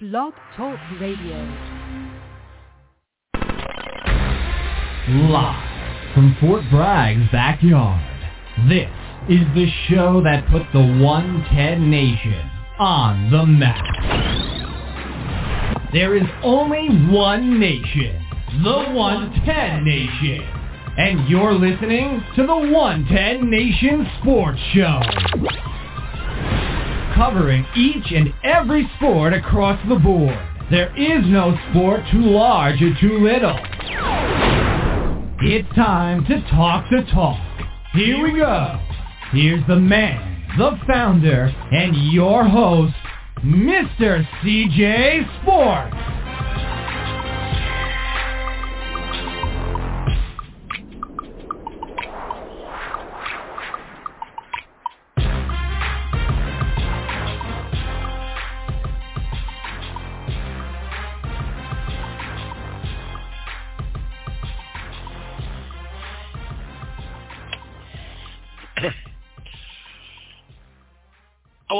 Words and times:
Blog 0.00 0.32
Talk 0.56 0.78
Radio. 0.98 1.36
Live 5.28 6.14
from 6.14 6.34
Fort 6.40 6.62
Bragg's 6.70 7.30
backyard, 7.30 8.00
this 8.66 8.88
is 9.28 9.40
the 9.54 9.66
show 9.90 10.22
that 10.22 10.48
put 10.48 10.62
the 10.72 10.80
110 10.80 11.90
Nation 11.90 12.50
on 12.78 13.30
the 13.30 13.44
map. 13.44 13.84
There 15.92 16.16
is 16.16 16.26
only 16.42 16.88
one 17.12 17.60
nation, 17.60 18.24
the 18.64 18.94
110 18.94 19.84
Nation. 19.84 20.42
And 20.96 21.28
you're 21.28 21.52
listening 21.52 22.24
to 22.36 22.46
the 22.46 22.56
110 22.56 23.50
Nation 23.50 24.08
Sports 24.22 24.60
Show. 24.72 25.69
Covering 27.20 27.66
each 27.76 28.12
and 28.12 28.32
every 28.44 28.90
sport 28.96 29.34
across 29.34 29.78
the 29.90 29.96
board. 29.96 30.38
There 30.70 30.88
is 30.96 31.22
no 31.26 31.54
sport 31.68 32.00
too 32.10 32.22
large 32.22 32.80
or 32.80 32.98
too 32.98 33.18
little. 33.18 33.58
It's 35.42 35.68
time 35.76 36.24
to 36.24 36.40
talk 36.48 36.86
the 36.90 37.02
talk. 37.12 37.38
Here 37.92 38.22
we 38.22 38.38
go. 38.38 38.80
Here's 39.32 39.62
the 39.66 39.76
man, 39.76 40.46
the 40.56 40.78
founder, 40.86 41.54
and 41.70 41.94
your 42.10 42.42
host, 42.42 42.94
Mr. 43.44 44.26
CJ 44.42 45.42
Sports. 45.42 46.19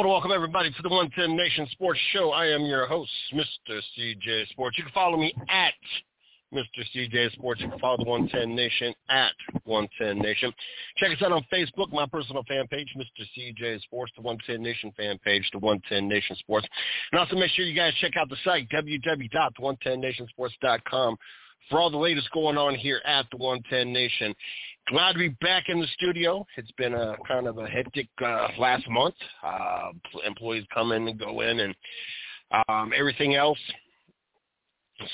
Welcome 0.07 0.33
everybody 0.33 0.71
to 0.71 0.83
the 0.83 0.89
110 0.89 1.37
Nation 1.37 1.69
Sports 1.73 2.01
Show. 2.13 2.31
I 2.31 2.47
am 2.47 2.63
your 2.63 2.87
host, 2.87 3.11
Mr. 3.35 3.83
CJ 3.97 4.49
Sports. 4.49 4.79
You 4.79 4.85
can 4.85 4.95
follow 4.95 5.19
me 5.19 5.35
at 5.51 5.75
Mr. 6.55 6.83
CJ 6.95 7.33
Sports. 7.33 7.61
You 7.61 7.69
can 7.69 7.79
follow 7.79 7.99
the 7.99 8.05
110 8.05 8.57
Nation 8.57 8.95
at 9.11 9.35
110 9.65 10.19
Nation. 10.19 10.55
Check 10.97 11.13
us 11.13 11.21
out 11.23 11.33
on 11.33 11.45
Facebook, 11.53 11.93
my 11.93 12.07
personal 12.07 12.43
fan 12.49 12.67
page, 12.69 12.89
Mr. 12.97 13.27
CJ 13.37 13.83
Sports, 13.83 14.13
the 14.17 14.23
110 14.23 14.63
Nation 14.63 14.91
fan 14.97 15.19
page, 15.19 15.47
the 15.53 15.59
110 15.59 16.09
Nation 16.09 16.35
Sports. 16.37 16.67
And 17.13 17.21
also 17.21 17.37
make 17.37 17.51
sure 17.51 17.67
you 17.67 17.77
guys 17.77 17.93
check 18.01 18.17
out 18.17 18.31
the 18.31 18.39
site, 18.43 18.71
www.110nationsports.com 18.71 21.17
for 21.69 21.79
all 21.79 21.91
the 21.91 21.99
latest 21.99 22.31
going 22.33 22.57
on 22.57 22.75
here 22.75 23.03
at 23.05 23.27
the 23.31 23.37
110 23.37 23.93
Nation. 23.93 24.35
Glad 24.91 25.13
to 25.13 25.19
be 25.21 25.29
back 25.29 25.69
in 25.69 25.79
the 25.81 25.87
studio. 25.95 26.45
It's 26.57 26.73
been 26.73 26.95
a 26.95 27.15
kind 27.27 27.47
of 27.47 27.59
a 27.59 27.67
hectic 27.69 28.09
uh, 28.25 28.49
last 28.59 28.89
month. 28.89 29.15
Uh, 29.41 29.93
employees 30.27 30.65
come 30.75 30.91
in 30.91 31.07
and 31.07 31.17
go 31.17 31.43
in 31.43 31.61
and 31.61 31.75
um, 32.69 32.93
everything 32.97 33.37
else. 33.37 33.59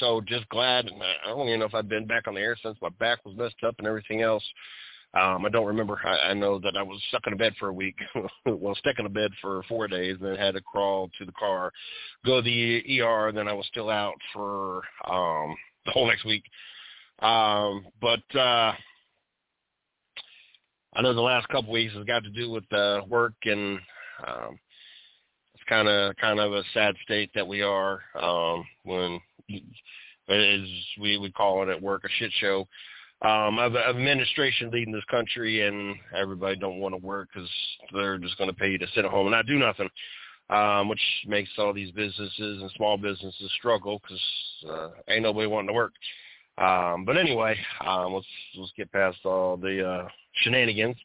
So 0.01 0.23
just 0.27 0.49
glad. 0.49 0.87
I 0.87 1.29
don't 1.29 1.47
even 1.47 1.61
know 1.61 1.67
if 1.67 1.75
I've 1.75 1.91
been 1.91 2.07
back 2.07 2.27
on 2.27 2.37
the 2.37 2.41
air 2.41 2.57
since 2.63 2.79
my 2.81 2.89
back 2.99 3.23
was 3.27 3.37
messed 3.37 3.63
up 3.67 3.75
and 3.77 3.87
everything 3.87 4.23
else. 4.23 4.43
Um, 5.13 5.45
I 5.45 5.51
don't 5.51 5.67
remember. 5.67 6.01
I, 6.07 6.31
I 6.31 6.33
know 6.33 6.59
that 6.61 6.79
I 6.79 6.83
was 6.83 6.99
stuck 7.09 7.27
in 7.27 7.35
a 7.35 7.37
bed 7.37 7.53
for 7.61 7.69
a 7.69 7.75
week. 7.75 7.99
well, 8.47 8.75
stuck 8.77 8.99
in 8.99 9.05
a 9.05 9.11
bed 9.11 9.31
for 9.43 9.63
four 9.69 9.89
days, 9.89 10.17
and 10.19 10.31
then 10.31 10.37
had 10.37 10.55
to 10.55 10.63
crawl 10.63 11.11
to 11.19 11.27
the 11.27 11.33
car, 11.33 11.71
go 12.25 12.41
to 12.41 12.43
the 12.43 13.03
ER. 13.03 13.31
Then 13.31 13.47
I 13.47 13.53
was 13.53 13.67
still 13.67 13.91
out 13.91 14.17
for 14.33 14.77
um, 15.07 15.55
the 15.85 15.93
whole 15.93 16.07
next 16.07 16.25
week. 16.25 16.45
Um, 17.21 17.87
but 18.01 18.39
uh, 18.39 18.73
I 20.97 21.03
know 21.03 21.13
the 21.13 21.21
last 21.21 21.47
couple 21.49 21.73
weeks 21.73 21.93
has 21.93 22.05
got 22.05 22.25
to 22.25 22.31
do 22.31 22.51
with 22.51 22.65
uh, 22.73 23.03
work, 23.07 23.35
and 23.45 23.79
um, 24.27 24.59
it's 25.55 25.63
kind 25.69 25.89
of 25.89 26.17
kind 26.17 26.41
of 26.41 26.55
a 26.55 26.63
sad 26.73 26.95
state 27.05 27.31
that 27.35 27.47
we 27.47 27.61
are 27.61 28.01
um, 28.19 28.65
when, 28.85 29.21
as 30.31 30.61
we 30.99 31.19
we 31.19 31.31
call 31.37 31.63
it 31.63 31.69
at 31.69 31.83
work, 31.83 32.05
a 32.05 32.09
shit 32.19 32.33
show. 32.41 32.67
Um, 33.23 33.59
of, 33.59 33.75
of 33.75 33.97
administration 33.97 34.71
leading 34.71 34.93
this 34.93 35.05
country, 35.11 35.67
and 35.67 35.97
everybody 36.15 36.57
don't 36.57 36.81
want 36.81 36.95
to 36.95 37.07
work 37.07 37.29
because 37.33 37.49
they're 37.93 38.19
just 38.19 38.39
going 38.39 38.51
to 38.51 38.57
pay 38.57 38.71
you 38.71 38.79
to 38.79 38.87
sit 38.95 39.05
at 39.05 39.11
home 39.11 39.27
and 39.27 39.33
not 39.33 39.47
do 39.47 39.59
nothing, 39.59 39.89
um, 40.49 40.89
which 40.89 41.01
makes 41.27 41.51
all 41.59 41.75
these 41.75 41.91
businesses 41.93 42.63
and 42.63 42.71
small 42.77 42.97
businesses 42.97 43.51
struggle 43.59 44.01
because 44.03 44.23
uh, 44.71 44.89
ain't 45.09 45.23
nobody 45.23 45.47
wanting 45.47 45.69
to 45.69 45.75
work. 45.75 45.93
Um, 46.59 47.05
but 47.05 47.17
anyway, 47.17 47.57
um, 47.85 48.15
let's 48.15 48.27
let's 48.57 48.73
get 48.77 48.91
past 48.93 49.19
all 49.25 49.57
the 49.57 49.87
uh, 49.87 50.09
shenanigans. 50.43 50.97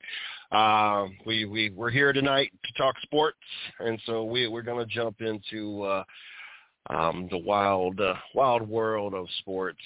Uh, 0.51 1.07
we 1.25 1.45
we 1.45 1.69
we're 1.69 1.89
here 1.89 2.13
tonight 2.13 2.51
to 2.63 2.73
talk 2.73 2.95
sports, 3.03 3.37
and 3.79 3.99
so 4.05 4.23
we 4.23 4.47
we're 4.47 4.61
to 4.85 4.93
jump 4.93 5.21
into 5.21 5.83
uh, 5.83 6.03
um, 6.89 7.27
the 7.31 7.37
wild 7.37 7.99
uh, 7.99 8.13
wild 8.33 8.67
world 8.67 9.13
of 9.13 9.27
sports. 9.39 9.79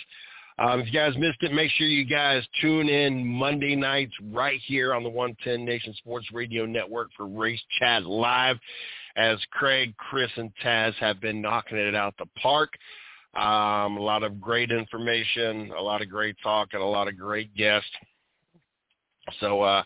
Um, 0.57 0.79
if 0.79 0.87
you 0.87 0.93
guys 0.93 1.13
missed 1.17 1.41
it, 1.41 1.51
make 1.51 1.69
sure 1.71 1.85
you 1.85 2.05
guys 2.05 2.41
tune 2.61 2.87
in 2.87 3.25
Monday 3.25 3.75
nights 3.75 4.13
right 4.31 4.61
here 4.65 4.93
on 4.93 5.03
the 5.03 5.09
110 5.09 5.65
Nation 5.65 5.93
Sports 5.95 6.27
Radio 6.31 6.65
Network 6.65 7.09
for 7.17 7.27
Race 7.27 7.61
Chat 7.77 8.05
Live 8.05 8.57
as 9.17 9.37
Craig, 9.51 9.93
Chris, 9.97 10.31
and 10.37 10.51
Taz 10.63 10.93
have 10.95 11.19
been 11.19 11.41
knocking 11.41 11.77
it 11.77 11.93
out 11.93 12.15
the 12.17 12.25
park. 12.41 12.73
Um, 13.35 13.97
a 13.97 14.01
lot 14.01 14.23
of 14.23 14.39
great 14.39 14.71
information, 14.71 15.71
a 15.77 15.81
lot 15.81 16.01
of 16.01 16.09
great 16.09 16.37
talk, 16.41 16.69
and 16.73 16.81
a 16.81 16.85
lot 16.85 17.07
of 17.09 17.17
great 17.17 17.53
guests. 17.55 17.89
So 19.39 19.61
uh, 19.61 19.83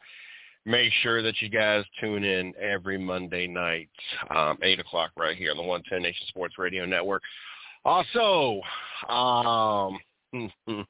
make 0.66 0.92
sure 1.02 1.22
that 1.24 1.42
you 1.42 1.50
guys 1.50 1.84
tune 2.00 2.24
in 2.24 2.54
every 2.62 2.98
Monday 2.98 3.48
night, 3.48 3.90
um, 4.30 4.58
8 4.62 4.80
o'clock 4.80 5.12
right 5.18 5.36
here 5.36 5.52
on 5.52 5.58
the 5.58 5.64
110 5.64 6.04
Nation 6.04 6.28
Sports 6.28 6.60
Radio 6.60 6.86
Network. 6.86 7.24
Also, 7.86 8.62
um, 9.08 9.98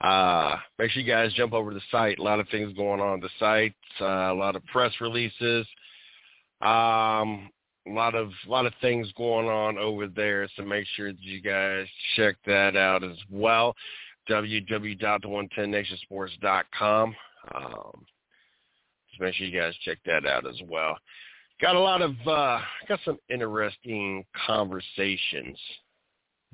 uh, 0.00 0.56
make 0.78 0.90
sure 0.90 1.02
you 1.02 1.10
guys 1.10 1.32
jump 1.32 1.54
over 1.54 1.70
to 1.70 1.76
the 1.76 1.82
site. 1.90 2.18
A 2.18 2.22
lot 2.22 2.38
of 2.38 2.48
things 2.50 2.72
going 2.74 3.00
on, 3.00 3.20
the 3.20 3.30
site, 3.40 3.74
uh, 4.00 4.32
a 4.32 4.34
lot 4.34 4.54
of 4.54 4.64
press 4.66 4.92
releases, 5.00 5.66
um, 6.60 7.50
a 7.86 7.92
lot 7.92 8.14
of 8.14 8.30
a 8.46 8.50
lot 8.50 8.66
of 8.66 8.74
things 8.80 9.10
going 9.16 9.48
on 9.48 9.78
over 9.78 10.06
there. 10.06 10.46
So 10.56 10.64
make 10.64 10.86
sure 10.94 11.12
that 11.12 11.22
you 11.22 11.40
guys 11.40 11.86
check 12.16 12.36
that 12.46 12.76
out 12.76 13.02
as 13.04 13.16
well. 13.30 13.74
www.the110nationsports.com. 14.28 17.16
Um, 17.54 18.04
just 19.10 19.20
make 19.20 19.34
sure 19.34 19.46
you 19.46 19.58
guys 19.58 19.74
check 19.84 19.98
that 20.06 20.26
out 20.26 20.46
as 20.46 20.60
well. 20.68 20.98
Got 21.60 21.76
a 21.76 21.80
lot 21.80 22.02
of 22.02 22.14
uh, 22.26 22.60
got 22.88 22.98
some 23.04 23.18
interesting 23.30 24.24
conversations 24.46 25.58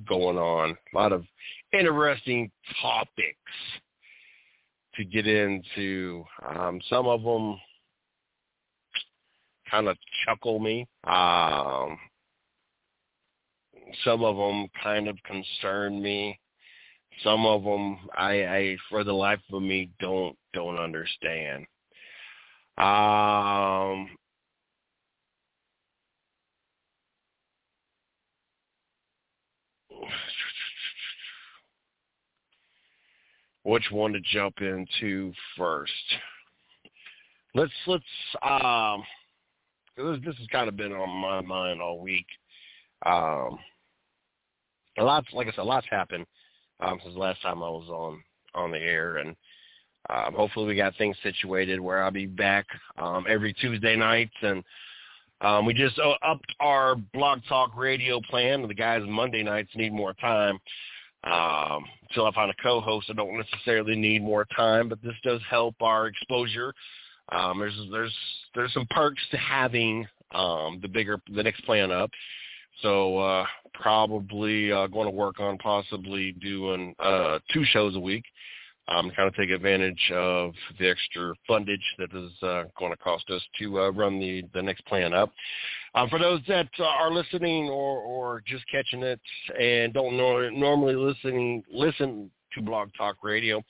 going 0.07 0.39
on. 0.39 0.77
A 0.95 0.97
lot 0.97 1.13
of 1.13 1.25
interesting 1.73 2.51
topics 2.81 3.37
to 4.95 5.05
get 5.05 5.27
into. 5.27 6.25
Um, 6.47 6.81
some 6.89 7.07
of 7.07 7.23
them 7.23 7.59
kind 9.73 9.89
of 9.89 9.97
chuckle 10.25 10.61
me. 10.61 10.87
Um, 11.05 11.99
some 14.05 14.23
of 14.23 14.37
them 14.37 14.69
kind 14.83 15.09
of 15.09 15.17
concern 15.25 16.01
me. 16.01 16.39
Some 17.25 17.47
of 17.47 17.65
them 17.65 17.99
I, 18.17 18.45
I, 18.45 18.77
for 18.89 19.03
the 19.03 19.13
life 19.13 19.41
of 19.53 19.63
me, 19.63 19.91
don't 19.99 20.37
don't 20.55 20.79
understand. 20.79 21.67
Um, 22.79 24.09
which 33.63 33.85
one 33.91 34.13
to 34.13 34.21
jump 34.21 34.61
into 34.61 35.33
first? 35.57 35.93
Let's 37.55 37.73
let's 37.87 38.05
um 38.43 39.03
this 39.97 40.19
this 40.25 40.37
has 40.39 40.47
kind 40.49 40.69
of 40.69 40.77
been 40.77 40.93
on 40.93 41.09
my 41.09 41.41
mind 41.41 41.81
all 41.81 42.01
week. 42.01 42.27
Um, 43.05 43.59
a 44.99 45.05
lot, 45.05 45.25
like 45.33 45.49
I 45.49 45.51
said, 45.51 45.61
a 45.61 45.65
lot's 45.65 45.87
happened 45.91 46.27
um, 46.81 46.99
since 47.03 47.15
the 47.15 47.21
last 47.21 47.43
time 47.43 47.63
I 47.63 47.69
was 47.69 47.89
on 47.89 48.23
on 48.55 48.71
the 48.71 48.79
air, 48.79 49.19
and 49.19 49.35
um, 50.11 50.35
hopefully 50.35 50.67
we 50.67 50.77
got 50.77 50.97
things 50.97 51.17
situated 51.23 51.81
where 51.81 52.03
I'll 52.03 52.11
be 52.11 52.27
back 52.27 52.67
um, 52.99 53.25
every 53.29 53.53
Tuesday 53.55 53.97
nights 53.97 54.35
and. 54.43 54.63
Um, 55.41 55.67
we 55.67 55.75
just 55.75 55.99
uh, 55.99 56.15
upped 56.23 56.55
our 56.61 56.95
blog 56.95 57.41
talk 57.49 57.77
radio 57.77 58.21
plan. 58.31 58.69
The 58.69 58.75
guys 58.75 59.03
Monday 59.05 59.43
nights 59.43 59.71
need 59.75 59.93
more 59.93 60.13
time. 60.13 60.61
Um, 61.25 61.85
until 62.09 62.27
I 62.27 62.33
find 62.33 62.49
a 62.49 62.63
co-host, 62.63 63.09
I 63.11 63.15
don't 63.15 63.37
necessarily 63.37 63.97
need 63.97 64.23
more 64.23 64.47
time, 64.57 64.89
but 64.89 65.03
this 65.03 65.15
does 65.25 65.41
help 65.51 65.75
our 65.81 66.07
exposure. 66.07 66.73
Um, 67.35 67.59
there's 67.59 67.79
there's 67.91 68.15
there's 68.55 68.73
some 68.73 68.87
perks 68.91 69.23
to 69.31 69.37
having 69.37 70.07
um, 70.35 70.79
the 70.83 70.89
bigger 70.89 71.21
the 71.35 71.43
next 71.43 71.65
plan 71.65 71.91
up. 71.91 72.11
So 72.81 73.19
uh, 73.19 73.47
probably 73.75 74.73
uh, 74.73 74.87
going 74.87 75.07
to 75.07 75.15
work 75.15 75.41
on 75.41 75.59
possibly 75.59 76.33
doing 76.33 76.95
uh, 76.99 77.39
two 77.53 77.65
shows 77.67 77.97
a 77.97 78.01
week. 78.01 78.25
Um, 78.89 79.13
kind 79.15 79.29
of 79.29 79.35
take 79.37 79.51
advantage 79.51 80.11
of 80.13 80.55
the 80.81 80.89
extra 80.89 81.33
fundage 81.49 81.77
that 81.99 82.13
is 82.13 82.33
uh, 82.43 82.65
going 82.77 82.91
to 82.91 82.97
cost 82.97 83.31
us 83.31 83.41
to 83.61 83.79
uh, 83.79 83.91
run 83.91 84.19
the, 84.19 84.43
the 84.55 84.63
next 84.63 84.85
plan 84.87 85.15
up. 85.15 85.31
Um, 85.95 86.09
for 86.09 86.19
those 86.19 86.41
that 86.49 86.69
are 86.81 87.13
listening 87.13 87.69
or, 87.69 88.01
or 88.01 88.43
just 88.45 88.65
catching 88.71 89.05
it 89.05 89.21
and 89.59 89.95
don't 89.95 90.17
normally 90.17 90.97
listening 90.97 91.63
listen 91.73 92.29
to 92.55 92.63
Blog 92.63 92.89
Talk 92.99 93.19
Radio, 93.23 93.63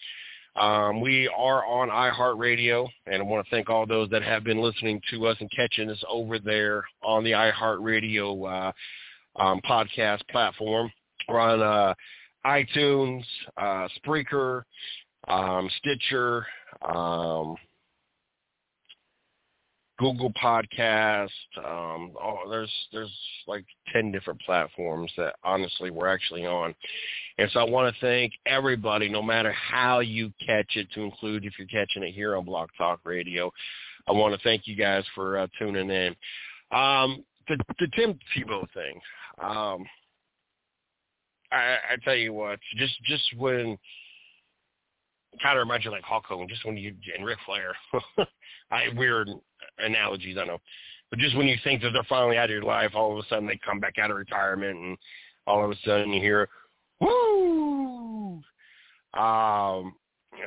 um, 0.56 1.00
we 1.00 1.28
are 1.34 1.64
on 1.64 1.88
iHeartRadio, 1.88 2.87
and 3.06 3.22
I 3.22 3.25
want 3.25 3.44
to 3.44 3.50
thank 3.50 3.70
all 3.70 3.87
those 3.87 4.10
that 4.10 4.22
have 4.22 4.44
been 4.44 4.60
listening 4.60 5.00
to 5.10 5.26
us 5.26 5.37
and 5.40 5.50
catching 5.50 5.88
us 5.88 6.02
over 6.08 6.38
there 6.38 6.84
on 7.02 7.25
the 7.25 7.31
iHeartRadio 7.31 8.72
uh, 9.38 9.43
um, 9.43 9.60
podcast 9.69 10.20
platform. 10.28 10.93
We're 11.28 11.40
on 11.40 11.62
uh, 11.62 11.94
iTunes, 12.44 13.25
uh, 13.56 13.88
Spreaker, 14.04 14.64
um, 15.28 15.70
Stitcher, 15.78 16.46
um, 16.82 17.56
Google 19.98 20.32
Podcast. 20.32 21.30
Um, 21.58 22.12
oh, 22.22 22.48
there's 22.48 22.72
there's 22.92 23.12
like 23.46 23.64
ten 23.92 24.10
different 24.10 24.40
platforms 24.42 25.10
that 25.16 25.34
honestly 25.44 25.90
we're 25.90 26.08
actually 26.08 26.46
on, 26.46 26.74
and 27.38 27.50
so 27.52 27.60
I 27.60 27.64
want 27.64 27.94
to 27.94 28.00
thank 28.00 28.32
everybody, 28.46 29.08
no 29.08 29.22
matter 29.22 29.52
how 29.52 30.00
you 30.00 30.32
catch 30.44 30.76
it, 30.76 30.88
to 30.94 31.02
include 31.02 31.44
if 31.44 31.54
you're 31.58 31.68
catching 31.68 32.02
it 32.02 32.12
here 32.12 32.36
on 32.36 32.44
Blog 32.44 32.68
Talk 32.76 33.00
Radio. 33.04 33.52
I 34.08 34.12
want 34.12 34.34
to 34.34 34.40
thank 34.42 34.66
you 34.66 34.74
guys 34.74 35.04
for 35.14 35.38
uh, 35.38 35.46
tuning 35.58 35.90
in. 35.90 36.16
Um, 36.76 37.24
the, 37.48 37.56
the 37.78 37.88
Tim 37.94 38.18
Tebow 38.36 38.66
thing. 38.74 39.00
Um, 39.40 39.84
I, 41.52 41.76
I 41.92 41.96
tell 42.04 42.16
you 42.16 42.32
what, 42.32 42.58
just 42.76 42.94
just 43.04 43.24
when 43.36 43.78
kind 45.42 45.58
of 45.58 45.62
reminds 45.62 45.84
you 45.84 45.90
like 45.90 46.02
Hulk 46.02 46.24
Hogan, 46.26 46.48
just 46.48 46.64
when 46.64 46.76
you 46.76 46.94
and 47.16 47.24
Ric 47.24 47.38
Flair. 47.46 47.74
I 48.70 48.88
weird 48.96 49.28
analogies, 49.78 50.36
I 50.38 50.44
know. 50.44 50.58
But 51.10 51.19
just 51.19 51.36
when 51.36 51.46
you 51.46 51.56
think 51.62 51.82
that 51.82 51.90
they're 51.92 52.02
finally 52.08 52.38
out 52.38 52.44
of 52.44 52.50
your 52.50 52.62
life, 52.62 52.92
all 52.94 53.12
of 53.12 53.24
a 53.24 53.28
sudden 53.28 53.46
they 53.46 53.60
come 53.64 53.80
back 53.80 53.98
out 53.98 54.10
of 54.10 54.16
retirement, 54.16 54.78
and 54.78 54.96
all 55.46 55.64
of 55.64 55.70
a 55.70 55.76
sudden 55.84 56.12
you 56.12 56.20
hear, 56.20 56.48
"Woo!" 57.00 58.42
Um, 59.14 59.94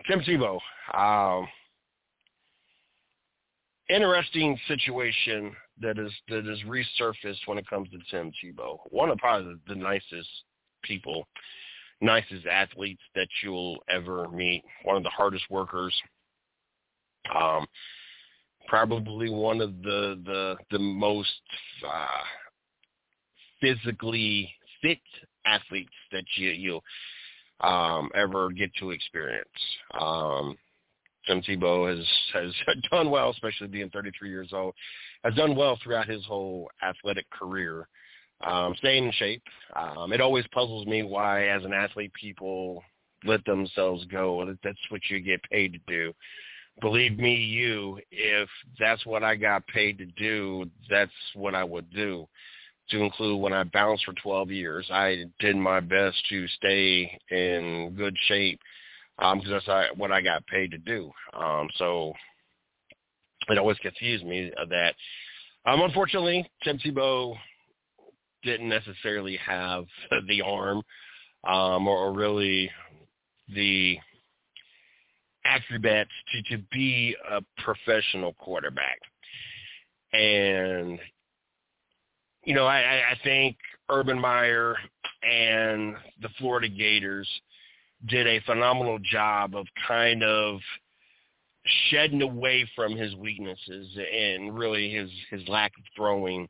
Tim 0.07 0.21
Tebow. 0.21 0.59
Um, 0.93 1.47
interesting 3.89 4.57
situation 4.67 5.55
that 5.81 5.99
is 5.99 6.11
that 6.29 6.47
is 6.49 6.59
resurfaced 6.63 7.45
when 7.45 7.57
it 7.57 7.67
comes 7.67 7.89
to 7.91 7.99
Tim 8.09 8.31
Tebow. 8.43 8.79
One 8.89 9.09
of 9.09 9.17
probably 9.17 9.55
the, 9.67 9.75
nicest 9.75 10.29
people, 10.83 11.27
nicest 12.01 12.45
athletes 12.45 13.01
that 13.15 13.27
you'll 13.43 13.77
ever 13.89 14.27
meet. 14.29 14.63
One 14.83 14.97
of 14.97 15.03
the 15.03 15.09
hardest 15.09 15.45
workers. 15.49 15.93
Um, 17.35 17.65
probably 18.67 19.29
one 19.29 19.61
of 19.61 19.81
the 19.81 20.19
the 20.25 20.55
the 20.71 20.79
most 20.79 21.29
uh, 21.87 22.23
physically 23.61 24.53
fit 24.81 24.99
athletes 25.45 25.93
that 26.11 26.25
you 26.35 26.49
you 26.49 27.67
um, 27.67 28.09
ever 28.15 28.49
get 28.51 28.71
to 28.79 28.91
experience. 28.91 29.47
Um, 29.99 30.55
Tim 31.27 31.41
Tebow 31.41 31.95
has 31.95 32.05
has 32.33 32.53
done 32.91 33.09
well, 33.09 33.31
especially 33.31 33.67
being 33.67 33.89
33 33.89 34.29
years 34.29 34.49
old. 34.53 34.73
Has 35.23 35.33
done 35.35 35.55
well 35.55 35.77
throughout 35.83 36.07
his 36.07 36.23
whole 36.25 36.69
athletic 36.83 37.29
career, 37.31 37.87
um, 38.45 38.75
staying 38.77 39.05
in 39.05 39.11
shape. 39.13 39.43
Um, 39.75 40.13
it 40.13 40.21
always 40.21 40.45
puzzles 40.53 40.85
me 40.85 41.03
why, 41.03 41.47
as 41.47 41.63
an 41.63 41.73
athlete, 41.73 42.11
people 42.13 42.83
let 43.23 43.43
themselves 43.45 44.05
go. 44.05 44.45
That's 44.63 44.77
what 44.89 45.01
you 45.09 45.19
get 45.19 45.41
paid 45.49 45.73
to 45.73 45.79
do 45.87 46.13
believe 46.81 47.17
me, 47.17 47.35
you, 47.35 47.99
if 48.11 48.49
that's 48.79 49.05
what 49.05 49.23
I 49.23 49.35
got 49.35 49.67
paid 49.67 49.97
to 49.99 50.05
do, 50.05 50.69
that's 50.89 51.11
what 51.33 51.55
I 51.55 51.63
would 51.63 51.89
do. 51.91 52.27
To 52.91 53.01
include 53.01 53.41
when 53.41 53.53
I 53.53 53.63
bounced 53.63 54.05
for 54.05 54.13
12 54.13 54.51
years, 54.51 54.85
I 54.91 55.25
did 55.39 55.55
my 55.55 55.79
best 55.79 56.17
to 56.29 56.47
stay 56.49 57.19
in 57.31 57.95
good 57.97 58.15
shape 58.27 58.59
because 59.17 59.41
um, 59.45 59.61
that's 59.67 59.97
what 59.97 60.11
I 60.11 60.21
got 60.21 60.45
paid 60.45 60.71
to 60.71 60.77
do. 60.77 61.09
Um, 61.33 61.67
so 61.77 62.13
it 63.49 63.57
always 63.57 63.77
confused 63.79 64.25
me 64.25 64.51
that, 64.69 64.93
um, 65.65 65.81
unfortunately, 65.81 66.47
Tim 66.63 66.77
Tebow 66.77 67.35
didn't 68.43 68.69
necessarily 68.69 69.37
have 69.37 69.85
the 70.27 70.41
arm 70.41 70.83
um, 71.43 71.87
or, 71.87 71.97
or 71.97 72.13
really 72.13 72.69
the 73.53 73.97
acrobats 75.45 76.09
to, 76.31 76.57
to 76.57 76.63
be 76.71 77.15
a 77.31 77.41
professional 77.61 78.33
quarterback. 78.33 78.99
And, 80.13 80.99
you 82.43 82.55
know, 82.55 82.65
I, 82.65 83.01
I 83.11 83.19
think 83.23 83.57
Urban 83.89 84.19
Meyer 84.19 84.75
and 85.23 85.95
the 86.21 86.29
Florida 86.39 86.69
Gators 86.69 87.29
did 88.07 88.27
a 88.27 88.41
phenomenal 88.41 88.99
job 88.99 89.55
of 89.55 89.65
kind 89.87 90.23
of 90.23 90.59
shedding 91.89 92.21
away 92.21 92.69
from 92.75 92.95
his 92.95 93.15
weaknesses 93.15 93.87
and 93.97 94.57
really 94.57 94.91
his, 94.91 95.09
his 95.31 95.47
lack 95.47 95.71
of 95.77 95.83
throwing 95.95 96.47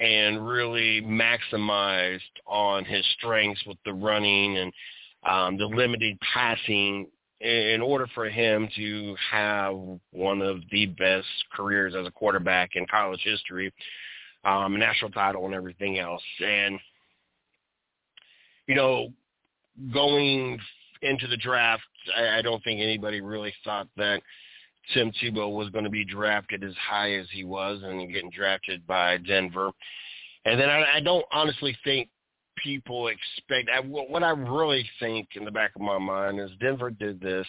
and 0.00 0.46
really 0.46 1.00
maximized 1.02 2.20
on 2.46 2.84
his 2.84 3.04
strengths 3.18 3.64
with 3.66 3.78
the 3.84 3.92
running 3.92 4.58
and 4.58 4.72
um, 5.28 5.56
the 5.56 5.64
limited 5.64 6.18
passing 6.20 7.06
in 7.44 7.82
order 7.82 8.06
for 8.14 8.28
him 8.28 8.68
to 8.74 9.14
have 9.30 9.76
one 10.12 10.40
of 10.40 10.60
the 10.72 10.86
best 10.86 11.26
careers 11.52 11.94
as 11.94 12.06
a 12.06 12.10
quarterback 12.10 12.70
in 12.74 12.86
college 12.86 13.20
history, 13.22 13.72
um, 14.44 14.78
national 14.78 15.10
title 15.10 15.44
and 15.44 15.54
everything 15.54 15.98
else. 15.98 16.22
And, 16.42 16.80
you 18.66 18.74
know, 18.74 19.12
going 19.92 20.58
into 21.02 21.26
the 21.26 21.36
draft, 21.36 21.82
I, 22.16 22.38
I 22.38 22.42
don't 22.42 22.64
think 22.64 22.80
anybody 22.80 23.20
really 23.20 23.52
thought 23.62 23.88
that 23.98 24.22
Tim 24.94 25.12
Tebow 25.12 25.54
was 25.54 25.68
going 25.68 25.84
to 25.84 25.90
be 25.90 26.04
drafted 26.04 26.64
as 26.64 26.74
high 26.76 27.12
as 27.12 27.26
he 27.30 27.44
was 27.44 27.82
and 27.82 28.10
getting 28.10 28.30
drafted 28.30 28.86
by 28.86 29.18
Denver. 29.18 29.70
And 30.46 30.58
then 30.58 30.70
I, 30.70 30.96
I 30.96 31.00
don't 31.00 31.24
honestly 31.30 31.76
think 31.84 32.08
people 32.62 33.08
expect. 33.08 33.68
I, 33.74 33.80
what 33.80 34.22
I 34.22 34.30
really 34.30 34.88
think 35.00 35.28
in 35.34 35.44
the 35.44 35.50
back 35.50 35.72
of 35.76 35.82
my 35.82 35.98
mind 35.98 36.40
is 36.40 36.50
Denver 36.60 36.90
did 36.90 37.20
this 37.20 37.46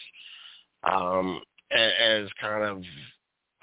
um, 0.83 1.41
as 1.71 2.27
kind 2.39 2.63
of 2.63 2.83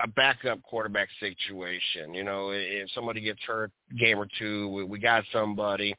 a 0.03 0.09
backup 0.09 0.63
quarterback 0.63 1.09
situation. 1.21 2.15
You 2.15 2.25
know, 2.25 2.51
if 2.53 2.91
somebody 2.95 3.21
gets 3.21 3.41
hurt, 3.47 3.71
game 3.99 4.19
or 4.19 4.29
two, 4.39 4.69
we, 4.69 4.85
we 4.85 4.99
got 4.99 5.25
somebody. 5.33 5.95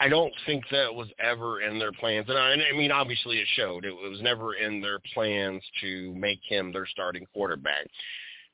I 0.00 0.08
don't 0.08 0.32
think 0.46 0.64
that 0.72 0.92
was 0.92 1.08
ever 1.20 1.60
in 1.60 1.78
their 1.78 1.92
plans, 1.92 2.26
and 2.28 2.36
I, 2.36 2.54
I 2.54 2.76
mean, 2.76 2.90
obviously 2.90 3.38
it 3.38 3.46
showed. 3.54 3.84
It, 3.84 3.92
was 3.92 4.20
never 4.20 4.54
in 4.54 4.80
their 4.80 4.98
plans 5.14 5.62
to 5.80 6.12
make 6.16 6.40
him 6.48 6.72
their 6.72 6.86
starting 6.86 7.24
quarterback, 7.32 7.86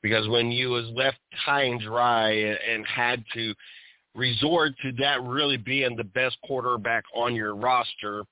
because 0.03 0.27
when 0.27 0.51
you 0.51 0.69
was 0.69 0.85
left 0.93 1.17
high 1.33 1.63
and 1.63 1.81
dry 1.81 2.29
and, 2.29 2.59
and 2.71 2.85
had 2.85 3.23
to 3.33 3.55
resort 4.19 4.73
to 4.81 4.91
that 4.99 5.23
really 5.23 5.57
being 5.57 5.95
the 5.95 6.03
best 6.03 6.37
quarterback 6.43 7.05
on 7.15 7.33
your 7.33 7.55
roster 7.55 8.23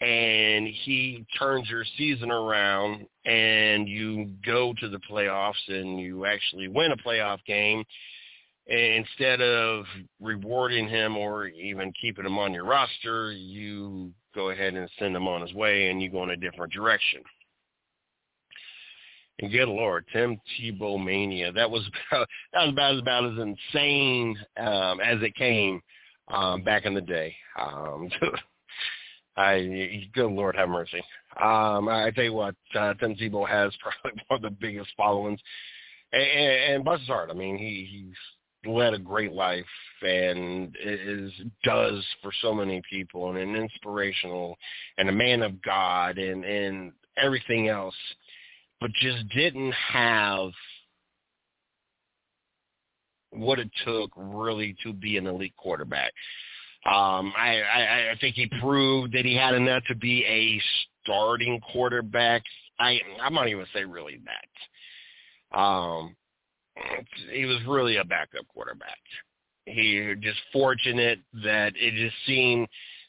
and 0.00 0.66
he 0.66 1.24
turns 1.38 1.68
your 1.68 1.84
season 1.96 2.30
around 2.30 3.06
and 3.24 3.88
you 3.88 4.30
go 4.44 4.72
to 4.78 4.88
the 4.88 5.00
playoffs 5.10 5.54
and 5.68 5.98
you 5.98 6.26
actually 6.26 6.68
win 6.68 6.92
a 6.92 6.96
playoff 6.96 7.38
game 7.46 7.82
instead 8.66 9.40
of 9.40 9.84
rewarding 10.20 10.88
him 10.88 11.16
or 11.16 11.46
even 11.46 11.92
keeping 12.00 12.26
him 12.26 12.38
on 12.38 12.52
your 12.52 12.64
roster, 12.64 13.32
you 13.32 14.12
go 14.34 14.50
ahead 14.50 14.74
and 14.74 14.88
send 14.98 15.16
him 15.16 15.26
on 15.26 15.40
his 15.40 15.54
way 15.54 15.88
and 15.88 16.02
you 16.02 16.10
go 16.10 16.22
in 16.24 16.30
a 16.30 16.36
different 16.36 16.72
direction. 16.72 17.22
And 19.40 19.52
good 19.52 19.68
Lord, 19.68 20.06
Tim 20.12 20.40
Tebow 20.58 21.02
mania. 21.02 21.52
That 21.52 21.70
was 21.70 21.82
about, 22.10 22.28
that 22.52 22.60
was 22.60 22.72
about, 22.72 22.98
about 22.98 23.32
as 23.32 23.38
insane 23.38 24.36
um, 24.56 25.00
as 25.00 25.22
it 25.22 25.34
came 25.34 25.80
um, 26.28 26.62
back 26.62 26.86
in 26.86 26.94
the 26.94 27.00
day. 27.00 27.34
Um, 27.58 28.08
I, 29.36 30.08
good 30.14 30.30
Lord, 30.30 30.56
have 30.56 30.70
mercy. 30.70 31.02
Um, 31.42 31.88
I 31.88 32.10
tell 32.14 32.24
you 32.24 32.32
what, 32.32 32.54
uh, 32.74 32.94
Tim 32.94 33.14
Tebow 33.14 33.46
has 33.46 33.72
probably 34.02 34.22
one 34.28 34.38
of 34.38 34.42
the 34.42 34.56
biggest 34.58 34.88
followings, 34.96 35.40
and, 36.12 36.22
and 36.22 36.84
bless 36.84 37.00
his 37.00 37.08
heart. 37.08 37.30
I 37.30 37.34
mean, 37.34 37.58
he 37.58 37.86
he's 37.90 38.72
led 38.72 38.94
a 38.94 38.98
great 38.98 39.32
life 39.32 39.64
and 40.02 40.74
is 40.82 41.30
does 41.62 42.04
for 42.22 42.32
so 42.40 42.54
many 42.54 42.80
people, 42.88 43.28
and 43.28 43.38
an 43.38 43.54
inspirational, 43.54 44.56
and 44.96 45.10
a 45.10 45.12
man 45.12 45.42
of 45.42 45.60
God, 45.60 46.16
and 46.16 46.42
and 46.42 46.92
everything 47.18 47.68
else 47.68 47.94
but 48.80 48.90
just 49.00 49.28
didn't 49.30 49.72
have 49.72 50.50
what 53.30 53.58
it 53.58 53.70
took 53.84 54.10
really 54.16 54.76
to 54.82 54.92
be 54.92 55.16
an 55.16 55.26
elite 55.26 55.54
quarterback. 55.56 56.12
Um, 56.84 57.32
I, 57.36 57.60
I, 57.62 58.10
I 58.12 58.14
think 58.20 58.36
he 58.36 58.48
proved 58.60 59.12
that 59.14 59.24
he 59.24 59.34
had 59.34 59.54
enough 59.54 59.82
to 59.88 59.94
be 59.94 60.24
a 60.24 60.62
starting 61.02 61.60
quarterback. 61.72 62.42
I 62.78 63.00
I'm 63.22 63.34
not 63.34 63.48
even 63.48 63.66
say 63.74 63.84
really 63.84 64.20
that. 64.24 65.58
Um, 65.58 66.14
he 67.32 67.44
was 67.44 67.58
really 67.66 67.96
a 67.96 68.04
backup 68.04 68.46
quarterback. 68.48 68.98
He 69.64 70.14
just 70.20 70.38
fortunate 70.52 71.18
that 71.42 71.72
it 71.76 71.94
just 71.94 72.14
seemed 72.26 72.68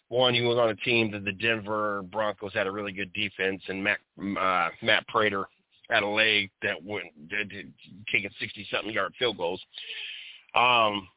one 0.09 0.33
he 0.33 0.41
was 0.41 0.57
on 0.57 0.69
a 0.69 0.75
team 0.75 1.11
that 1.11 1.25
the 1.25 1.33
Denver 1.33 2.01
Broncos 2.11 2.53
had 2.53 2.65
a 2.65 2.71
really 2.71 2.93
good 2.93 3.11
defense 3.13 3.61
and 3.67 3.83
Matt 3.83 3.99
uh, 4.19 4.69
Matt 4.81 5.07
Prater 5.07 5.45
had 5.89 6.03
a 6.03 6.07
leg 6.07 6.49
that 6.61 6.83
went 6.83 7.29
did, 7.29 7.49
did, 7.49 7.73
kicking 8.11 8.29
sixty 8.39 8.67
something 8.71 8.93
yard 8.93 9.13
field 9.17 9.37
goals. 9.37 9.61
Um, 10.55 11.07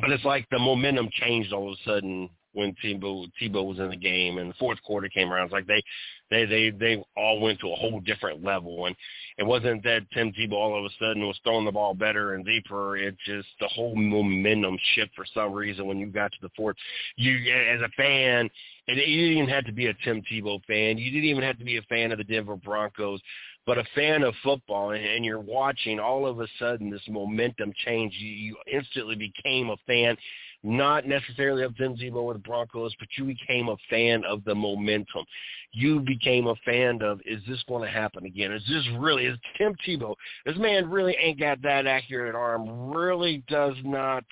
but 0.00 0.10
it's 0.10 0.24
like 0.24 0.46
the 0.50 0.58
momentum 0.58 1.08
changed 1.12 1.52
all 1.52 1.72
of 1.72 1.78
a 1.78 1.90
sudden 1.90 2.30
when 2.52 2.74
Tebow 2.84 3.30
Tebow 3.40 3.66
was 3.66 3.78
in 3.78 3.90
the 3.90 3.96
game 3.96 4.38
and 4.38 4.50
the 4.50 4.54
fourth 4.58 4.82
quarter 4.82 5.08
came 5.08 5.32
around. 5.32 5.44
It's 5.44 5.52
like 5.52 5.66
they 5.66 5.82
they 6.30 6.44
they 6.44 6.70
they 6.70 7.04
all 7.16 7.40
went 7.40 7.60
to 7.60 7.72
a 7.72 7.76
whole 7.76 8.00
different 8.00 8.44
level 8.44 8.86
and 8.86 8.96
it 9.38 9.44
wasn't 9.44 9.82
that 9.84 10.10
Tim 10.12 10.32
Tebow 10.32 10.52
all 10.52 10.78
of 10.78 10.84
a 10.84 10.94
sudden 10.98 11.26
was 11.26 11.38
throwing 11.42 11.64
the 11.64 11.72
ball 11.72 11.94
better 11.94 12.34
and 12.34 12.44
deeper. 12.44 12.96
It 12.96 13.16
just 13.26 13.48
the 13.60 13.68
whole 13.68 13.96
momentum 13.96 14.76
shift 14.94 15.12
for 15.14 15.24
some 15.34 15.52
reason 15.52 15.86
when 15.86 15.98
you 15.98 16.06
got 16.06 16.32
to 16.32 16.38
the 16.42 16.50
fourth. 16.56 16.76
You 17.16 17.36
as 17.52 17.80
a 17.80 17.88
fan, 17.96 18.50
and 18.88 18.96
you 18.96 19.04
didn't 19.04 19.38
even 19.38 19.48
have 19.48 19.64
to 19.66 19.72
be 19.72 19.86
a 19.86 19.94
Tim 20.04 20.22
Tebow 20.30 20.60
fan. 20.66 20.98
You 20.98 21.10
didn't 21.10 21.28
even 21.28 21.42
have 21.42 21.58
to 21.58 21.64
be 21.64 21.78
a 21.78 21.82
fan 21.82 22.12
of 22.12 22.18
the 22.18 22.24
Denver 22.24 22.56
Broncos 22.56 23.20
but 23.66 23.78
a 23.78 23.84
fan 23.94 24.22
of 24.22 24.34
football 24.42 24.90
and, 24.90 25.04
and 25.04 25.24
you're 25.24 25.40
watching 25.40 26.00
all 26.00 26.26
of 26.26 26.40
a 26.40 26.46
sudden 26.58 26.90
this 26.90 27.02
momentum 27.08 27.72
change 27.84 28.14
you, 28.18 28.28
you 28.28 28.56
instantly 28.72 29.14
became 29.14 29.70
a 29.70 29.76
fan 29.86 30.16
not 30.62 31.06
necessarily 31.06 31.64
of 31.64 31.74
Tebow 31.74 32.16
or 32.16 32.34
the 32.34 32.38
Broncos, 32.38 32.94
but 32.98 33.08
you 33.18 33.24
became 33.24 33.68
a 33.68 33.76
fan 33.90 34.24
of 34.24 34.44
the 34.44 34.54
momentum. 34.54 35.24
You 35.72 36.00
became 36.00 36.46
a 36.46 36.54
fan 36.64 37.02
of, 37.02 37.20
is 37.24 37.42
this 37.48 37.62
going 37.68 37.82
to 37.82 37.90
happen 37.90 38.24
again? 38.26 38.52
Is 38.52 38.62
this 38.68 38.86
really, 38.98 39.26
is 39.26 39.38
Tim 39.58 39.74
Tebow, 39.86 40.14
this 40.46 40.56
man 40.56 40.88
really 40.88 41.16
ain't 41.20 41.40
got 41.40 41.60
that 41.62 41.86
accurate 41.86 42.34
arm, 42.34 42.90
really 42.90 43.42
does 43.48 43.74
not, 43.84 44.24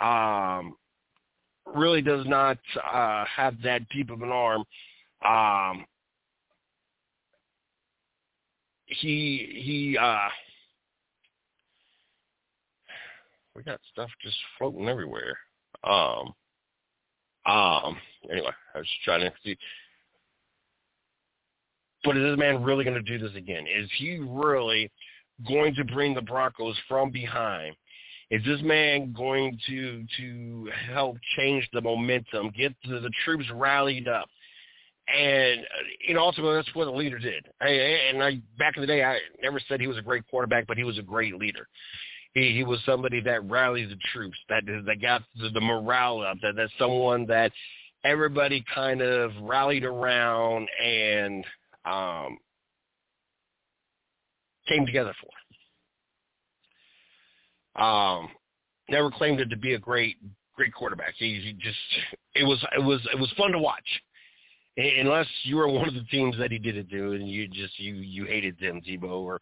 um, 0.00 0.74
really 1.66 2.02
does 2.02 2.26
not 2.26 2.58
uh, 2.92 3.24
have 3.24 3.54
that 3.62 3.88
deep 3.90 4.10
of 4.10 4.22
an 4.22 4.30
arm. 4.30 4.64
Um, 5.24 5.86
he 9.00 9.62
he 9.62 9.98
uh 9.98 10.28
we 13.54 13.62
got 13.62 13.80
stuff 13.92 14.10
just 14.22 14.36
floating 14.58 14.88
everywhere. 14.88 15.36
Um 15.84 16.34
um 17.44 17.96
anyway, 18.30 18.52
I 18.74 18.78
was 18.78 18.86
trying 19.04 19.20
to 19.20 19.32
see 19.44 19.56
but 22.04 22.16
is 22.16 22.22
this 22.22 22.38
man 22.38 22.62
really 22.62 22.84
going 22.84 23.02
to 23.02 23.02
do 23.02 23.18
this 23.18 23.36
again? 23.36 23.64
Is 23.66 23.88
he 23.98 24.18
really 24.18 24.90
going 25.46 25.74
to 25.74 25.84
bring 25.84 26.14
the 26.14 26.22
Broncos 26.22 26.76
from 26.88 27.10
behind? 27.10 27.76
Is 28.30 28.42
this 28.44 28.60
man 28.62 29.12
going 29.12 29.58
to 29.68 30.04
to 30.18 30.70
help 30.92 31.16
change 31.36 31.68
the 31.72 31.80
momentum, 31.80 32.50
get 32.56 32.74
the, 32.88 33.00
the 33.00 33.10
troops 33.24 33.44
rallied 33.52 34.08
up? 34.08 34.28
And 35.14 35.60
you 36.08 36.14
know, 36.14 36.22
ultimately, 36.22 36.54
that's 36.54 36.74
what 36.74 36.88
a 36.88 36.90
leader 36.90 37.18
did. 37.18 37.46
I, 37.60 37.68
and 37.68 38.22
I, 38.22 38.40
back 38.58 38.76
in 38.76 38.80
the 38.80 38.86
day, 38.86 39.04
I 39.04 39.18
never 39.42 39.60
said 39.68 39.80
he 39.80 39.86
was 39.86 39.98
a 39.98 40.02
great 40.02 40.26
quarterback, 40.30 40.66
but 40.66 40.78
he 40.78 40.84
was 40.84 40.98
a 40.98 41.02
great 41.02 41.36
leader. 41.36 41.68
He, 42.34 42.54
he 42.54 42.64
was 42.64 42.80
somebody 42.86 43.20
that 43.20 43.48
rallied 43.48 43.90
the 43.90 43.98
troops, 44.12 44.38
that 44.48 44.64
that 44.66 45.02
got 45.02 45.22
the, 45.40 45.50
the 45.50 45.60
morale 45.60 46.22
up, 46.22 46.38
that 46.42 46.56
that's 46.56 46.72
someone 46.78 47.26
that 47.26 47.52
everybody 48.04 48.64
kind 48.74 49.02
of 49.02 49.32
rallied 49.42 49.84
around 49.84 50.66
and 50.82 51.44
um, 51.84 52.38
came 54.68 54.86
together 54.86 55.14
for. 55.20 55.28
Um, 57.82 58.28
never 58.88 59.10
claimed 59.10 59.40
it 59.40 59.50
to 59.50 59.56
be 59.56 59.74
a 59.74 59.78
great 59.78 60.16
great 60.54 60.74
quarterback. 60.74 61.14
He, 61.16 61.40
he 61.40 61.52
just 61.54 61.78
it 62.34 62.44
was 62.44 62.62
it 62.76 62.82
was 62.82 63.00
it 63.12 63.18
was 63.18 63.32
fun 63.36 63.52
to 63.52 63.58
watch 63.58 63.86
unless 64.76 65.26
you 65.44 65.56
were 65.56 65.68
one 65.68 65.88
of 65.88 65.94
the 65.94 66.04
teams 66.10 66.36
that 66.38 66.50
he 66.50 66.58
did 66.58 66.76
it 66.76 66.90
to, 66.90 67.12
and 67.12 67.28
you 67.28 67.48
just 67.48 67.78
you 67.78 67.94
you 67.94 68.24
hated 68.24 68.58
Tim 68.58 68.80
Tebow, 68.80 69.20
or 69.20 69.40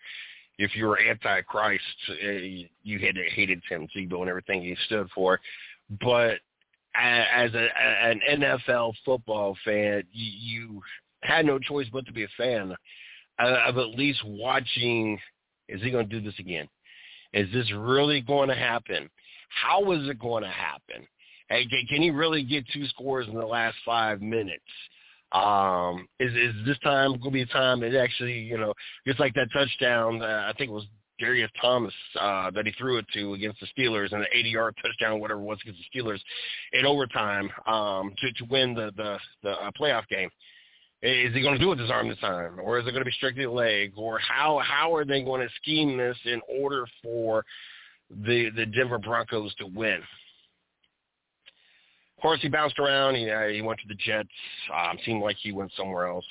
if 0.60 0.76
you 0.76 0.86
were 0.86 1.00
anti-Christ, 1.00 1.82
eh, 2.22 2.64
you 2.82 2.98
had 2.98 3.16
hated 3.34 3.62
Tim 3.66 3.88
Tebow 3.96 4.20
and 4.20 4.28
everything 4.28 4.62
he 4.62 4.76
stood 4.84 5.08
for. 5.14 5.40
But 6.02 6.34
as 6.94 7.50
a, 7.54 7.68
an 8.04 8.20
NFL 8.30 8.92
football 9.04 9.56
fan, 9.64 10.02
you 10.12 10.82
had 11.22 11.46
no 11.46 11.58
choice 11.58 11.86
but 11.90 12.04
to 12.06 12.12
be 12.12 12.24
a 12.24 12.28
fan 12.36 12.76
of 13.38 13.78
at 13.78 13.98
least 13.98 14.20
watching. 14.24 15.18
Is 15.68 15.80
he 15.82 15.90
going 15.90 16.08
to 16.08 16.20
do 16.20 16.24
this 16.24 16.38
again? 16.38 16.68
Is 17.32 17.50
this 17.52 17.72
really 17.72 18.20
going 18.20 18.48
to 18.48 18.54
happen? 18.54 19.08
How 19.48 19.92
is 19.92 20.08
it 20.08 20.18
going 20.18 20.42
to 20.42 20.50
happen? 20.50 21.06
Hey, 21.48 21.66
can 21.88 22.02
he 22.02 22.10
really 22.10 22.42
get 22.42 22.64
two 22.72 22.86
scores 22.88 23.28
in 23.28 23.34
the 23.34 23.46
last 23.46 23.76
five 23.84 24.20
minutes? 24.20 24.62
Um, 25.32 26.08
is 26.18 26.32
is 26.34 26.54
this 26.66 26.78
time 26.80 27.12
going 27.12 27.22
to 27.22 27.30
be 27.30 27.42
a 27.42 27.46
time 27.46 27.80
that 27.80 27.94
actually, 27.94 28.38
you 28.38 28.58
know, 28.58 28.74
just 29.06 29.20
like 29.20 29.34
that 29.34 29.48
touchdown, 29.52 30.20
uh, 30.22 30.48
I 30.48 30.52
think 30.58 30.70
it 30.70 30.74
was 30.74 30.86
Demaryius 31.20 31.48
Thomas 31.60 31.94
uh, 32.18 32.50
that 32.50 32.66
he 32.66 32.72
threw 32.72 32.98
it 32.98 33.06
to 33.14 33.34
against 33.34 33.60
the 33.60 33.66
Steelers 33.66 34.12
and 34.12 34.22
the 34.22 34.28
80-yard 34.36 34.74
touchdown, 34.82 35.20
whatever 35.20 35.40
it 35.40 35.44
was 35.44 35.58
against 35.62 35.80
the 35.80 36.00
Steelers 36.00 36.20
in 36.72 36.86
overtime 36.86 37.50
um, 37.66 38.12
to 38.18 38.32
to 38.32 38.44
win 38.50 38.74
the 38.74 38.90
the, 38.96 39.18
the 39.42 39.50
uh, 39.50 39.70
playoff 39.80 40.06
game. 40.08 40.30
Is 41.02 41.32
he 41.32 41.40
going 41.40 41.58
to 41.58 41.64
do 41.64 41.72
it 41.72 41.78
his 41.78 41.90
arm 41.90 42.08
this 42.08 42.18
time, 42.18 42.58
or 42.60 42.78
is 42.78 42.86
it 42.86 42.90
going 42.90 43.00
to 43.00 43.06
be 43.06 43.12
strictly 43.12 43.46
leg, 43.46 43.92
or 43.96 44.18
how 44.18 44.60
how 44.64 44.94
are 44.94 45.04
they 45.04 45.22
going 45.22 45.40
to 45.40 45.54
scheme 45.62 45.96
this 45.96 46.16
in 46.24 46.40
order 46.60 46.84
for 47.02 47.44
the 48.10 48.50
the 48.56 48.66
Denver 48.66 48.98
Broncos 48.98 49.54
to 49.56 49.66
win? 49.66 50.00
Of 52.20 52.22
course, 52.22 52.42
he 52.42 52.48
bounced 52.48 52.78
around. 52.78 53.14
He 53.14 53.30
uh, 53.30 53.48
he 53.48 53.62
went 53.62 53.80
to 53.80 53.88
the 53.88 53.94
Jets. 53.94 54.28
Um, 54.76 54.98
seemed 55.06 55.22
like 55.22 55.36
he 55.40 55.52
went 55.52 55.72
somewhere 55.74 56.06
else. 56.06 56.26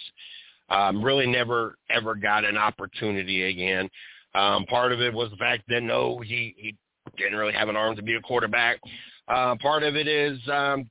Um, 0.69 1.03
really 1.03 1.25
never 1.25 1.79
ever 1.89 2.13
got 2.13 2.45
an 2.45 2.57
opportunity 2.57 3.49
again. 3.49 3.89
Um, 4.35 4.67
part 4.67 4.91
of 4.91 5.01
it 5.01 5.11
was 5.11 5.31
the 5.31 5.37
fact 5.37 5.63
that 5.67 5.81
no, 5.81 6.19
he 6.19 6.53
he 6.57 6.75
didn't 7.17 7.39
really 7.39 7.55
have 7.55 7.69
an 7.69 7.75
arm 7.75 7.95
to 7.95 8.03
be 8.03 8.13
a 8.13 8.21
quarterback. 8.21 8.79
Uh, 9.27 9.55
part 9.55 9.81
of 9.81 9.95
it 9.95 10.07
is 10.07 10.37
um, 10.47 10.87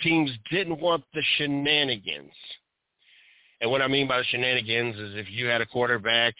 teams 0.00 0.30
didn't 0.50 0.80
want 0.80 1.04
the 1.12 1.22
shenanigans. 1.36 2.32
And 3.60 3.70
what 3.70 3.82
I 3.82 3.88
mean 3.88 4.08
by 4.08 4.16
the 4.16 4.24
shenanigans 4.24 4.96
is 4.96 5.16
if 5.16 5.30
you 5.30 5.48
had 5.48 5.60
a 5.60 5.66
quarterback 5.66 6.34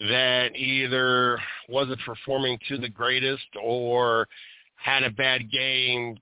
that 0.00 0.56
either 0.56 1.38
wasn't 1.68 2.00
performing 2.00 2.58
to 2.70 2.78
the 2.78 2.88
greatest 2.88 3.44
or 3.62 4.26
had 4.76 5.02
a 5.02 5.10
bad 5.10 5.50
game 5.50 6.16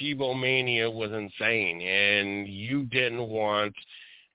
Tebow 0.00 0.38
mania 0.38 0.90
was 0.90 1.12
insane, 1.12 1.80
and 1.80 2.48
you 2.48 2.84
didn't 2.84 3.28
want 3.28 3.74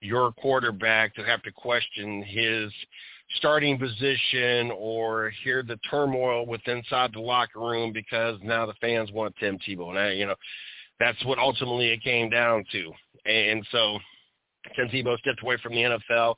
your 0.01 0.31
quarterback 0.31 1.15
to 1.15 1.23
have 1.23 1.41
to 1.43 1.51
question 1.51 2.23
his 2.23 2.71
starting 3.35 3.77
position 3.77 4.71
or 4.75 5.31
hear 5.43 5.61
the 5.61 5.77
turmoil 5.89 6.45
within 6.45 6.77
inside 6.77 7.11
the 7.13 7.19
locker 7.19 7.59
room 7.59 7.91
because 7.93 8.39
now 8.43 8.65
the 8.65 8.73
fans 8.81 9.11
want 9.11 9.35
Tim 9.39 9.59
Tebow. 9.59 9.95
And, 9.95 10.17
you 10.17 10.25
know, 10.25 10.35
that's 10.99 11.23
what 11.25 11.37
ultimately 11.37 11.89
it 11.89 12.03
came 12.03 12.29
down 12.29 12.65
to. 12.71 12.91
And 13.25 13.65
so 13.71 13.99
Tim 14.75 14.87
Tebow 14.87 15.17
stepped 15.19 15.43
away 15.43 15.57
from 15.61 15.73
the 15.73 15.99
NFL 16.11 16.35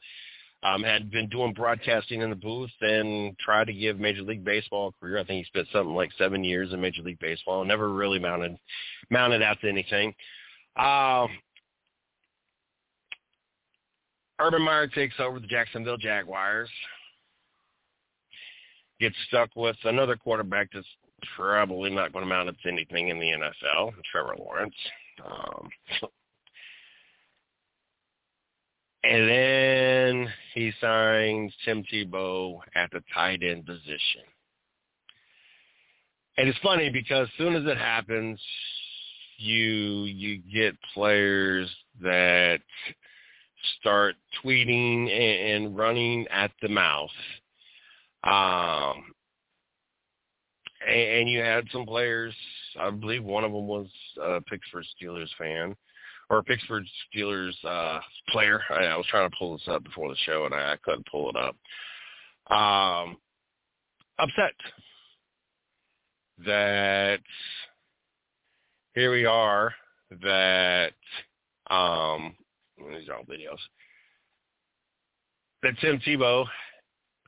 um, 0.64 0.84
had 0.84 1.10
been 1.10 1.28
doing 1.28 1.54
broadcasting 1.54 2.22
in 2.22 2.30
the 2.30 2.36
booth 2.36 2.72
and 2.82 3.38
tried 3.40 3.66
to 3.66 3.74
give 3.74 4.00
Major 4.00 4.22
League 4.22 4.44
Baseball 4.44 4.90
a 4.90 5.00
career. 5.00 5.18
I 5.18 5.24
think 5.24 5.44
he 5.44 5.44
spent 5.46 5.68
something 5.72 5.96
like 5.96 6.12
seven 6.18 6.44
years 6.44 6.72
in 6.72 6.82
Major 6.82 7.02
League 7.02 7.20
Baseball. 7.20 7.62
And 7.62 7.68
never 7.68 7.92
really 7.92 8.20
mounted 8.20 8.58
mounted 9.10 9.42
out 9.42 9.60
to 9.62 9.70
anything. 9.70 10.14
Uh, 10.76 11.28
Urban 14.40 14.62
Meyer 14.62 14.88
takes 14.88 15.16
over 15.20 15.40
the 15.40 15.48
Jacksonville 15.48 15.98
Jaguars. 15.98 16.70
Gets 19.00 19.16
stuck 19.28 19.50
with 19.56 19.78
another 19.84 20.16
quarterback 20.16 20.70
that's 20.74 20.88
probably 21.36 21.90
not 21.90 22.14
going 22.14 22.24
to 22.24 22.30
mount 22.30 22.50
up 22.50 22.56
to 22.62 22.70
anything 22.70 23.10
in 23.10 23.20
the 23.20 23.26
NFL, 23.26 23.94
Trevor 24.12 24.36
Lawrence. 24.38 24.76
Um, 25.26 25.70
and 29.04 29.30
then 29.30 30.34
he 30.54 30.72
signs 30.80 31.54
Tim 31.66 31.84
Tebow 31.84 32.60
at 32.76 32.92
the 32.92 33.04
tight 33.14 33.42
end 33.44 33.66
position. 33.66 34.22
And 36.38 36.48
it's 36.48 36.60
funny 36.60 36.90
because 36.90 37.28
as 37.28 37.38
soon 37.38 37.56
as 37.56 37.64
it 37.66 37.78
happens, 37.78 38.40
you 39.38 40.04
you 40.06 40.42
get 40.54 40.78
players 40.94 41.70
that 42.02 42.60
start 43.80 44.16
tweeting 44.44 45.10
and, 45.12 45.66
and 45.66 45.78
running 45.78 46.28
at 46.30 46.52
the 46.62 46.70
mouth. 46.70 47.10
Um, 48.24 49.04
and, 50.88 51.00
and 51.00 51.30
you 51.30 51.40
had 51.40 51.66
some 51.72 51.86
players. 51.86 52.36
I 52.80 52.90
believe 52.92 53.24
one 53.24 53.44
of 53.44 53.52
them 53.52 53.68
was 53.68 53.88
a 54.22 54.42
Pittsburgh 54.42 54.86
Steelers 55.02 55.30
fan 55.38 55.76
or 56.32 56.42
Pittsburgh 56.44 56.86
Steelers 57.14 57.54
uh, 57.66 58.00
player. 58.30 58.62
I, 58.70 58.86
I 58.86 58.96
was 58.96 59.06
trying 59.08 59.30
to 59.30 59.36
pull 59.38 59.52
this 59.54 59.68
up 59.68 59.84
before 59.84 60.08
the 60.10 60.16
show, 60.26 60.46
and 60.46 60.56
I, 60.56 60.74
I 60.74 60.78
couldn't 60.82 61.06
pull 61.12 61.30
it 61.30 61.36
up. 61.36 61.56
Um, 62.58 63.18
upset 64.18 64.54
that 66.46 67.20
here 68.96 69.12
we 69.12 69.26
are 69.26 69.74
that 70.24 70.94
um 71.70 72.36
these 72.78 73.08
are 73.08 73.18
all 73.18 73.24
videos 73.24 73.60
that 75.62 75.78
Tim 75.80 76.00
Tebow 76.00 76.46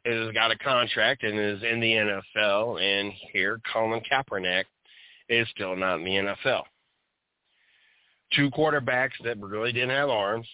has 0.06 0.34
got 0.34 0.52
a 0.52 0.58
contract 0.58 1.24
and 1.24 1.40
is 1.40 1.64
in 1.64 1.80
the 1.80 1.94
NFL, 1.94 2.82
and 2.82 3.14
here 3.32 3.62
Colin 3.72 4.02
Kaepernick 4.12 4.66
is 5.30 5.48
still 5.50 5.76
not 5.76 6.00
in 6.00 6.04
the 6.04 6.36
NFL. 6.46 6.64
Two 8.36 8.50
quarterbacks 8.52 9.12
that 9.24 9.40
really 9.40 9.72
didn't 9.72 9.92
have 9.92 10.10
arms, 10.10 10.48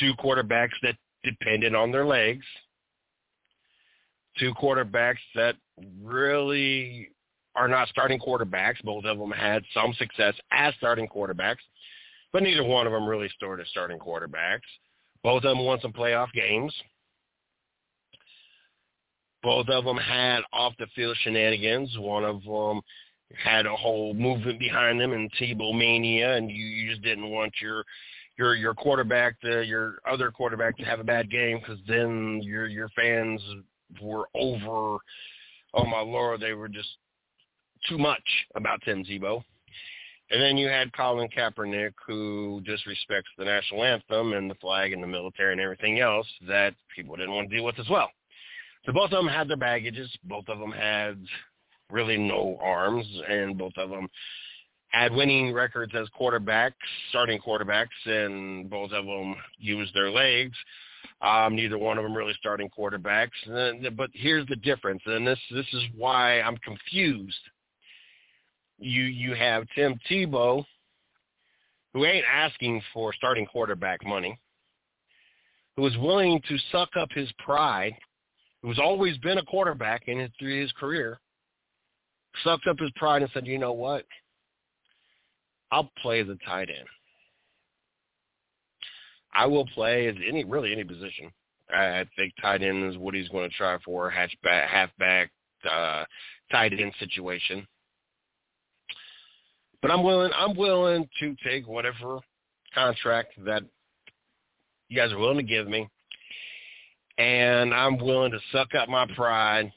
two 0.00 0.12
quarterbacks 0.14 0.72
that 0.82 0.96
depended 1.22 1.74
on 1.74 1.92
their 1.92 2.04
legs, 2.04 2.44
two 4.38 4.52
quarterbacks 4.54 5.18
that 5.34 5.56
really 6.02 7.10
are 7.54 7.68
not 7.68 7.88
starting 7.88 8.18
quarterbacks. 8.18 8.82
Both 8.82 9.04
of 9.04 9.18
them 9.18 9.30
had 9.30 9.62
some 9.74 9.92
success 9.94 10.34
as 10.50 10.74
starting 10.78 11.08
quarterbacks, 11.08 11.62
but 12.32 12.42
neither 12.42 12.64
one 12.64 12.86
of 12.86 12.92
them 12.92 13.06
really 13.06 13.28
started 13.36 13.66
starting 13.68 13.98
quarterbacks. 13.98 14.60
Both 15.22 15.44
of 15.44 15.56
them 15.56 15.64
won 15.64 15.80
some 15.80 15.92
playoff 15.92 16.32
games. 16.32 16.74
Both 19.42 19.68
of 19.68 19.84
them 19.84 19.96
had 19.96 20.40
off 20.52 20.72
the 20.78 20.86
field 20.94 21.16
shenanigans. 21.22 21.96
One 21.98 22.24
of 22.24 22.42
them 22.44 22.80
had 23.42 23.66
a 23.66 23.74
whole 23.74 24.14
movement 24.14 24.58
behind 24.58 25.00
them 25.00 25.12
and 25.12 25.30
Tebow 25.32 25.76
mania, 25.76 26.36
and 26.36 26.50
you, 26.50 26.64
you 26.64 26.90
just 26.90 27.02
didn't 27.02 27.30
want 27.30 27.52
your 27.60 27.84
your 28.38 28.54
your 28.54 28.74
quarterback 28.74 29.40
to 29.40 29.62
your 29.62 29.96
other 30.10 30.30
quarterback 30.30 30.76
to 30.78 30.84
have 30.84 31.00
a 31.00 31.04
bad 31.04 31.30
game 31.30 31.58
because 31.58 31.78
then 31.86 32.40
your 32.42 32.66
your 32.66 32.88
fans 32.90 33.40
were 34.00 34.28
over. 34.34 34.98
Oh 35.74 35.84
my 35.84 36.00
lord, 36.00 36.40
they 36.40 36.52
were 36.52 36.68
just 36.68 36.88
too 37.88 37.98
much 37.98 38.22
about 38.54 38.80
Tim 38.84 39.04
Tebow. 39.04 39.42
And 40.30 40.40
then 40.40 40.56
you 40.56 40.68
had 40.68 40.92
Colin 40.94 41.28
Kaepernick, 41.28 41.92
who 42.06 42.62
disrespects 42.66 43.24
the 43.36 43.44
national 43.44 43.84
anthem 43.84 44.32
and 44.32 44.50
the 44.50 44.54
flag 44.56 44.92
and 44.92 45.02
the 45.02 45.06
military 45.06 45.52
and 45.52 45.60
everything 45.60 46.00
else 46.00 46.26
that 46.48 46.74
people 46.94 47.16
didn't 47.16 47.34
want 47.34 47.50
to 47.50 47.56
deal 47.56 47.64
with 47.66 47.78
as 47.78 47.88
well. 47.90 48.08
So 48.86 48.92
both 48.92 49.12
of 49.12 49.22
them 49.22 49.28
had 49.28 49.48
their 49.48 49.58
baggages. 49.58 50.10
Both 50.24 50.48
of 50.48 50.58
them 50.58 50.72
had 50.72 51.18
really 51.92 52.16
no 52.16 52.58
arms, 52.60 53.06
and 53.28 53.56
both 53.56 53.72
of 53.76 53.90
them 53.90 54.08
had 54.88 55.12
winning 55.12 55.52
records 55.52 55.92
as 55.94 56.08
quarterbacks, 56.18 56.72
starting 57.10 57.40
quarterbacks, 57.40 57.88
and 58.04 58.68
both 58.68 58.92
of 58.92 59.06
them 59.06 59.34
used 59.58 59.94
their 59.94 60.10
legs. 60.10 60.56
Um, 61.20 61.54
neither 61.54 61.78
one 61.78 61.98
of 61.98 62.04
them 62.04 62.14
really 62.14 62.34
starting 62.38 62.68
quarterbacks. 62.76 63.30
But 63.96 64.10
here's 64.12 64.46
the 64.48 64.56
difference, 64.56 65.02
and 65.06 65.26
this 65.26 65.38
this 65.50 65.66
is 65.72 65.82
why 65.96 66.40
I'm 66.40 66.56
confused 66.58 67.38
you 68.82 69.04
you 69.04 69.34
have 69.34 69.64
Tim 69.74 69.98
Tebow, 70.10 70.64
who 71.92 72.04
ain't 72.04 72.24
asking 72.32 72.82
for 72.92 73.12
starting 73.12 73.46
quarterback 73.46 74.04
money, 74.04 74.38
who 75.76 75.86
is 75.86 75.96
willing 75.98 76.40
to 76.48 76.56
suck 76.70 76.90
up 76.98 77.08
his 77.14 77.30
pride, 77.38 77.94
who's 78.62 78.78
always 78.78 79.16
been 79.18 79.38
a 79.38 79.44
quarterback 79.44 80.08
in 80.08 80.18
his, 80.18 80.30
through 80.38 80.60
his 80.60 80.72
career, 80.72 81.20
sucked 82.44 82.66
up 82.66 82.78
his 82.78 82.90
pride 82.96 83.22
and 83.22 83.30
said, 83.32 83.46
you 83.46 83.58
know 83.58 83.72
what? 83.72 84.04
I'll 85.70 85.90
play 86.02 86.22
the 86.22 86.38
tight 86.46 86.68
end. 86.68 86.88
I 89.34 89.46
will 89.46 89.66
play 89.66 90.08
as 90.08 90.16
any 90.26 90.44
really 90.44 90.72
any 90.72 90.84
position. 90.84 91.32
I, 91.72 92.00
I 92.00 92.04
think 92.16 92.34
tight 92.40 92.62
end 92.62 92.84
is 92.90 92.98
what 92.98 93.14
he's 93.14 93.28
going 93.28 93.48
to 93.48 93.56
try 93.56 93.78
for, 93.84 94.10
hatchback, 94.10 94.68
halfback, 94.68 95.30
uh, 95.70 96.04
tight 96.50 96.72
end 96.78 96.92
situation. 97.00 97.66
But 99.80 99.90
I'm 99.90 100.04
willing. 100.04 100.30
I'm 100.36 100.54
willing 100.54 101.08
to 101.20 101.36
take 101.44 101.66
whatever 101.66 102.20
contract 102.74 103.32
that 103.44 103.64
you 104.88 104.96
guys 104.96 105.12
are 105.12 105.18
willing 105.18 105.38
to 105.38 105.42
give 105.42 105.66
me, 105.66 105.88
and 107.18 107.74
I'm 107.74 107.98
willing 107.98 108.32
to 108.32 108.38
suck 108.52 108.74
up 108.74 108.88
my 108.88 109.06
pride, 109.16 109.72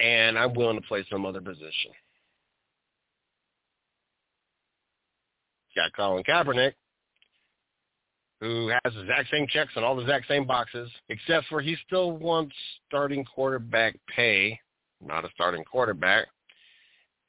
and 0.00 0.38
I'm 0.38 0.54
willing 0.54 0.80
to 0.80 0.86
play 0.86 1.04
some 1.10 1.26
other 1.26 1.40
position. 1.40 1.90
Got 5.76 5.92
Colin 5.96 6.22
Kaepernick, 6.22 6.74
who 8.40 8.68
has 8.68 8.94
the 8.94 9.00
exact 9.00 9.30
same 9.32 9.46
checks 9.48 9.72
and 9.74 9.84
all 9.84 9.96
the 9.96 10.02
exact 10.02 10.28
same 10.28 10.46
boxes, 10.46 10.88
except 11.08 11.46
for 11.48 11.60
he 11.60 11.76
still 11.86 12.12
wants 12.12 12.54
starting 12.86 13.24
quarterback 13.24 13.96
pay, 14.14 14.58
not 15.04 15.24
a 15.24 15.28
starting 15.34 15.64
quarterback 15.64 16.28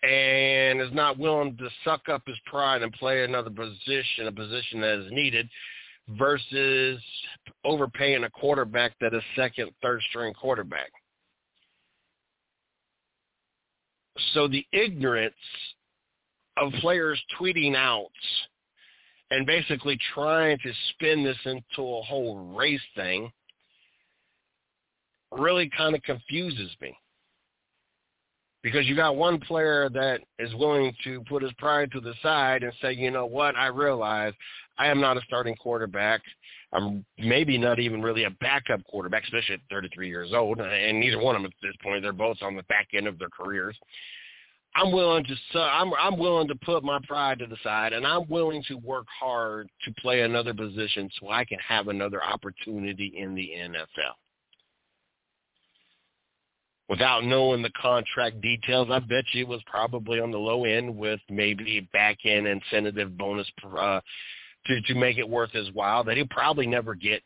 and 0.06 0.82
is 0.82 0.94
not 0.94 1.18
willing 1.18 1.58
to 1.58 1.70
suck 1.84 2.10
up 2.10 2.22
his 2.28 2.38
pride 2.46 2.82
and 2.82 2.92
play 2.94 3.24
another 3.24 3.50
position, 3.50 4.28
a 4.28 4.32
position 4.32 4.82
that 4.82 5.00
is 5.00 5.12
needed, 5.12 5.50
versus 6.10 7.02
overpaying 7.64 8.24
a 8.24 8.30
quarterback 8.30 8.94
that 9.02 9.14
is 9.14 9.24
second, 9.36 9.72
third 9.82 10.02
string 10.10 10.34
quarterback. 10.34 10.92
So 14.34 14.48
the 14.48 14.66
ignorance 14.72 15.34
of 16.58 16.72
players 16.80 17.22
tweeting 17.40 17.76
out 17.76 18.08
and 19.32 19.46
basically 19.46 19.98
trying 20.14 20.58
to 20.60 20.72
spin 20.92 21.24
this 21.24 21.38
into 21.46 21.82
a 21.82 22.02
whole 22.02 22.56
race 22.56 22.82
thing 22.96 23.32
really 25.32 25.70
kind 25.76 25.96
of 25.96 26.02
confuses 26.04 26.72
me 26.80 26.96
because 28.66 28.88
you 28.88 28.96
got 28.96 29.16
one 29.16 29.40
player 29.40 29.90
that 29.90 30.22
is 30.40 30.54
willing 30.56 30.92
to 31.04 31.22
put 31.30 31.44
his 31.44 31.52
pride 31.60 31.92
to 31.92 32.00
the 32.00 32.14
side 32.24 32.64
and 32.64 32.74
say, 32.82 32.94
you 32.94 33.12
know 33.12 33.26
what, 33.26 33.56
I 33.56 33.68
realize 33.68 34.34
I 34.78 34.88
am 34.88 35.00
not 35.00 35.18
a 35.18 35.22
starting 35.28 35.56
quarterback. 35.56 36.22
I'm 36.76 37.06
maybe 37.18 37.58
not 37.58 37.80
even 37.80 38.02
really 38.02 38.26
a 38.26 38.30
backup 38.30 38.84
quarterback, 38.86 39.24
especially 39.24 39.56
at 39.56 39.62
33 39.70 40.08
years 40.08 40.32
old, 40.34 40.60
and 40.60 41.00
neither 41.00 41.20
one 41.20 41.36
of 41.36 41.42
them 41.42 41.52
at 41.52 41.68
this 41.68 41.76
point. 41.82 42.02
They're 42.02 42.14
both 42.14 42.38
on 42.42 42.56
the 42.56 42.64
back 42.64 42.90
end 42.94 43.08
of 43.08 43.18
their 43.18 43.30
careers. 43.30 43.78
I'm 44.76 44.92
willing 44.92 45.24
to 45.24 45.60
I'm 45.60 45.94
I'm 45.94 46.18
willing 46.18 46.50
to 46.50 46.56
put 46.56 46.84
my 46.84 47.00
pride 47.08 47.40
to 47.40 47.48
the 47.48 47.58
side, 47.64 47.94
and 47.94 48.06
I'm 48.06 48.28
willing 48.28 48.64
to 48.68 48.76
work 48.76 49.06
hard 49.20 49.70
to 49.86 49.94
play 50.02 50.22
another 50.22 50.54
position 50.54 51.10
so 51.20 51.30
I 51.30 51.46
can 51.46 51.60
have 51.60 51.88
another 51.88 52.24
opportunity 52.24 53.14
in 53.18 53.36
the 53.36 53.52
NFL 53.58 54.16
without 56.88 57.24
knowing 57.26 57.62
the 57.62 57.72
contract 57.82 58.42
details, 58.42 58.90
I 58.92 59.00
bet 59.00 59.26
you 59.34 59.42
it 59.42 59.48
was 59.48 59.62
probably 59.66 60.20
on 60.20 60.32
the 60.32 60.38
low 60.38 60.66
end 60.66 60.96
with 60.96 61.20
maybe 61.30 61.88
back 61.92 62.18
end 62.26 62.48
incentive 62.48 63.18
bonus 63.18 63.48
uh, 63.78 64.00
to 64.68 64.82
to 64.82 64.96
make 64.96 65.18
it 65.18 65.28
worth 65.28 65.52
his 65.52 65.72
while 65.74 66.04
that 66.04 66.18
he'll 66.18 66.28
probably 66.28 66.68
never 66.68 66.96
get. 66.96 67.22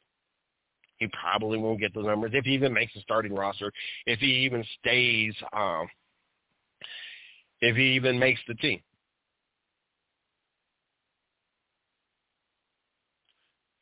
He 0.97 1.07
probably 1.07 1.57
won't 1.57 1.79
get 1.79 1.93
the 1.93 2.01
numbers 2.01 2.31
if 2.33 2.43
he 2.43 2.51
even 2.51 2.73
makes 2.73 2.95
a 2.95 3.01
starting 3.01 3.33
roster, 3.33 3.71
if 4.05 4.19
he 4.19 4.27
even 4.27 4.65
stays, 4.79 5.33
um, 5.53 5.87
if 7.61 7.75
he 7.77 7.93
even 7.93 8.19
makes 8.19 8.41
the 8.47 8.55
team. 8.55 8.81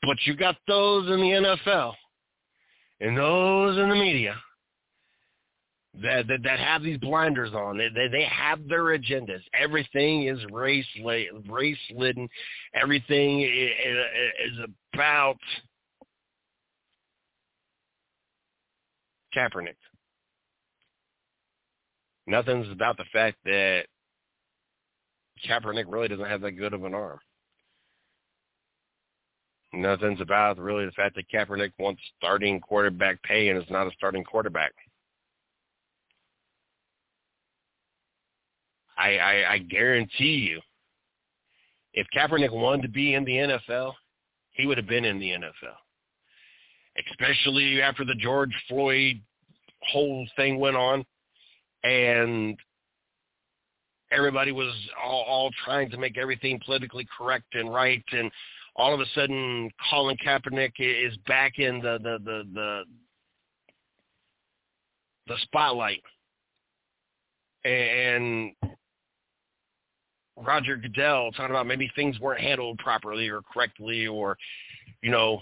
But 0.03 0.17
you 0.25 0.35
got 0.35 0.55
those 0.67 1.07
in 1.07 1.19
the 1.19 1.57
NFL 1.67 1.93
and 3.01 3.17
those 3.17 3.77
in 3.77 3.89
the 3.89 3.95
media 3.95 4.35
that, 6.01 6.27
that 6.27 6.43
that 6.43 6.59
have 6.59 6.83
these 6.83 6.97
blinders 6.97 7.53
on. 7.53 7.77
They, 7.77 7.89
they 7.89 8.07
they 8.07 8.25
have 8.25 8.67
their 8.67 8.97
agendas. 8.97 9.41
Everything 9.53 10.27
is 10.27 10.39
race 10.51 10.85
race 11.49 11.77
laden. 11.93 12.29
Everything 12.73 13.41
is 13.41 14.59
about 14.93 15.37
Kaepernick. 19.35 19.75
Nothing's 22.25 22.69
about 22.71 22.97
the 22.97 23.05
fact 23.13 23.37
that 23.45 23.83
Kaepernick 25.47 25.85
really 25.87 26.07
doesn't 26.07 26.25
have 26.25 26.41
that 26.41 26.51
good 26.51 26.73
of 26.73 26.83
an 26.83 26.93
arm. 26.93 27.19
Nothing's 29.73 30.21
about 30.21 30.57
really 30.57 30.85
the 30.85 30.91
fact 30.91 31.15
that 31.15 31.29
Kaepernick 31.29 31.71
wants 31.77 32.01
starting 32.17 32.59
quarterback 32.59 33.21
pay 33.23 33.49
and 33.49 33.61
is 33.61 33.69
not 33.69 33.87
a 33.87 33.91
starting 33.91 34.23
quarterback. 34.23 34.73
I, 38.97 39.17
I, 39.17 39.53
I 39.53 39.57
guarantee 39.59 40.47
you, 40.49 40.61
if 41.93 42.07
Kaepernick 42.15 42.51
wanted 42.51 42.83
to 42.83 42.89
be 42.89 43.13
in 43.13 43.25
the 43.25 43.31
NFL, 43.31 43.93
he 44.51 44.65
would 44.65 44.77
have 44.77 44.87
been 44.87 45.05
in 45.05 45.19
the 45.19 45.31
NFL. 45.31 45.75
Especially 47.11 47.81
after 47.81 48.03
the 48.03 48.15
George 48.15 48.53
Floyd 48.67 49.21
whole 49.91 50.27
thing 50.35 50.59
went 50.59 50.75
on, 50.75 51.05
and 51.83 52.57
everybody 54.11 54.51
was 54.51 54.73
all, 55.03 55.23
all 55.23 55.51
trying 55.63 55.89
to 55.91 55.97
make 55.97 56.17
everything 56.17 56.59
politically 56.65 57.07
correct 57.15 57.53
and 57.53 57.71
right, 57.73 58.03
and 58.11 58.31
all 58.75 58.93
of 58.93 58.99
a 58.99 59.05
sudden 59.15 59.69
Colin 59.89 60.17
Kaepernick 60.25 60.73
is 60.79 61.15
back 61.27 61.59
in 61.59 61.79
the 61.79 61.99
the 62.01 62.17
the 62.23 62.43
the, 62.53 62.83
the 65.27 65.35
spotlight, 65.43 66.03
and 67.63 68.51
Roger 70.37 70.77
Goodell 70.77 71.31
talking 71.31 71.49
about 71.49 71.65
maybe 71.65 71.91
things 71.95 72.19
weren't 72.19 72.41
handled 72.41 72.77
properly 72.77 73.27
or 73.27 73.41
correctly, 73.41 74.07
or 74.07 74.37
you 75.01 75.09
know, 75.09 75.41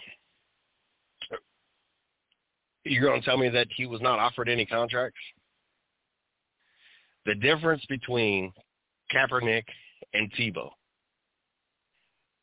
you're 2.86 3.04
going 3.04 3.20
to 3.20 3.26
tell 3.26 3.38
me 3.38 3.50
that 3.50 3.68
he 3.76 3.86
was 3.86 4.02
not 4.02 4.20
offered 4.20 4.48
any 4.48 4.66
contracts? 4.66 5.20
The 7.26 7.36
difference 7.36 7.84
between 7.90 8.54
Kaepernick 9.14 9.64
and 10.14 10.32
Tebow 10.34 10.70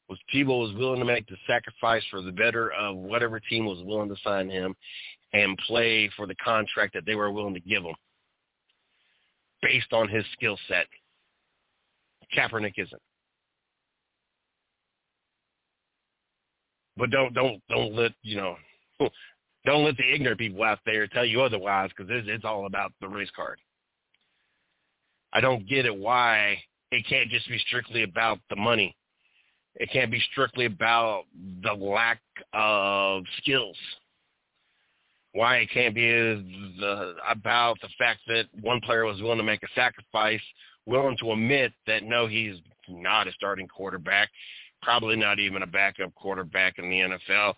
was 0.09 0.19
Tebow 0.35 0.61
was 0.61 0.75
willing 0.77 0.99
to 0.99 1.07
make 1.07 1.27
the 1.29 1.37
sacrifice 1.47 2.03
for 2.11 2.21
the 2.21 2.33
better 2.33 2.73
of 2.73 2.97
whatever 2.97 3.41
team 3.41 3.65
was 3.65 3.83
willing 3.85 4.09
to 4.09 4.17
sign 4.23 4.51
him 4.51 4.75
and 5.33 5.57
play 5.67 6.11
for 6.17 6.27
the 6.27 6.35
contract 6.35 6.93
that 6.93 7.07
they 7.07 7.15
were 7.15 7.33
willing 7.33 7.55
to 7.55 7.61
give 7.61 7.83
him 7.83 7.95
based 9.63 9.93
on 9.93 10.09
his 10.09 10.25
skill 10.33 10.59
set. 10.69 10.87
Kaepernick 12.37 12.75
isn't. 12.77 13.03
But 16.97 17.11
don't 17.11 17.33
don't 17.33 17.63
don't 17.69 17.95
let 17.95 18.13
you 18.23 18.37
know 18.37 18.57
don't 19.65 19.85
let 19.85 19.97
the 19.97 20.15
ignorant 20.15 20.39
people 20.39 20.63
out 20.63 20.81
there 20.85 21.07
tell 21.07 21.25
you 21.25 21.43
otherwise 21.43 21.91
because 21.97 22.11
it's, 22.11 22.29
it's 22.29 22.45
all 22.45 22.67
about 22.67 22.93
the 23.01 23.09
race 23.09 23.31
card. 23.35 23.59
I 25.33 25.41
don't 25.41 25.69
get 25.69 25.87
it 25.87 25.97
why 25.97 26.59
it 26.91 27.07
can't 27.09 27.31
just 27.31 27.49
be 27.49 27.59
strictly 27.59 28.03
about 28.03 28.39
the 28.51 28.57
money. 28.57 28.95
It 29.77 29.91
can't 29.91 30.11
be 30.11 30.23
strictly 30.31 30.67
about 30.67 31.25
the 31.63 31.73
lack 31.73 32.21
of 32.53 33.25
skills. 33.39 33.77
Why 35.33 35.57
it 35.57 35.71
can't 35.73 35.95
be 35.95 36.11
the, 36.79 37.15
about 37.27 37.81
the 37.81 37.89
fact 37.99 38.21
that 38.27 38.45
one 38.61 38.83
player 38.83 39.07
was 39.07 39.23
willing 39.23 39.39
to 39.39 39.45
make 39.45 39.63
a 39.63 39.69
sacrifice, 39.75 40.43
willing 40.87 41.17
to 41.19 41.33
admit 41.33 41.73
that 41.87 42.03
no, 42.03 42.27
he's 42.27 42.57
not 42.89 43.29
a 43.29 43.33
starting 43.33 43.69
quarterback, 43.69 44.29
probably 44.83 45.17
not 45.17 45.39
even 45.39 45.63
a 45.63 45.67
backup 45.67 46.15
quarterback 46.15 46.79
in 46.79 46.91
the 46.91 46.97
NFL, 46.97 47.55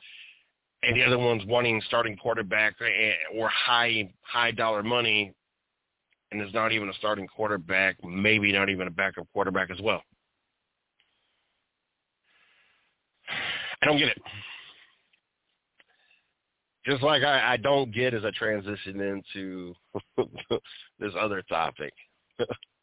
and 0.82 0.96
the 0.96 1.04
other 1.04 1.18
one's 1.18 1.44
wanting 1.46 1.80
starting 1.86 2.16
quarterback 2.16 2.74
eh, 2.80 3.12
or 3.34 3.48
high 3.48 4.12
high 4.22 4.50
dollar 4.50 4.82
money 4.82 5.32
and 6.30 6.42
is 6.42 6.52
not 6.52 6.72
even 6.72 6.88
a 6.88 6.94
starting 6.94 7.26
quarterback, 7.26 7.96
maybe 8.04 8.52
not 8.52 8.68
even 8.68 8.88
a 8.88 8.90
backup 8.90 9.26
quarterback 9.32 9.70
as 9.70 9.80
well. 9.80 10.02
I 13.82 13.86
don't 13.86 13.98
get 13.98 14.08
it. 14.08 14.18
Just 16.86 17.02
like 17.02 17.22
I, 17.22 17.54
I 17.54 17.56
don't 17.56 17.94
get 17.94 18.12
as 18.12 18.24
I 18.24 18.30
transition 18.36 19.00
into 19.00 19.74
this 20.98 21.12
other 21.18 21.42
topic. 21.48 21.92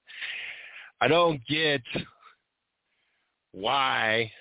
I 0.99 1.07
don't 1.07 1.41
get 1.47 1.81
why 3.53 4.31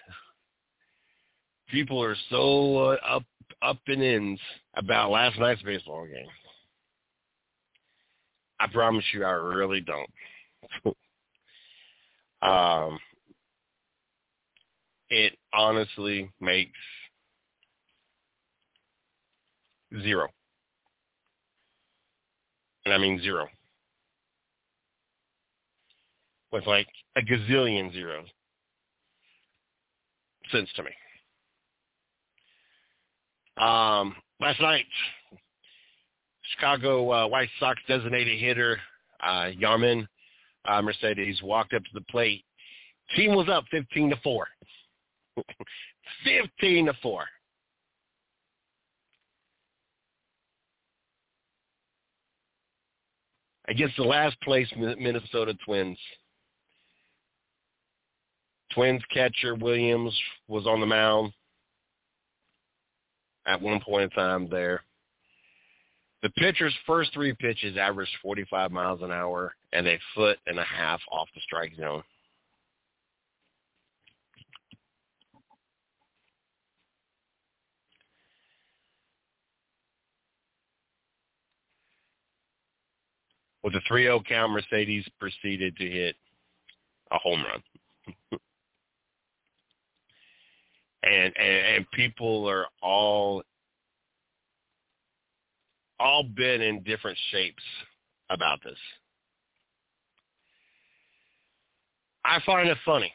people 1.71 2.03
are 2.03 2.17
so 2.29 2.77
uh, 2.77 2.97
up 3.09 3.25
up 3.63 3.79
in 3.87 4.39
about 4.75 5.11
last 5.11 5.39
night's 5.39 5.63
baseball 5.63 6.07
game. 6.07 6.27
I 8.59 8.67
promise 8.67 9.05
you, 9.13 9.25
I 9.25 9.31
really 9.31 9.81
don't. 9.81 10.95
um, 12.43 12.99
it 15.09 15.37
honestly 15.53 16.31
makes 16.41 16.79
zero. 20.03 20.29
And 22.85 22.95
I 22.95 22.99
mean 22.99 23.21
zero. 23.21 23.47
With 26.53 26.67
like 26.67 26.89
a 27.17 27.21
gazillion 27.21 27.93
zeros. 27.93 28.27
Sense 30.51 30.69
to 30.77 30.83
me. 30.83 30.91
Um, 33.57 34.17
last 34.41 34.61
night, 34.61 34.87
Chicago 36.55 37.13
uh, 37.13 37.29
White 37.29 37.51
Sox 37.61 37.81
designated 37.87 38.41
hitter 38.41 38.79
uh, 39.23 39.51
Yermin 39.61 40.07
uh, 40.65 40.83
Mercedes 40.83 41.41
walked 41.43 41.75
up 41.75 41.83
to 41.83 41.91
the 41.95 42.05
plate. 42.11 42.45
Team 43.17 43.35
was 43.35 43.49
up 43.49 43.65
15 43.71 44.11
to 44.11 44.17
4. 44.23 44.47
15 46.25 46.87
to 46.87 46.93
4. 47.03 47.25
Against 53.69 53.97
the 53.97 54.03
last 54.03 54.41
place 54.41 54.69
Minnesota 54.77 55.55
Twins. 55.65 55.99
Twins 58.75 59.03
catcher 59.13 59.57
Willians 59.57 60.13
was 60.47 60.67
on 60.67 60.81
the 60.81 60.87
mound 60.87 61.33
at 63.47 63.61
one 63.61 63.81
point 63.81 64.05
in 64.05 64.11
time 64.11 64.49
there. 64.49 64.83
The 66.23 66.31
pitcher's 66.31 66.75
first 66.87 67.13
three 67.15 67.33
pitches 67.33 67.77
averaged 67.77 68.13
45 68.23 68.71
miles 68.71 69.01
an 69.03 69.11
hour 69.11 69.55
and 69.73 69.89
a 69.89 69.99
foot 70.15 70.39
and 70.47 70.59
a 70.59 70.65
half 70.65 71.01
off 71.11 71.29
the 71.35 71.41
strike 71.41 71.73
zone. 71.77 72.03
With 83.63 83.75
a 83.75 83.81
3-0 83.91 84.25
count, 84.27 84.53
Mercedes 84.53 85.07
proceeded 85.19 85.77
to 85.77 85.89
hit 85.89 86.17
a 87.11 87.19
home 87.19 87.45
run. 87.45 88.41
and, 91.03 91.33
and 91.37 91.77
and 91.77 91.91
people 91.93 92.49
are 92.49 92.67
all 92.83 93.43
all 95.99 96.25
been 96.25 96.63
in 96.63 96.83
different 96.83 97.19
shapes 97.31 97.63
about 98.31 98.59
this. 98.65 98.79
I 102.25 102.39
find 102.45 102.69
it 102.69 102.79
funny. 102.85 103.13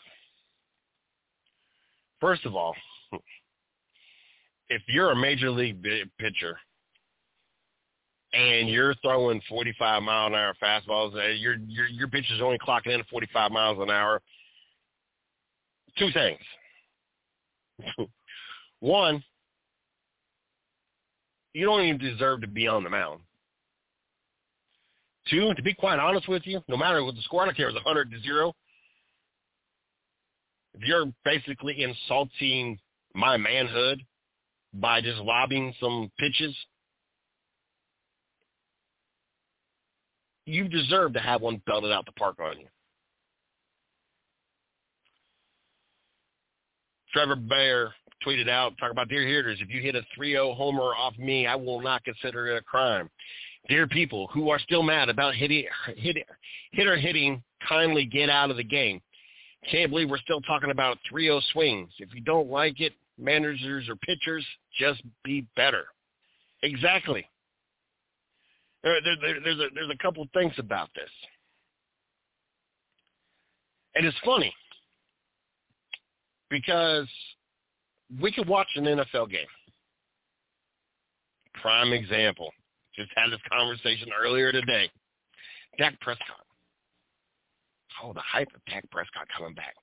First 2.19 2.45
of 2.45 2.55
all, 2.55 2.75
if 4.69 4.81
you're 4.87 5.11
a 5.11 5.15
major 5.15 5.51
league 5.51 5.85
pitcher 6.19 6.57
and 8.33 8.67
you're 8.67 8.95
throwing 9.03 9.41
45 9.47 10.03
mile 10.03 10.27
an 10.27 10.35
hour 10.35 10.53
fastballs, 10.61 11.15
uh, 11.15 11.27
your 11.29 11.55
your 11.67 11.87
your 11.87 12.07
pitcher's 12.07 12.41
only 12.41 12.57
clocking 12.57 12.93
in 12.93 12.99
at 12.99 13.07
45 13.07 13.51
miles 13.51 13.77
an 13.79 13.89
hour. 13.89 14.21
Two 15.97 16.09
things. 16.13 16.39
One, 18.79 19.23
you 21.53 21.65
don't 21.65 21.81
even 21.81 21.97
deserve 21.97 22.41
to 22.41 22.47
be 22.47 22.67
on 22.67 22.83
the 22.83 22.89
mound. 22.89 23.21
Two, 25.29 25.53
to 25.55 25.63
be 25.63 25.73
quite 25.73 25.99
honest 25.99 26.27
with 26.27 26.43
you, 26.45 26.61
no 26.67 26.77
matter 26.77 27.03
what 27.03 27.15
the 27.15 27.21
score, 27.21 27.41
I 27.41 27.45
don't 27.45 27.57
care 27.57 27.69
if 27.69 27.75
it's 27.75 27.85
100 27.85 28.11
to 28.11 28.19
0, 28.19 28.53
if 30.75 30.81
you're 30.88 31.05
basically 31.23 31.81
insulting 31.81 32.77
my 33.13 33.38
manhood 33.38 34.01
by 34.73 35.01
just 35.01 35.17
lobbing 35.19 35.73
some 35.79 36.11
pitches, 36.19 36.55
you 40.45 40.67
deserve 40.67 41.13
to 41.13 41.19
have 41.19 41.41
one 41.41 41.61
belted 41.65 41.91
out 41.91 42.05
the 42.05 42.11
park 42.11 42.35
on 42.39 42.59
you. 42.59 42.67
Trevor 47.15 47.38
Bauer 47.38 47.93
tweeted 48.28 48.49
out, 48.49 48.78
talk 48.78 48.91
about 48.91 49.08
dear 49.08 49.25
hitters, 49.25 49.60
if 49.62 49.69
you 49.69 49.82
hit 49.82 49.95
a 49.95 50.01
3-0 50.19 50.54
homer 50.58 50.93
off 50.93 51.17
me, 51.17 51.47
I 51.47 51.56
will 51.56 51.80
not 51.80 52.04
consider 52.04 52.47
it 52.47 52.58
a 52.58 52.62
crime. 52.62 53.10
Dear 53.69 53.88
people 53.88 54.28
who 54.34 54.49
are 54.49 54.60
still 54.60 54.84
mad 54.84 55.08
about 55.08 55.34
hitting, 55.34 55.63
hit, 55.95 56.17
hitter 56.73 56.97
hitting, 56.97 57.41
kindly 57.65 58.06
get 58.06 58.30
out 58.30 58.51
of 58.51 58.58
the 58.58 58.65
game. 58.65 59.01
Can't 59.71 59.91
believe 59.91 60.10
we're 60.10 60.17
still 60.17 60.41
talking 60.41 60.71
about 60.71 60.97
3-0 61.12 61.41
swings. 61.54 61.89
If 61.99 62.13
you 62.13 62.19
don't 62.19 62.49
like 62.49 62.82
it, 62.82 62.91
managers 63.17 63.88
or 63.88 63.95
pitchers, 63.95 64.45
just 64.78 65.01
be 65.23 65.47
better. 65.56 65.86
Exactly. 66.63 67.25
There, 68.84 68.99
there, 69.01 69.39
there's, 69.41 69.60
a, 69.60 69.67
there's 69.73 69.89
a 69.89 70.04
couple 70.04 70.28
things 70.34 70.54
about 70.58 70.89
this. 70.95 71.10
And 73.95 74.06
it's 74.06 74.17
funny 74.25 74.54
because 76.55 77.07
we 78.21 78.31
could 78.31 78.47
watch 78.47 78.67
an 78.75 78.85
NFL 78.85 79.29
game. 79.29 79.47
Prime 81.61 81.91
example. 81.91 82.49
Just 82.95 83.11
had 83.15 83.29
this 83.29 83.41
conversation 83.51 84.07
earlier 84.17 84.53
today. 84.53 84.89
Dak 85.77 85.99
Prescott. 85.99 86.45
Oh, 88.01 88.13
the 88.13 88.21
hype 88.21 88.47
of 88.55 88.61
Dak 88.71 88.89
Prescott 88.89 89.27
coming 89.37 89.53
back. 89.53 89.73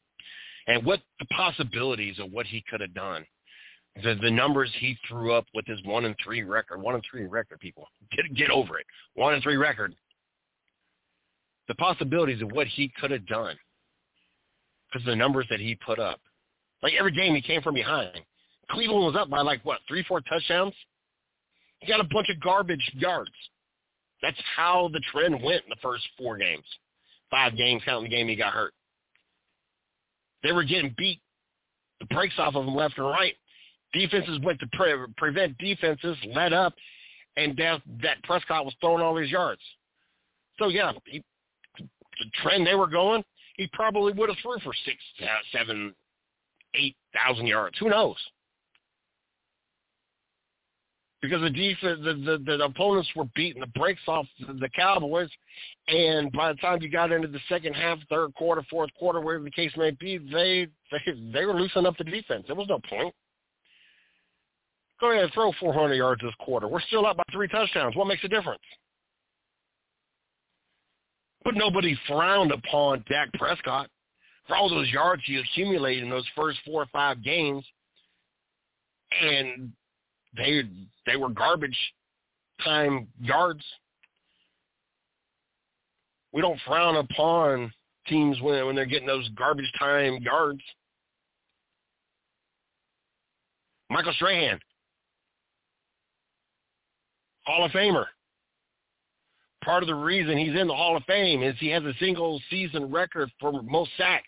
And 0.67 0.85
what 0.87 1.01
the 1.19 1.27
possibilities 1.27 2.19
of 2.19 2.33
what 2.33 2.47
he 2.47 2.65
could 2.71 2.81
have 2.81 2.95
done. 2.95 3.27
The 4.03 4.19
the 4.23 4.31
numbers 4.31 4.71
he 4.79 4.97
threw 5.07 5.35
up 5.35 5.45
with 5.55 5.67
his 5.67 5.79
one 5.85 6.07
and 6.07 6.15
three 6.25 6.43
record, 6.43 6.81
one 6.81 6.95
and 6.95 7.05
three 7.11 7.27
record, 7.27 7.61
people. 7.61 7.87
Get 8.17 8.35
get 8.35 8.51
over 8.51 8.79
it. 8.79 8.87
One 9.15 9.35
and 9.35 9.43
three 9.43 9.57
record. 9.57 9.95
The 11.69 11.75
possibilities 11.75 12.41
of 12.41 12.51
what 12.53 12.67
he 12.67 12.91
could 12.99 13.11
have 13.11 13.27
done. 13.27 13.57
Because 14.91 15.05
the 15.05 15.17
numbers 15.17 15.47
that 15.51 15.61
he 15.61 15.75
put 15.75 15.99
up. 15.99 16.21
Like 16.83 16.95
every 16.99 17.13
game 17.13 17.35
he 17.35 17.43
came 17.43 17.63
from 17.63 17.75
behind. 17.75 18.21
Cleveland 18.71 19.05
was 19.05 19.17
up 19.17 19.31
by 19.31 19.41
like 19.41 19.65
what, 19.65 19.81
three, 19.87 20.05
four 20.05 20.21
touchdowns? 20.23 20.75
He 21.81 21.89
got 21.89 22.01
a 22.01 22.09
bunch 22.13 22.29
of 22.29 22.41
garbage 22.41 22.91
yards. 22.95 23.31
That's 24.23 24.41
how 24.57 24.89
the 24.93 25.01
trend 25.13 25.35
went 25.43 25.65
in 25.65 25.69
the 25.69 25.77
first 25.83 26.05
four 26.17 26.39
games. 26.39 26.65
Five 27.31 27.57
games, 27.57 27.83
counting 27.85 28.11
the 28.11 28.17
game 28.17 28.29
he 28.29 28.37
got 28.37 28.53
hurt. 28.53 28.73
They 30.43 30.53
were 30.53 30.65
getting 30.65 30.95
beat. 30.97 31.21
The 32.01 32.07
breaks 32.07 32.35
off 32.39 32.55
of 32.55 32.65
them 32.65 32.75
left 32.75 32.99
and 32.99 33.07
right. 33.07 33.35
Defenses 33.93 34.39
went 34.43 34.59
to 34.61 34.67
pre- 34.73 34.95
prevent 35.17 35.59
defenses, 35.59 36.17
led 36.35 36.53
up, 36.53 36.75
and 37.37 37.57
that, 37.57 37.83
that 38.03 38.23
Prescott 38.25 38.65
was 38.65 38.75
throwing 38.81 39.03
all 39.03 39.15
these 39.15 39.31
yards. 39.31 39.61
So, 40.59 40.69
yeah, 40.69 40.93
he, 41.05 41.23
the 41.79 42.27
trend 42.43 42.67
they 42.67 42.75
were 42.75 42.87
going, 42.87 43.23
he 43.57 43.69
probably 43.73 44.13
would 44.13 44.29
have 44.29 44.39
threw 44.43 44.59
for 44.61 44.73
six, 44.85 44.97
seven, 45.53 45.95
eight 46.75 46.97
thousand 47.15 47.47
yards. 47.47 47.77
Who 47.79 47.89
knows? 47.89 48.17
because 51.23 51.41
the 51.41 51.51
defense, 51.51 52.01
the, 52.03 52.15
the, 52.15 52.59
the 52.59 52.65
opponents 52.65 53.09
were 53.15 53.25
beating 53.37 53.61
the 53.61 53.69
brakes 53.69 54.01
off 54.09 54.27
the 54.41 54.69
Cowboys, 54.69 55.31
and 55.87 56.31
by 56.33 56.53
the 56.53 56.59
time 56.59 56.83
you 56.83 56.91
got 56.91 57.13
into 57.13 57.29
the 57.29 57.39
second 57.49 57.75
half, 57.75 57.99
third 58.11 58.35
quarter, 58.35 58.63
fourth 58.69 58.91
quarter, 58.99 59.21
whatever 59.21 59.45
the 59.45 59.51
case 59.51 59.71
may 59.77 59.93
be, 59.93 60.19
they 60.19 60.67
they 60.91 61.13
they 61.33 61.47
were 61.47 61.55
loosening 61.55 61.87
up 61.87 61.97
the 61.97 62.05
defense. 62.05 62.45
There 62.49 62.57
was 62.57 62.69
no 62.69 62.81
point. 62.91 63.15
Go 65.01 65.13
ahead 65.13 65.25
and 65.25 65.33
throw 65.33 65.53
400 65.59 65.95
yards 65.95 66.23
this 66.23 66.35
quarter. 66.41 66.69
We're 66.69 66.81
still 66.83 67.07
up 67.07 67.17
by 67.17 67.25
three 67.33 67.49
touchdowns. 67.49 67.97
What 67.97 68.07
makes 68.07 68.23
a 68.25 68.29
difference? 68.29 68.63
But 71.45 71.55
nobody 71.55 71.99
frowned 72.07 72.53
upon 72.53 73.05
Dak 73.09 73.33
Prescott 73.35 73.89
for 74.47 74.57
all 74.57 74.69
those 74.69 74.91
yards 74.91 75.23
he 75.25 75.37
accumulated 75.37 76.03
in 76.03 76.11
those 76.11 76.27
first 76.35 76.59
four 76.65 76.83
or 76.83 76.87
five 76.93 77.23
games. 77.23 77.65
And 79.21 79.73
they 80.37 80.63
they 81.07 81.17
were 81.17 81.29
garbage 81.29 81.79
time 82.65 83.09
yards. 83.21 83.65
We 86.33 86.41
don't 86.41 86.59
frown 86.67 86.97
upon 86.97 87.73
teams 88.09 88.41
when 88.41 88.67
when 88.67 88.75
they're 88.75 88.87
getting 88.87 89.07
those 89.07 89.29
garbage 89.31 89.71
time 89.79 90.19
yards. 90.23 90.63
Michael 93.91 94.15
Strahan, 94.15 94.59
Hall 97.45 97.67
of 97.67 97.73
Famer. 97.73 98.07
Part 99.65 99.83
of 99.83 99.87
the 99.87 99.95
reason 99.95 100.37
he's 100.37 100.59
in 100.59 100.67
the 100.67 100.75
Hall 100.75 100.97
of 100.97 101.05
Fame 101.05 101.43
is 101.43 101.55
he 101.59 101.69
has 101.69 101.85
a 101.85 101.95
single 102.01 102.41
season 102.51 102.91
record 102.91 103.31
for 103.41 103.63
most 103.63 103.91
sacks 103.97 104.25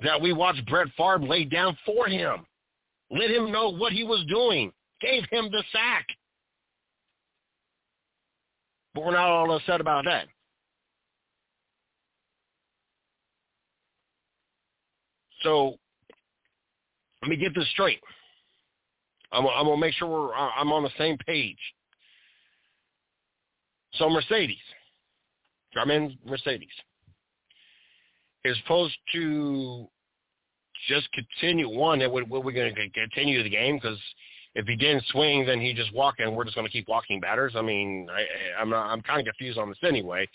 that 0.00 0.20
we 0.20 0.32
watched 0.32 0.66
Brett 0.66 0.88
Favre 0.96 1.20
lay 1.20 1.44
down 1.44 1.76
for 1.86 2.08
him 2.08 2.44
let 3.12 3.30
him 3.30 3.52
know 3.52 3.68
what 3.68 3.92
he 3.92 4.04
was 4.04 4.24
doing, 4.26 4.72
gave 5.00 5.24
him 5.30 5.50
the 5.52 5.62
sack. 5.70 6.06
But 8.94 9.04
we're 9.04 9.12
not 9.12 9.28
all 9.28 9.54
upset 9.54 9.80
about 9.80 10.04
that. 10.06 10.26
So 15.42 15.76
let 17.20 17.28
me 17.28 17.36
get 17.36 17.54
this 17.54 17.68
straight. 17.72 18.00
I'm, 19.30 19.46
I'm 19.46 19.66
going 19.66 19.76
to 19.76 19.80
make 19.80 19.94
sure 19.94 20.08
we're, 20.08 20.34
uh, 20.34 20.50
I'm 20.56 20.72
on 20.72 20.82
the 20.82 20.90
same 20.96 21.18
page. 21.18 21.58
So 23.94 24.08
Mercedes, 24.08 24.56
Garmin 25.76 26.16
Mercedes, 26.26 26.68
is 28.44 28.56
supposed 28.62 28.94
to 29.14 29.86
just 30.88 31.08
continue 31.12 31.68
one. 31.68 31.98
That 31.98 32.10
we're, 32.10 32.24
we're 32.24 32.52
going 32.52 32.74
to 32.74 32.90
continue 32.90 33.42
the 33.42 33.50
game 33.50 33.76
because 33.76 33.98
if 34.54 34.66
he 34.66 34.76
didn't 34.76 35.04
swing, 35.10 35.46
then 35.46 35.60
he 35.60 35.72
just 35.72 35.94
walk 35.94 36.16
and 36.18 36.34
we're 36.34 36.44
just 36.44 36.56
going 36.56 36.66
to 36.66 36.72
keep 36.72 36.88
walking 36.88 37.20
batters. 37.20 37.52
I 37.56 37.62
mean, 37.62 38.08
I, 38.10 38.60
I'm 38.60 38.70
not, 38.70 38.86
I'm 38.86 39.02
kind 39.02 39.20
of 39.20 39.26
confused 39.26 39.58
on 39.58 39.68
this 39.68 39.78
anyway. 39.82 40.28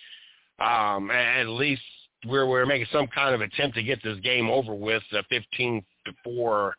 Um, 0.60 1.12
at 1.12 1.48
least 1.48 1.82
we're 2.26 2.48
we're 2.48 2.66
making 2.66 2.88
some 2.92 3.08
kind 3.08 3.36
of 3.36 3.42
attempt 3.42 3.76
to 3.76 3.84
get 3.84 4.02
this 4.04 4.20
game 4.20 4.50
over 4.50 4.74
with. 4.74 5.04
The 5.12 5.24
15 5.30 5.84
to 6.06 6.12
four 6.24 6.76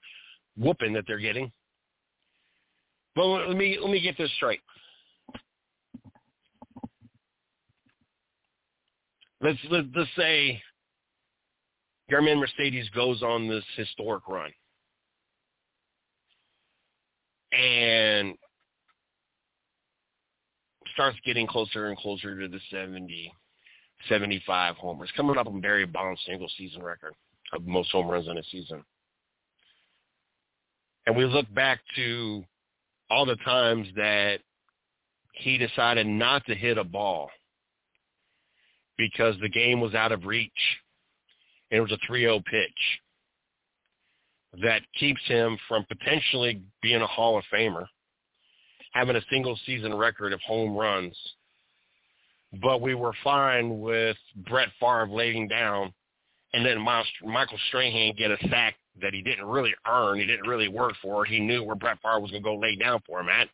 whooping 0.57 0.93
that 0.95 1.05
they're 1.07 1.19
getting. 1.19 1.53
But 3.14 3.27
let 3.27 3.57
me 3.57 3.79
let 3.81 3.91
me 3.91 4.01
get 4.01 4.19
this 4.19 4.31
straight. 4.37 4.61
Let's 9.40 9.59
let, 9.70 9.85
let's 9.94 10.11
say 10.16 10.61
Garmin 12.11 12.40
Mercedes 12.40 12.88
goes 12.90 13.22
on 13.22 13.48
this 13.48 13.64
historic 13.77 14.27
run. 14.29 14.51
And 17.53 18.35
starts 20.94 21.18
getting 21.24 21.46
closer 21.46 21.87
and 21.87 21.96
closer 21.96 22.38
to 22.38 22.48
the 22.48 22.59
70, 22.72 23.33
75 24.09 24.77
homers, 24.77 25.11
coming 25.16 25.38
up 25.38 25.46
on 25.46 25.61
Barry 25.61 25.87
Bonds' 25.87 26.20
single 26.27 26.51
season 26.59 26.83
record 26.83 27.14
of 27.53 27.64
most 27.64 27.90
home 27.92 28.09
runs 28.09 28.27
in 28.27 28.37
a 28.37 28.42
season. 28.51 28.83
And 31.07 31.16
we 31.16 31.24
look 31.24 31.53
back 31.55 31.81
to 31.96 32.44
all 33.11 33.24
the 33.24 33.37
times 33.37 33.87
that 33.96 34.40
he 35.33 35.57
decided 35.57 36.07
not 36.07 36.44
to 36.46 36.55
hit 36.55 36.79
a 36.79 36.85
ball 36.85 37.31
because 38.98 39.37
the 39.40 39.48
game 39.48 39.80
was 39.80 39.94
out 39.94 40.12
of 40.12 40.26
reach 40.26 40.50
and 41.70 41.78
it 41.78 41.80
was 41.80 41.92
a 41.92 42.12
3-0 42.12 42.44
pitch 42.44 43.00
that 44.62 44.82
keeps 44.98 45.20
him 45.26 45.56
from 45.68 45.84
potentially 45.84 46.61
being 46.82 47.00
a 47.00 47.06
Hall 47.06 47.38
of 47.38 47.44
Famer, 47.52 47.87
having 48.92 49.16
a 49.16 49.24
single 49.30 49.58
season 49.64 49.94
record 49.94 50.32
of 50.32 50.40
home 50.40 50.76
runs. 50.76 51.16
But 52.61 52.80
we 52.80 52.94
were 52.94 53.12
fine 53.22 53.80
with 53.80 54.16
Brett 54.48 54.68
Favre 54.80 55.08
laying 55.08 55.48
down 55.48 55.92
and 56.54 56.64
then 56.64 56.80
Michael 56.80 57.58
Strahan 57.68 58.14
get 58.16 58.30
a 58.30 58.38
sack 58.48 58.74
that 59.02 59.12
he 59.12 59.22
didn't 59.22 59.44
really 59.44 59.74
earn. 59.87 60.18
He 60.18 60.26
didn't 60.26 60.48
really 60.48 60.68
work 60.68 60.94
for. 61.02 61.24
He 61.24 61.38
knew 61.38 61.62
where 61.62 61.76
Brett 61.76 61.98
Favre 62.02 62.20
was 62.20 62.30
going 62.30 62.42
to 62.42 62.48
go 62.48 62.56
lay 62.56 62.74
down 62.74 63.00
for 63.06 63.20
him 63.20 63.28
at. 63.28 63.48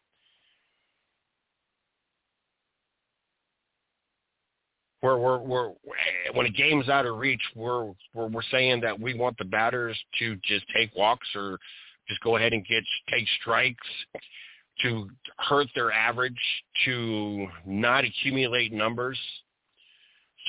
We're, 5.04 5.18
we're, 5.18 5.38
we're 5.38 5.70
when 6.32 6.46
a 6.46 6.50
game's 6.50 6.88
out 6.88 7.04
of 7.04 7.18
reach, 7.18 7.42
we're, 7.54 7.92
we're 8.14 8.26
we're 8.28 8.42
saying 8.50 8.80
that 8.80 8.98
we 8.98 9.12
want 9.12 9.36
the 9.36 9.44
batters 9.44 9.98
to 10.18 10.36
just 10.36 10.64
take 10.74 10.94
walks 10.96 11.28
or 11.34 11.58
just 12.08 12.20
go 12.22 12.36
ahead 12.36 12.54
and 12.54 12.66
get 12.66 12.82
take 13.10 13.26
strikes 13.40 13.86
to 14.80 15.08
hurt 15.38 15.68
their 15.74 15.92
average, 15.92 16.40
to 16.86 17.46
not 17.66 18.04
accumulate 18.04 18.72
numbers, 18.72 19.18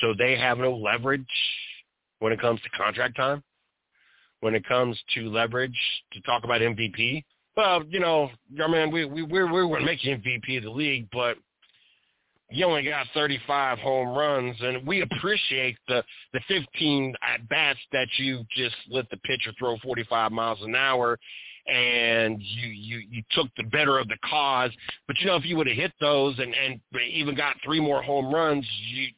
so 0.00 0.14
they 0.16 0.36
have 0.36 0.58
no 0.58 0.74
leverage 0.74 1.26
when 2.20 2.32
it 2.32 2.40
comes 2.40 2.60
to 2.62 2.70
contract 2.70 3.16
time. 3.16 3.42
When 4.40 4.54
it 4.54 4.66
comes 4.66 4.98
to 5.14 5.30
leverage, 5.30 5.78
to 6.12 6.20
talk 6.22 6.44
about 6.44 6.60
MVP, 6.60 7.24
well, 7.56 7.82
you 7.88 8.00
know, 8.00 8.30
I 8.62 8.68
mean, 8.68 8.90
we 8.90 9.04
we 9.04 9.22
we 9.22 9.44
we 9.44 9.64
were 9.64 9.80
making 9.80 10.20
MVP 10.22 10.58
of 10.58 10.64
the 10.64 10.70
league, 10.70 11.08
but 11.12 11.36
you 12.50 12.64
only 12.64 12.84
got 12.84 13.06
35 13.12 13.78
home 13.78 14.16
runs, 14.16 14.56
and 14.60 14.86
we 14.86 15.02
appreciate 15.02 15.76
the 15.88 16.02
the 16.32 16.40
15 16.46 17.14
at 17.22 17.48
bats 17.48 17.78
that 17.92 18.08
you 18.18 18.44
just 18.56 18.76
let 18.88 19.08
the 19.10 19.16
pitcher 19.18 19.52
throw 19.58 19.76
45 19.78 20.30
miles 20.30 20.58
an 20.62 20.74
hour, 20.76 21.18
and 21.66 22.40
you 22.40 22.68
you 22.68 22.98
you 23.10 23.22
took 23.32 23.48
the 23.56 23.64
better 23.64 23.98
of 23.98 24.06
the 24.08 24.16
cause. 24.24 24.70
But 25.08 25.18
you 25.18 25.26
know, 25.26 25.36
if 25.36 25.44
you 25.44 25.56
would 25.56 25.66
have 25.66 25.76
hit 25.76 25.92
those 26.00 26.38
and 26.38 26.54
and 26.54 26.80
even 27.10 27.34
got 27.34 27.56
three 27.64 27.80
more 27.80 28.02
home 28.02 28.32
runs, 28.32 28.64
you 28.88 29.08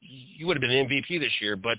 you 0.00 0.46
would 0.46 0.56
have 0.56 0.62
been 0.62 0.86
MVP 0.86 1.18
this 1.20 1.32
year. 1.40 1.56
But 1.56 1.78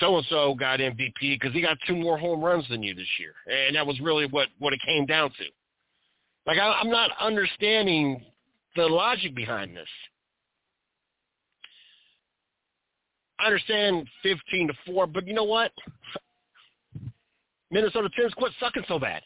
so 0.00 0.16
and 0.16 0.26
so 0.28 0.54
got 0.54 0.80
MVP 0.80 1.20
because 1.20 1.52
he 1.52 1.60
got 1.60 1.78
two 1.86 1.96
more 1.96 2.18
home 2.18 2.42
runs 2.42 2.68
than 2.68 2.82
you 2.82 2.94
this 2.94 3.06
year, 3.20 3.34
and 3.46 3.76
that 3.76 3.86
was 3.86 4.00
really 4.00 4.26
what 4.26 4.48
what 4.58 4.72
it 4.72 4.80
came 4.84 5.06
down 5.06 5.30
to. 5.30 5.44
Like 6.46 6.58
I, 6.58 6.72
I'm 6.72 6.90
not 6.90 7.10
understanding 7.20 8.24
the 8.74 8.86
logic 8.86 9.36
behind 9.36 9.76
this. 9.76 9.88
I 13.42 13.46
understand 13.46 14.06
15 14.22 14.68
to 14.68 14.74
4, 14.86 15.06
but 15.08 15.26
you 15.26 15.34
know 15.34 15.44
what? 15.44 15.72
Minnesota 17.72 18.08
Twins 18.14 18.34
quit 18.34 18.52
sucking 18.60 18.84
so 18.86 18.98
bad. 18.98 19.22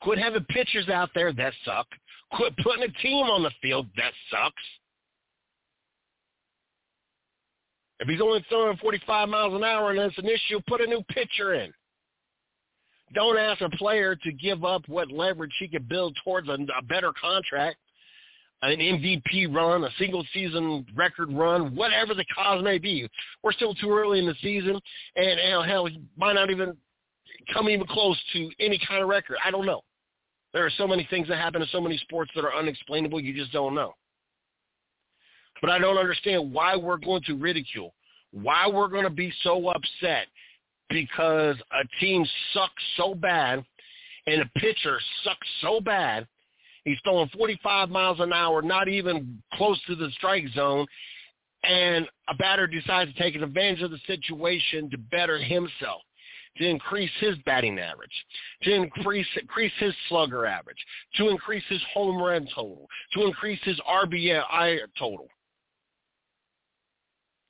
Quit 0.00 0.18
having 0.18 0.44
pitchers 0.44 0.88
out 0.88 1.10
there 1.14 1.32
that 1.32 1.52
suck. 1.64 1.86
Quit 2.32 2.56
putting 2.62 2.82
a 2.82 3.02
team 3.02 3.26
on 3.26 3.42
the 3.42 3.50
field 3.62 3.86
that 3.96 4.12
sucks. 4.30 4.62
If 8.00 8.08
he's 8.08 8.20
only 8.20 8.44
throwing 8.48 8.76
45 8.78 9.28
miles 9.28 9.54
an 9.54 9.64
hour 9.64 9.90
and 9.90 10.00
it's 10.00 10.18
an 10.18 10.26
issue, 10.26 10.60
put 10.66 10.80
a 10.80 10.86
new 10.86 11.02
pitcher 11.10 11.54
in. 11.54 11.72
Don't 13.14 13.38
ask 13.38 13.60
a 13.60 13.70
player 13.70 14.14
to 14.16 14.32
give 14.32 14.64
up 14.64 14.82
what 14.88 15.10
leverage 15.10 15.54
he 15.58 15.68
could 15.68 15.88
build 15.88 16.16
towards 16.24 16.48
a, 16.48 16.58
a 16.76 16.82
better 16.82 17.12
contract, 17.20 17.78
an 18.62 18.78
MVP 18.78 19.54
run, 19.54 19.84
a 19.84 19.90
single 19.98 20.24
season 20.32 20.84
record 20.96 21.32
run, 21.32 21.74
whatever 21.74 22.14
the 22.14 22.24
cause 22.34 22.62
may 22.62 22.78
be. 22.78 23.08
We're 23.42 23.52
still 23.52 23.74
too 23.74 23.90
early 23.90 24.18
in 24.18 24.26
the 24.26 24.34
season, 24.42 24.80
and 25.16 25.40
hell, 25.40 25.62
hell, 25.62 25.86
he 25.86 26.00
might 26.16 26.34
not 26.34 26.50
even 26.50 26.76
come 27.52 27.68
even 27.68 27.86
close 27.86 28.18
to 28.32 28.50
any 28.60 28.80
kind 28.86 29.02
of 29.02 29.08
record. 29.08 29.36
I 29.44 29.50
don't 29.50 29.66
know. 29.66 29.82
There 30.52 30.64
are 30.64 30.70
so 30.76 30.86
many 30.86 31.06
things 31.10 31.28
that 31.28 31.36
happen 31.36 31.62
in 31.62 31.68
so 31.70 31.80
many 31.80 31.98
sports 31.98 32.30
that 32.34 32.44
are 32.44 32.54
unexplainable. 32.54 33.20
You 33.20 33.34
just 33.34 33.52
don't 33.52 33.74
know. 33.74 33.94
But 35.60 35.70
I 35.70 35.78
don't 35.78 35.98
understand 35.98 36.52
why 36.52 36.76
we're 36.76 36.98
going 36.98 37.22
to 37.26 37.34
ridicule, 37.34 37.94
why 38.32 38.68
we're 38.68 38.88
going 38.88 39.04
to 39.04 39.10
be 39.10 39.32
so 39.42 39.68
upset 39.68 40.26
because 40.88 41.56
a 41.72 42.00
team 42.00 42.24
sucks 42.54 42.82
so 42.96 43.14
bad 43.14 43.64
and 44.26 44.42
a 44.42 44.58
pitcher 44.58 44.98
sucks 45.24 45.46
so 45.60 45.80
bad. 45.80 46.26
He's 46.84 46.98
throwing 47.04 47.28
45 47.28 47.90
miles 47.90 48.20
an 48.20 48.32
hour, 48.32 48.62
not 48.62 48.88
even 48.88 49.42
close 49.54 49.80
to 49.86 49.94
the 49.94 50.10
strike 50.12 50.48
zone, 50.54 50.86
and 51.64 52.06
a 52.28 52.34
batter 52.34 52.66
decides 52.66 53.12
to 53.12 53.18
take 53.18 53.34
advantage 53.34 53.82
of 53.82 53.90
the 53.90 53.98
situation 54.06 54.90
to 54.90 54.98
better 54.98 55.38
himself, 55.38 56.02
to 56.56 56.66
increase 56.66 57.10
his 57.20 57.36
batting 57.44 57.78
average, 57.78 58.12
to 58.62 58.74
increase 58.74 59.26
increase 59.40 59.72
his 59.78 59.94
slugger 60.08 60.46
average, 60.46 60.78
to 61.16 61.28
increase 61.28 61.64
his 61.68 61.82
home 61.92 62.20
run 62.20 62.46
total, 62.54 62.86
to 63.14 63.24
increase 63.24 63.60
his 63.64 63.78
RBI 63.80 64.78
total, 64.98 65.28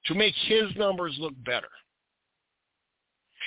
to 0.07 0.15
make 0.15 0.35
his 0.47 0.75
numbers 0.77 1.17
look 1.19 1.35
better 1.45 1.69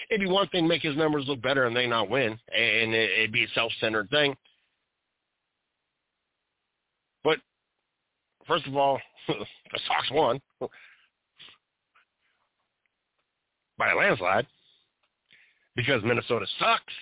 it'd 0.10 0.22
be 0.22 0.32
one 0.32 0.48
thing 0.50 0.63
to 0.63 0.67
make 0.67 0.82
his 0.82 0.98
numbers 0.98 1.26
look 1.28 1.41
better 1.41 1.65
and 1.65 1.76
they 1.76 1.88
not 1.88 2.10
win, 2.10 2.38
and 2.56 2.94
it'd 2.94 3.32
be 3.32 3.46
a 3.46 3.50
self-centered 3.54 4.10
thing. 4.10 4.36
But 7.24 7.40
first 8.48 8.68
of 8.68 8.76
all, 8.76 9.00
the 9.28 9.80
Sox 9.88 10.10
won 10.12 10.40
by 13.78 13.92
a 13.92 13.96
landslide 13.96 14.48
because 15.76 16.04
Minnesota 16.04 16.46
sucks. 16.60 16.94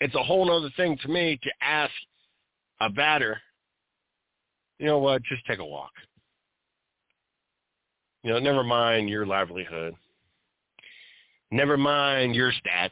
It's 0.00 0.14
a 0.14 0.22
whole 0.22 0.50
other 0.50 0.70
thing 0.76 0.98
to 1.02 1.08
me 1.08 1.38
to 1.42 1.50
ask 1.60 1.92
a 2.80 2.90
batter, 2.90 3.40
you 4.78 4.86
know 4.86 4.98
what, 4.98 5.22
just 5.22 5.44
take 5.46 5.58
a 5.58 5.64
walk. 5.64 5.90
You 8.22 8.32
know, 8.32 8.38
never 8.38 8.62
mind 8.62 9.08
your 9.08 9.24
livelihood. 9.24 9.94
Never 11.50 11.76
mind 11.76 12.34
your 12.34 12.52
stats. 12.52 12.90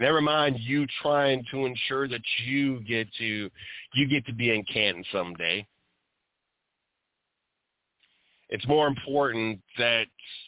Never 0.00 0.20
mind 0.20 0.56
you 0.60 0.86
trying 1.02 1.44
to 1.50 1.66
ensure 1.66 2.06
that 2.08 2.22
you 2.46 2.80
get 2.80 3.08
to 3.18 3.50
you 3.94 4.08
get 4.08 4.24
to 4.26 4.32
be 4.32 4.50
in 4.50 4.64
Canton 4.64 5.04
someday. 5.10 5.66
It's 8.48 8.66
more 8.66 8.86
important 8.86 9.60
that 9.76 10.06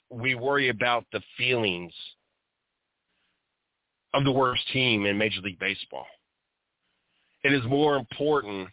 we 0.08 0.34
worry 0.34 0.68
about 0.68 1.04
the 1.12 1.20
feelings 1.36 1.92
of 4.14 4.24
the 4.24 4.32
worst 4.32 4.62
team 4.72 5.04
in 5.04 5.18
Major 5.18 5.40
League 5.40 5.58
Baseball. 5.58 6.06
It 7.42 7.52
is 7.52 7.62
more 7.64 7.96
important 7.96 8.68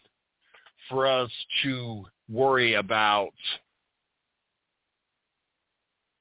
for 0.88 1.06
us 1.06 1.30
to 1.62 2.04
worry 2.28 2.74
about 2.74 3.32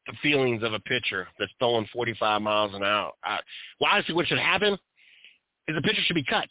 the 0.07 0.13
feelings 0.21 0.63
of 0.63 0.73
a 0.73 0.79
pitcher 0.79 1.27
that's 1.37 1.51
throwing 1.59 1.87
45 1.93 2.41
miles 2.41 2.73
an 2.73 2.83
hour. 2.83 3.11
I, 3.23 3.39
well, 3.79 3.91
honestly, 3.93 4.15
what 4.15 4.27
should 4.27 4.39
happen 4.39 4.73
is 5.67 5.75
the 5.75 5.81
pitcher 5.81 6.01
should 6.05 6.15
be 6.15 6.23
cut. 6.23 6.47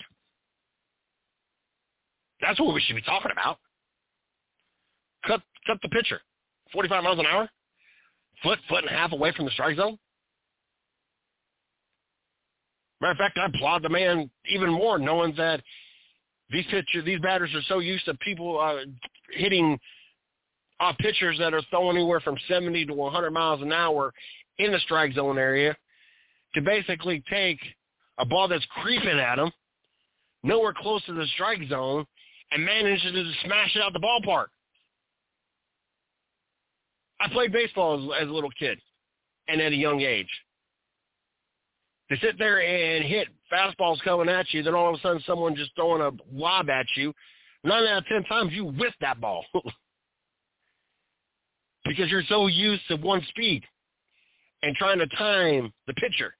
That's 2.41 2.61
what 2.61 2.75
we 2.75 2.81
should 2.83 2.97
be 2.97 3.03
talking 3.03 3.33
about. 3.33 3.59
Cut, 5.27 5.41
cut 5.67 5.79
the 5.83 5.89
pitcher. 5.89 6.21
45 6.73 7.05
miles 7.05 7.19
an 7.19 7.27
hour, 7.27 7.49
foot, 8.43 8.59
foot 8.69 8.85
and 8.85 8.91
a 8.91 8.93
half 8.93 9.13
away 9.13 9.33
from 9.33 9.47
the 9.47 9.51
strike 9.53 9.77
zone. 9.77 9.99
Matter 13.01 13.13
of 13.13 13.19
fact, 13.19 13.39
I 13.39 13.47
applaud 13.47 13.83
the 13.83 13.89
man 13.89 14.31
even 14.51 14.71
more, 14.71 14.99
knowing 14.99 15.35
that 15.37 15.63
these 16.51 16.65
pitchers, 16.67 17.05
these 17.05 17.21
batters 17.21 17.51
are 17.55 17.63
so 17.69 17.79
used 17.79 18.05
to 18.07 18.15
people 18.15 18.59
uh, 18.59 18.85
hitting 19.33 19.79
are 20.81 20.95
pitchers 20.97 21.39
that 21.39 21.55
are 21.55 21.63
throwing 21.71 21.97
anywhere 21.97 22.21
from 22.21 22.37
70 22.49 22.87
to 22.87 22.93
100 22.95 23.31
miles 23.31 23.63
an 23.63 23.73
hour 23.73 24.13
in 24.59 24.73
the 24.73 24.79
strike 24.81 25.15
zone 25.15 25.39
area 25.39 25.77
to 26.55 26.61
basically 26.61 27.23
take 27.31 27.59
a 28.19 28.25
ball 28.25 28.49
that's 28.49 28.67
creeping 28.83 29.19
at 29.19 29.37
them, 29.37 29.51
nowhere 30.43 30.75
close 30.77 31.05
to 31.07 31.13
the 31.13 31.27
strike 31.35 31.61
zone, 31.69 32.05
and 32.53 32.65
manages 32.65 33.03
to 33.03 33.33
smash 33.45 33.75
it 33.75 33.83
out 33.83 33.93
the 33.93 33.99
ballpark. 33.99 34.47
I 37.21 37.29
played 37.29 37.53
baseball 37.53 38.13
as, 38.13 38.23
as 38.23 38.29
a 38.29 38.33
little 38.33 38.51
kid 38.59 38.79
and 39.49 39.61
at 39.61 39.73
a 39.73 39.77
young 39.77 40.01
age. 40.01 40.29
To 42.11 42.17
sit 42.19 42.39
there 42.39 42.61
and 42.61 43.05
hit 43.05 43.29
fastballs 43.53 44.01
coming 44.03 44.29
at 44.29 44.53
you, 44.53 44.63
then 44.63 44.75
all 44.75 44.95
of 44.95 45.01
a 45.01 45.03
sudden 45.03 45.23
someone 45.27 45.57
just 45.57 45.75
throwing 45.75 46.03
a 46.03 46.13
lob 46.33 46.71
at 46.71 46.87
you, 46.95 47.13
nine 47.65 47.85
out 47.87 47.99
of 47.99 48.07
ten 48.07 48.23
times 48.25 48.53
you 48.53 48.65
whiff 48.65 48.95
that 49.01 49.21
ball. 49.21 49.45
because 51.87 52.11
you're 52.11 52.23
so 52.29 52.47
used 52.47 52.83
to 52.89 52.97
one 52.97 53.23
speed 53.29 53.63
and 54.63 54.75
trying 54.77 54.99
to 54.99 55.07
time 55.09 55.73
the 55.87 55.95
pitcher. 55.95 56.35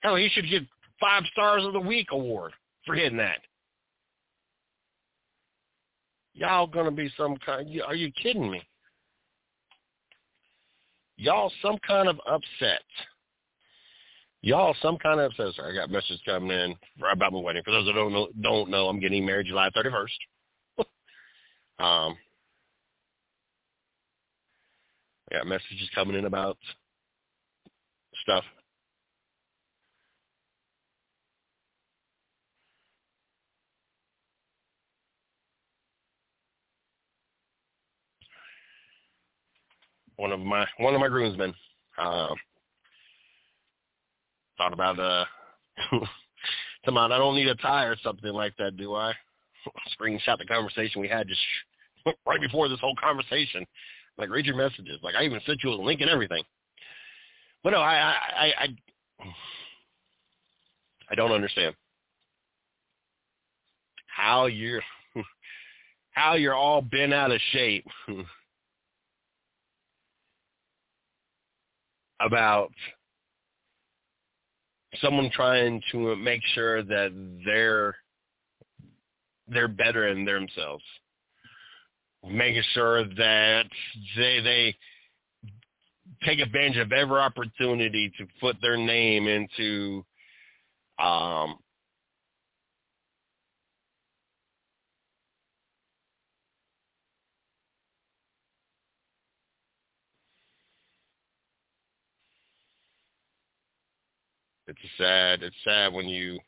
Hell, 0.00 0.16
he 0.16 0.28
should 0.32 0.48
get 0.48 0.62
five 0.98 1.24
stars 1.32 1.64
of 1.64 1.72
the 1.72 1.80
week 1.80 2.08
award 2.10 2.52
for 2.86 2.94
hitting 2.94 3.18
that. 3.18 3.38
Y'all 6.32 6.66
gonna 6.66 6.90
be 6.90 7.12
some 7.16 7.36
kind? 7.44 7.68
Are 7.86 7.94
you 7.94 8.10
kidding 8.12 8.50
me? 8.50 8.62
Y'all 11.16 11.52
some 11.60 11.76
kind 11.86 12.08
of 12.08 12.18
upset. 12.26 12.80
Y'all 14.40 14.74
some 14.80 14.96
kind 14.96 15.20
of 15.20 15.32
upset. 15.32 15.54
Sorry, 15.54 15.72
I 15.78 15.82
got 15.82 15.90
messages 15.90 16.20
coming 16.24 16.50
in 16.50 16.74
about 17.12 17.32
my 17.32 17.40
wedding. 17.40 17.62
For 17.62 17.72
those 17.72 17.84
that 17.86 17.92
don't 17.92 18.12
know, 18.12 18.28
don't 18.40 18.70
know, 18.70 18.88
I'm 18.88 19.00
getting 19.00 19.26
married 19.26 19.48
July 19.48 19.68
31st. 19.76 20.06
Um, 21.80 22.14
I 25.32 25.36
got 25.38 25.46
messages 25.46 25.88
coming 25.94 26.16
in 26.16 26.26
about 26.26 26.58
stuff. 28.22 28.44
One 40.16 40.32
of 40.32 40.40
my 40.40 40.66
one 40.78 40.94
of 40.94 41.00
my 41.00 41.08
groomsmen 41.08 41.54
uh, 41.96 42.28
thought 44.58 44.74
about 44.74 45.00
uh, 45.00 45.24
come 46.84 46.98
on, 46.98 47.10
I 47.10 47.16
don't 47.16 47.36
need 47.36 47.48
a 47.48 47.54
tie 47.54 47.84
or 47.84 47.96
something 48.02 48.32
like 48.32 48.54
that, 48.58 48.76
do 48.76 48.94
I? 48.94 49.14
Screenshot 49.98 50.36
the 50.38 50.44
conversation 50.44 51.00
we 51.00 51.08
had 51.08 51.26
just 51.26 51.40
right 52.26 52.40
before 52.40 52.68
this 52.68 52.80
whole 52.80 52.96
conversation. 52.96 53.66
Like, 54.18 54.30
read 54.30 54.46
your 54.46 54.56
messages. 54.56 54.98
Like, 55.02 55.14
I 55.14 55.24
even 55.24 55.40
sent 55.46 55.62
you 55.64 55.70
a 55.70 55.74
link 55.74 56.00
and 56.00 56.10
everything. 56.10 56.42
But 57.62 57.70
no, 57.70 57.78
I, 57.78 57.94
I, 57.94 58.52
I, 58.58 58.68
I 61.10 61.14
don't 61.14 61.32
understand 61.32 61.74
how 64.06 64.46
you're, 64.46 64.82
how 66.12 66.34
you're 66.34 66.54
all 66.54 66.82
bent 66.82 67.14
out 67.14 67.32
of 67.32 67.40
shape 67.52 67.86
about 72.20 72.70
someone 75.00 75.30
trying 75.32 75.80
to 75.92 76.16
make 76.16 76.42
sure 76.54 76.82
that 76.82 77.12
they're 77.44 77.96
they're 79.48 79.68
better 79.68 80.08
in 80.08 80.24
themselves 80.24 80.84
making 82.28 82.62
sure 82.74 83.04
that 83.04 83.64
they 84.16 84.40
they 84.40 84.76
take 86.24 86.38
advantage 86.38 86.78
of 86.78 86.92
every 86.92 87.18
opportunity 87.18 88.12
to 88.18 88.26
put 88.40 88.56
their 88.60 88.76
name 88.76 89.26
into 89.26 90.04
um, 90.98 91.56
it's 104.66 104.78
sad 104.98 105.42
it's 105.42 105.56
sad 105.64 105.92
when 105.92 106.06
you 106.06 106.38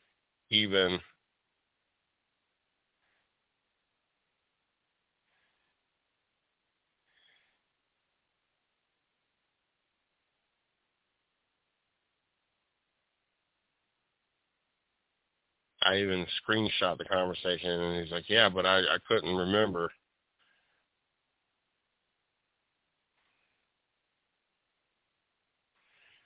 even 0.51 0.99
I 15.83 15.97
even 15.97 16.25
screenshot 16.47 16.97
the 16.97 17.05
conversation, 17.05 17.69
and 17.69 18.03
he's 18.03 18.11
like, 18.11 18.29
"Yeah, 18.29 18.49
but 18.49 18.65
I 18.65 18.79
I 18.79 18.97
couldn't 19.07 19.35
remember." 19.35 19.91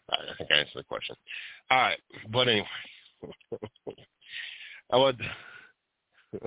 I 0.10 0.18
think 0.38 0.52
I 0.52 0.60
answered 0.60 0.80
the 0.80 0.84
question. 0.84 1.16
All 1.70 1.78
right, 1.78 2.00
but 2.30 2.48
anyway, 2.48 2.68
I 4.92 4.98
would. 4.98 5.22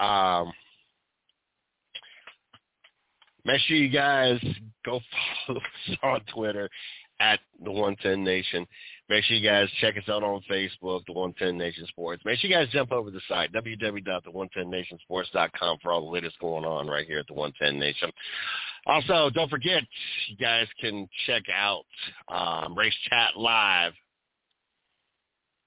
um, 0.00 0.52
make 3.44 3.60
sure 3.62 3.76
you 3.76 3.88
guys 3.88 4.38
go 4.84 5.00
follow 5.46 5.60
us 5.60 5.96
on 6.02 6.20
Twitter 6.32 6.68
at 7.20 7.40
the 7.64 7.70
110 7.70 8.22
Nation. 8.22 8.66
Make 9.08 9.24
sure 9.24 9.36
you 9.36 9.48
guys 9.48 9.68
check 9.80 9.96
us 9.96 10.08
out 10.08 10.22
on 10.22 10.42
Facebook, 10.50 11.04
the 11.06 11.12
110 11.12 11.56
Nation 11.56 11.86
Sports. 11.88 12.22
Make 12.24 12.38
sure 12.38 12.50
you 12.50 12.56
guys 12.56 12.68
jump 12.70 12.92
over 12.92 13.10
to 13.10 13.14
the 13.14 13.20
site, 13.28 13.52
www.the110nationsports.com 13.52 15.78
for 15.82 15.92
all 15.92 16.02
the 16.02 16.10
latest 16.10 16.38
going 16.40 16.64
on 16.64 16.86
right 16.86 17.06
here 17.06 17.18
at 17.18 17.26
the 17.26 17.34
110 17.34 17.80
Nation. 17.80 18.10
Also, 18.86 19.30
don't 19.30 19.50
forget, 19.50 19.82
you 20.28 20.36
guys 20.36 20.68
can 20.80 21.08
check 21.26 21.42
out 21.54 21.84
um, 22.28 22.76
Race 22.76 22.94
Chat 23.08 23.36
Live 23.36 23.92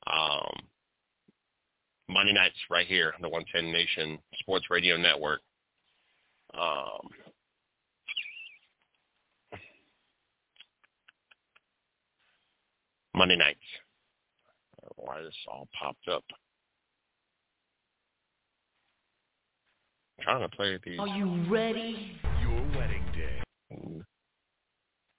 um, 0.08 0.54
Monday 2.10 2.34
nights 2.34 2.56
right 2.70 2.88
here 2.88 3.14
on 3.16 3.22
the 3.22 3.30
110 3.30 3.72
Nation 3.72 4.20
Sports 4.40 4.66
Radio 4.70 4.98
Network. 4.98 5.40
Um, 6.54 7.08
Monday 13.16 13.36
nights. 13.38 13.60
Uh, 14.82 14.88
why 14.96 15.22
this 15.22 15.36
all 15.48 15.68
popped 15.80 16.08
up? 16.08 16.24
I'm 20.20 20.24
trying 20.24 20.50
to 20.50 20.56
play 20.56 20.80
these. 20.84 21.00
Are 21.00 21.08
you 21.08 21.44
ready? 21.50 22.20
Your 22.42 22.62
wedding 22.78 23.06
day. 23.14 23.42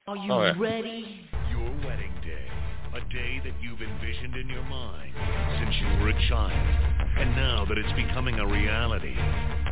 Are 0.07 0.17
you 0.17 0.33
Oh, 0.33 0.43
yeah. 0.43 0.55
ready? 0.59 1.29
Your 1.51 1.71
wedding 1.87 2.13
day. 2.23 2.49
A 2.95 3.01
day 3.13 3.41
that 3.45 3.55
you've 3.63 3.81
envisioned 3.81 4.37
in 4.37 4.49
your 4.49 4.65
mind 4.65 5.15
since 5.59 5.75
you 5.81 5.87
were 6.03 6.11
a 6.11 6.29
child. 6.29 6.69
And 7.17 7.35
now 7.37 7.65
that 7.65 7.79
it's 7.79 7.93
becoming 7.93 8.39
a 8.39 8.47
reality, 8.47 9.15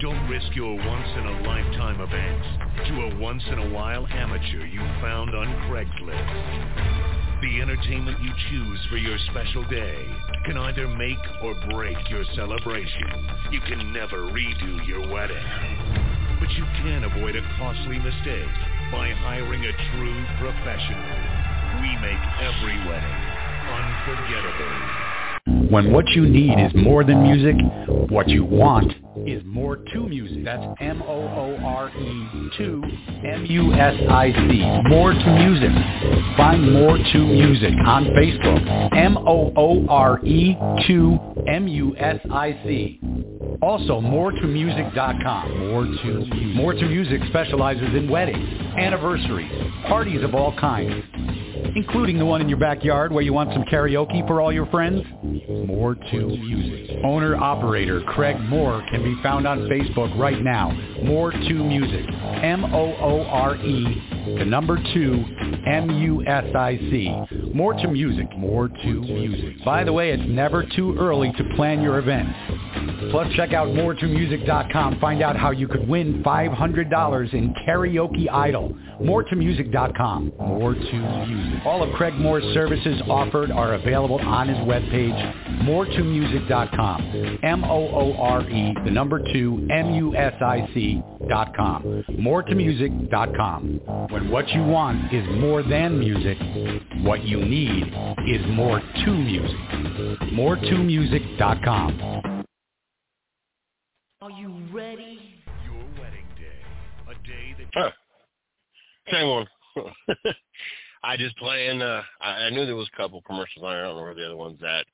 don't 0.00 0.28
risk 0.28 0.54
your 0.54 0.74
once-in-a-lifetime 0.76 2.00
event 2.00 2.86
to 2.88 3.02
a 3.02 3.20
once-in-a-while 3.20 4.06
amateur 4.08 4.64
you 4.64 4.80
found 5.00 5.34
on 5.34 5.46
Craigslist. 5.68 7.09
The 7.41 7.62
entertainment 7.62 8.20
you 8.20 8.32
choose 8.51 8.80
for 8.91 8.99
your 8.99 9.16
special 9.30 9.64
day 9.64 10.07
can 10.45 10.59
either 10.59 10.86
make 10.86 11.18
or 11.43 11.55
break 11.70 11.97
your 12.11 12.24
celebration. 12.36 13.09
You 13.51 13.61
can 13.62 13.95
never 13.95 14.28
redo 14.28 14.86
your 14.86 15.01
wedding. 15.09 15.43
But 16.38 16.51
you 16.51 16.64
can 16.84 17.05
avoid 17.05 17.36
a 17.36 17.43
costly 17.57 17.99
mistake 17.99 18.53
by 18.93 19.09
hiring 19.24 19.64
a 19.64 19.72
true 19.72 20.24
professional. 20.36 21.80
We 21.80 21.97
make 22.05 22.20
every 22.45 22.76
wedding 22.86 23.41
unforgettable. 23.72 25.09
When 25.47 25.93
what 25.93 26.07
you 26.09 26.26
need 26.26 26.59
is 26.59 26.72
more 26.74 27.05
than 27.05 27.22
music, 27.22 27.57
what 28.11 28.28
you 28.28 28.45
want 28.45 28.93
is 29.26 29.43
more 29.45 29.76
to 29.76 30.01
music. 30.09 30.45
That's 30.45 30.62
M-O-O-R-E 30.80 32.51
2 32.59 32.82
M-U-S-I-C. 33.24 34.88
More 34.88 35.12
to 35.12 35.38
music. 35.38 35.70
Find 36.36 36.72
more 36.72 36.99
to 36.99 37.18
music 37.18 37.74
on 37.86 38.07
Facebook. 38.07 38.97
M-O-O-R-E 38.97 40.57
2 40.86 41.18
M-U-S-I-C. 41.49 43.01
Also, 43.62 44.01
moretomusic.com. 44.01 45.68
More 45.68 45.84
to 45.84 46.05
Music. 46.05 46.57
More 46.57 46.72
to 46.72 46.86
Music 46.86 47.20
specializes 47.28 47.95
in 47.95 48.09
weddings, 48.09 48.49
anniversaries, 48.78 49.53
parties 49.86 50.22
of 50.22 50.34
all 50.34 50.57
kinds, 50.59 51.05
including 51.74 52.18
the 52.18 52.24
one 52.24 52.40
in 52.40 52.48
your 52.48 52.58
backyard 52.58 53.12
where 53.12 53.22
you 53.22 53.32
want 53.32 53.52
some 53.52 53.64
karaoke 53.64 54.26
for 54.26 54.40
all 54.40 54.52
your 54.52 54.66
friends. 54.66 55.04
More 55.66 55.94
to 55.94 56.26
Music. 56.26 56.98
Owner-operator 57.04 58.02
Craig 58.02 58.38
Moore 58.40 58.84
can 58.90 59.02
be 59.02 59.20
found 59.22 59.46
on 59.46 59.60
Facebook 59.68 60.16
right 60.18 60.42
now. 60.42 60.70
More 61.04 61.32
to 61.32 61.54
Music. 61.54 62.04
M-O-O-R-E, 62.42 64.36
the 64.38 64.44
number 64.44 64.78
two, 64.92 65.24
M-U-S-I-C. 65.66 67.52
More 67.54 67.74
to 67.74 67.88
Music. 67.88 68.26
More 68.36 68.68
to 68.68 69.00
Music. 69.00 69.64
By 69.64 69.84
the 69.84 69.92
way, 69.92 70.10
it's 70.12 70.28
never 70.28 70.64
too 70.76 70.96
early 70.98 71.32
to 71.32 71.44
plan 71.56 71.82
your 71.82 71.98
events. 71.98 72.32
Plus, 73.11 73.33
check 73.35 73.53
out 73.53 73.68
moretomusic.com. 73.68 75.01
Find 75.01 75.22
out 75.22 75.37
how 75.37 75.51
you 75.51 75.68
could 75.68 75.87
win 75.89 76.22
$500 76.22 77.35
in 77.35 77.55
Karaoke 77.66 78.31
Idol. 78.31 78.74
Moretomusic.com. 79.01 80.33
More 80.39 80.74
to 80.74 81.26
Music. 81.26 81.61
All 81.66 81.83
of 81.83 81.93
Craig 81.95 82.14
Moore's 82.14 82.45
services 82.55 83.03
offered 83.09 83.51
are 83.51 83.74
available 83.74 84.20
on 84.20 84.49
his 84.49 84.59
webpage, 84.59 85.62
moretomusic.com. 85.62 87.39
M-O-O-R-E, 87.43 88.74
the 88.85 88.91
number 88.91 89.20
two, 89.33 89.66
M-U-S-I-C 89.70 91.03
dot 91.28 91.55
com. 91.57 92.05
Moretomusic.com. 92.11 93.81
When 94.11 94.31
what 94.31 94.49
you 94.51 94.62
want 94.62 95.12
is 95.12 95.26
more 95.41 95.62
than 95.62 95.99
music, 95.99 96.39
what 97.05 97.24
you 97.24 97.45
need 97.45 97.93
is 98.28 98.47
more 98.49 98.81
to 98.81 99.14
music. 99.14 99.57
Moretomusic.com. 100.33 102.39
Are 104.22 104.30
you 104.30 104.54
ready? 104.70 105.34
Your 105.64 105.82
wedding 105.98 106.26
day. 106.36 107.08
A 107.08 107.14
day 107.26 107.56
that 107.56 107.68
Huh. 107.72 107.90
Same 109.10 109.28
one. 109.28 109.46
I 111.02 111.16
just 111.16 111.38
playing. 111.38 111.80
Uh, 111.80 112.02
I, 112.20 112.28
I 112.28 112.50
knew 112.50 112.66
there 112.66 112.76
was 112.76 112.90
a 112.92 112.96
couple 112.98 113.22
commercials 113.22 113.64
on 113.64 113.72
there. 113.72 113.86
I 113.86 113.88
don't 113.88 113.96
know 113.96 114.02
where 114.02 114.14
the 114.14 114.26
other 114.26 114.36
one's 114.36 114.62
at. 114.62 114.84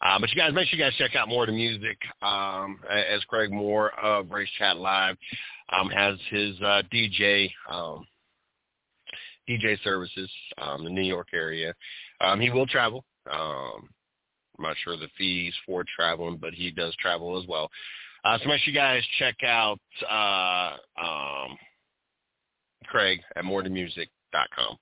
Uh, 0.00 0.18
but 0.18 0.30
you 0.30 0.36
guys, 0.36 0.52
make 0.52 0.66
sure 0.66 0.80
you 0.80 0.84
guys 0.84 0.94
check 0.98 1.14
out 1.14 1.28
more 1.28 1.44
of 1.44 1.46
the 1.46 1.52
music. 1.52 1.96
Um, 2.22 2.80
as 2.90 3.22
Craig 3.28 3.52
Moore 3.52 3.92
of 4.00 4.32
Race 4.32 4.50
Chat 4.58 4.76
Live 4.78 5.16
um, 5.68 5.88
has 5.88 6.18
his 6.28 6.60
uh, 6.60 6.82
DJ 6.92 7.52
um, 7.70 8.04
DJ 9.48 9.80
services 9.84 10.28
um, 10.58 10.80
in 10.80 10.86
the 10.86 10.90
New 10.90 11.06
York 11.06 11.28
area. 11.32 11.72
Um, 12.20 12.40
he 12.40 12.50
will 12.50 12.66
travel. 12.66 13.04
Um, 13.30 13.88
I'm 14.58 14.64
not 14.64 14.76
sure 14.82 14.96
the 14.96 15.06
fees 15.16 15.54
for 15.66 15.84
traveling, 15.96 16.36
but 16.36 16.52
he 16.52 16.72
does 16.72 16.96
travel 16.96 17.40
as 17.40 17.46
well. 17.46 17.70
Uh, 18.24 18.38
so 18.38 18.48
make 18.48 18.60
sure 18.62 18.72
you 18.72 18.78
guys 18.78 19.02
check 19.18 19.36
out 19.44 19.80
uh, 20.08 20.76
um, 21.00 21.56
Craig 22.86 23.20
at 23.36 23.44
morethenmusic.com. 23.44 24.76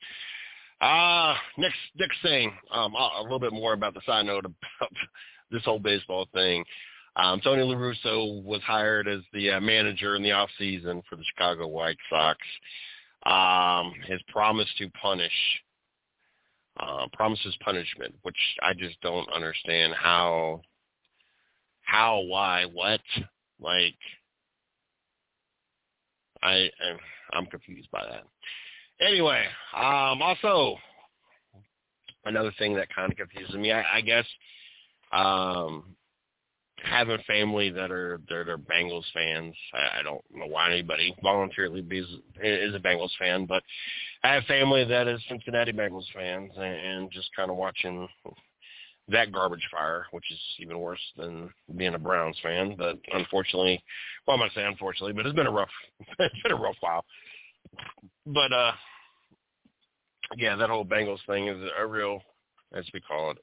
Uh, 0.81 1.35
next 1.59 1.77
next 1.99 2.17
thing, 2.23 2.53
um, 2.73 2.95
a, 2.95 3.21
a 3.21 3.23
little 3.23 3.39
bit 3.39 3.53
more 3.53 3.75
about 3.75 3.93
the 3.95 4.01
side 4.07 4.25
note 4.25 4.45
about 4.47 4.93
this 5.51 5.65
whole 5.65 5.79
baseball 5.79 6.27
thing. 6.33 6.65
Um, 7.17 7.41
Tony 7.43 7.63
La 7.63 7.75
Russa 7.75 8.43
was 8.45 8.63
hired 8.63 9.09
as 9.09 9.21
the 9.33 9.51
uh, 9.51 9.61
manager 9.61 10.17
in 10.17 10.23
the 10.23 10.33
off 10.33 10.49
season 10.59 11.03
for 11.09 11.17
the 11.17 11.25
Chicago 11.25 11.67
White 11.67 11.99
Sox. 12.09 12.39
Um, 13.27 13.93
his 14.07 14.21
promise 14.29 14.69
to 14.79 14.89
punish, 14.91 15.33
uh, 16.79 17.07
promises 17.13 17.55
punishment, 17.63 18.15
which 18.23 18.37
I 18.63 18.73
just 18.73 18.99
don't 19.03 19.31
understand 19.33 19.93
how, 19.95 20.63
how, 21.91 22.21
why, 22.21 22.67
what, 22.67 23.01
like, 23.61 23.97
I, 26.43 26.71
I'm, 27.33 27.47
confused 27.47 27.91
by 27.91 28.05
that. 28.05 28.25
Anyway, 29.05 29.45
um, 29.75 30.23
also 30.23 30.77
another 32.25 32.53
thing 32.59 32.75
that 32.77 32.95
kind 32.95 33.11
of 33.11 33.19
confuses 33.19 33.55
me, 33.57 33.73
I, 33.73 33.83
I 33.97 34.01
guess, 34.03 34.25
um, 35.13 35.97
having 36.83 37.19
family 37.27 37.71
that 37.71 37.91
are 37.91 38.21
that 38.29 38.49
are 38.49 38.57
Bengals 38.57 39.05
fans. 39.13 39.55
I, 39.75 39.99
I 39.99 40.03
don't 40.03 40.23
know 40.33 40.47
why 40.47 40.71
anybody 40.71 41.15
voluntarily 41.23 41.81
is 41.91 42.07
is 42.43 42.75
a 42.75 42.79
Bengals 42.79 43.11
fan, 43.19 43.47
but 43.47 43.63
I 44.23 44.35
have 44.35 44.45
family 44.45 44.85
that 44.85 45.09
is 45.09 45.21
Cincinnati 45.29 45.73
Bengals 45.73 46.07
fans, 46.15 46.53
and, 46.57 46.65
and 46.65 47.11
just 47.11 47.31
kind 47.37 47.51
of 47.51 47.57
watching 47.57 48.09
that 49.09 49.33
garbage 49.33 49.67
fire, 49.71 50.07
which 50.13 50.25
is 50.31 50.39
even 50.61 50.79
worse 50.79 51.01
than 51.17 51.51
being 51.77 51.95
a 51.95 51.99
Browns 51.99 52.37
fan. 52.43 52.75
But 52.79 52.99
unfortunately, 53.13 53.83
well, 54.27 54.35
I'm 54.35 54.41
not 54.41 54.53
saying 54.55 54.69
unfortunately, 54.69 55.13
but 55.13 55.27
it's 55.27 55.35
been 55.35 55.47
a 55.47 55.53
rough, 55.53 55.69
it's 56.19 56.43
been 56.43 56.53
a 56.53 56.57
rough 56.57 56.77
while. 56.81 57.05
But 58.27 58.53
uh, 58.53 58.73
yeah, 60.37 60.57
that 60.57 60.71
whole 60.71 60.85
Bengals 60.85 61.25
thing 61.27 61.49
is 61.49 61.59
a 61.79 61.87
real, 61.87 62.21
as 62.75 62.85
we 62.95 63.01
call 63.01 63.33
it 63.33 63.39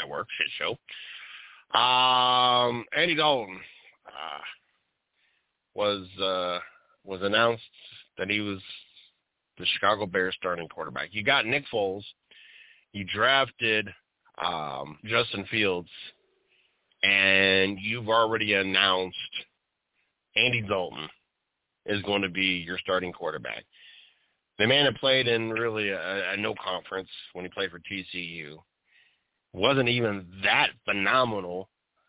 at 0.00 0.08
work, 0.08 0.26
shit 0.36 0.48
show. 0.58 0.76
Um, 1.78 2.84
Andy 2.96 3.14
Dalton 3.14 3.58
uh, 4.06 4.42
was 5.74 6.06
uh, 6.20 6.58
was 7.04 7.22
announced 7.22 7.62
that 8.18 8.30
he 8.30 8.40
was 8.40 8.60
the 9.58 9.66
Chicago 9.74 10.06
Bears 10.06 10.34
starting 10.38 10.68
quarterback. 10.68 11.08
You 11.12 11.24
got 11.24 11.46
Nick 11.46 11.64
Foles. 11.72 12.04
You 12.92 13.04
drafted 13.04 13.88
um, 14.38 14.98
Justin 15.04 15.46
Fields 15.50 15.88
and 17.02 17.78
you've 17.80 18.08
already 18.08 18.54
announced 18.54 19.16
Andy 20.36 20.62
Dalton 20.62 21.08
is 21.86 22.02
going 22.02 22.22
to 22.22 22.28
be 22.28 22.64
your 22.66 22.78
starting 22.78 23.12
quarterback. 23.12 23.64
The 24.58 24.66
man 24.66 24.86
had 24.86 24.96
played 24.96 25.28
in 25.28 25.50
really 25.50 25.90
a, 25.90 26.32
a 26.32 26.36
no 26.36 26.54
conference 26.62 27.08
when 27.32 27.44
he 27.44 27.50
played 27.50 27.70
for 27.70 27.78
TCU. 27.80 28.56
Wasn't 29.52 29.88
even 29.88 30.26
that 30.42 30.70
phenomenal. 30.84 31.68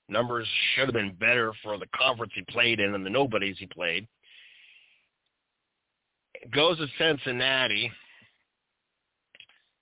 Numbers 0.09 0.47
should 0.73 0.85
have 0.85 0.93
been 0.93 1.15
better 1.19 1.51
for 1.63 1.77
the 1.77 1.87
conference 1.93 2.31
he 2.35 2.41
played 2.49 2.79
in 2.79 2.95
and 2.95 3.05
the 3.05 3.09
nobodies 3.09 3.57
he 3.59 3.67
played. 3.67 4.07
Goes 6.53 6.77
to 6.77 6.87
Cincinnati, 6.97 7.91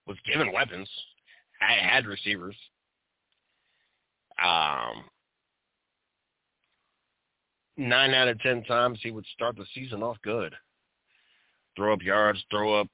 was 0.08 0.18
given 0.26 0.52
weapons, 0.52 0.90
had 1.74 2.06
receivers. 2.06 2.56
Um, 4.44 5.06
nine 7.78 8.14
out 8.14 8.28
of 8.28 8.40
ten 8.42 8.64
times 8.64 9.00
he 9.02 9.12
would 9.12 9.26
start 9.34 9.56
the 9.56 9.66
season 9.74 10.04
off 10.04 10.18
good. 10.24 10.54
Throw 11.76 11.94
up 11.94 12.02
yards, 12.02 12.44
throw 12.50 12.80
up 12.80 12.88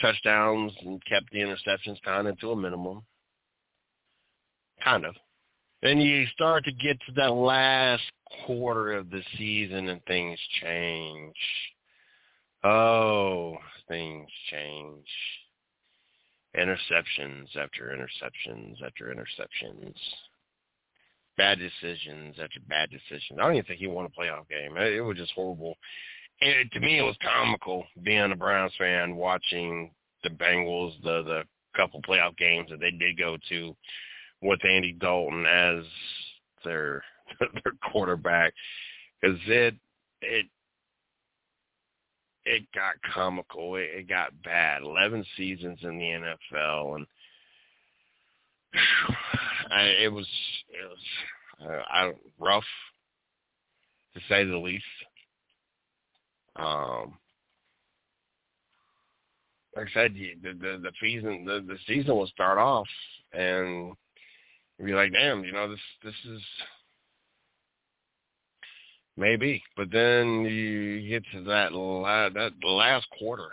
touchdowns, 0.00 0.72
and 0.84 1.04
kept 1.04 1.30
the 1.30 1.38
interceptions 1.38 2.00
kind 2.04 2.28
of 2.28 2.38
to 2.40 2.52
a 2.52 2.56
minimum. 2.56 3.02
Kind 4.82 5.04
of. 5.04 5.14
Then 5.82 5.98
you 6.00 6.26
start 6.32 6.64
to 6.64 6.72
get 6.72 6.98
to 7.06 7.12
that 7.16 7.32
last 7.32 8.02
quarter 8.46 8.94
of 8.94 9.10
the 9.10 9.22
season 9.36 9.88
and 9.88 10.02
things 10.06 10.38
change. 10.62 11.36
Oh, 12.64 13.58
things 13.86 14.28
change. 14.50 15.06
Interceptions 16.56 17.56
after 17.56 17.96
interceptions 17.96 18.82
after 18.84 19.14
interceptions 19.14 19.94
bad 21.36 21.58
decisions 21.58 22.36
after 22.42 22.60
bad 22.68 22.90
decisions. 22.90 23.38
I 23.38 23.42
don't 23.42 23.54
even 23.54 23.64
think 23.64 23.80
he 23.80 23.86
won 23.86 24.06
a 24.06 24.08
playoff 24.08 24.48
game. 24.48 24.76
It, 24.76 24.94
it 24.94 25.00
was 25.00 25.16
just 25.16 25.32
horrible. 25.32 25.76
And 26.40 26.70
to 26.72 26.80
me, 26.80 26.98
it 26.98 27.02
was 27.02 27.16
comical 27.22 27.84
being 28.02 28.32
a 28.32 28.36
Browns 28.36 28.72
fan 28.78 29.16
watching 29.16 29.90
the 30.22 30.30
Bengals, 30.30 31.00
the 31.02 31.22
the 31.22 31.42
couple 31.76 32.00
playoff 32.02 32.36
games 32.36 32.70
that 32.70 32.80
they 32.80 32.90
did 32.90 33.18
go 33.18 33.36
to 33.48 33.76
with 34.42 34.64
Andy 34.64 34.92
Dalton 34.92 35.46
as 35.46 35.84
their 36.64 37.02
their 37.40 37.72
quarterback, 37.90 38.52
because 39.20 39.38
it 39.46 39.74
it 40.22 40.46
it 42.44 42.64
got 42.74 42.94
comical. 43.14 43.76
It, 43.76 43.90
it 43.94 44.08
got 44.08 44.30
bad. 44.42 44.82
Eleven 44.82 45.24
seasons 45.36 45.78
in 45.82 45.98
the 45.98 46.04
NFL, 46.54 46.96
and 46.96 47.06
I, 49.70 49.82
it 50.02 50.12
was 50.12 50.26
it 50.68 50.88
was 50.88 51.68
uh, 51.70 51.82
I, 51.90 52.12
rough 52.38 52.64
to 54.14 54.20
say 54.28 54.44
the 54.44 54.58
least. 54.58 54.84
Um, 56.56 57.14
like 59.76 59.88
I 59.88 59.92
said, 59.92 60.14
the 60.14 60.52
the, 60.52 60.78
the 60.82 60.92
season 61.00 61.44
the, 61.44 61.64
the 61.66 61.78
season 61.86 62.14
will 62.14 62.28
start 62.28 62.58
off 62.58 62.86
and 63.32 63.92
be 64.82 64.92
like, 64.92 65.12
damn, 65.12 65.44
you 65.44 65.52
know 65.52 65.68
this 65.68 65.80
this 66.02 66.14
is 66.32 66.42
maybe, 69.16 69.62
but 69.76 69.90
then 69.90 70.44
you 70.44 71.08
get 71.08 71.24
to 71.32 71.42
that 71.44 71.72
la- 71.72 72.28
that 72.30 72.52
last 72.62 73.06
quarter 73.18 73.50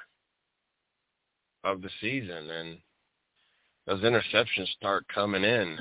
of 1.63 1.81
the 1.81 1.89
season 1.99 2.49
and 2.49 2.77
those 3.87 4.01
interceptions 4.01 4.67
start 4.77 5.05
coming 5.13 5.43
in. 5.43 5.77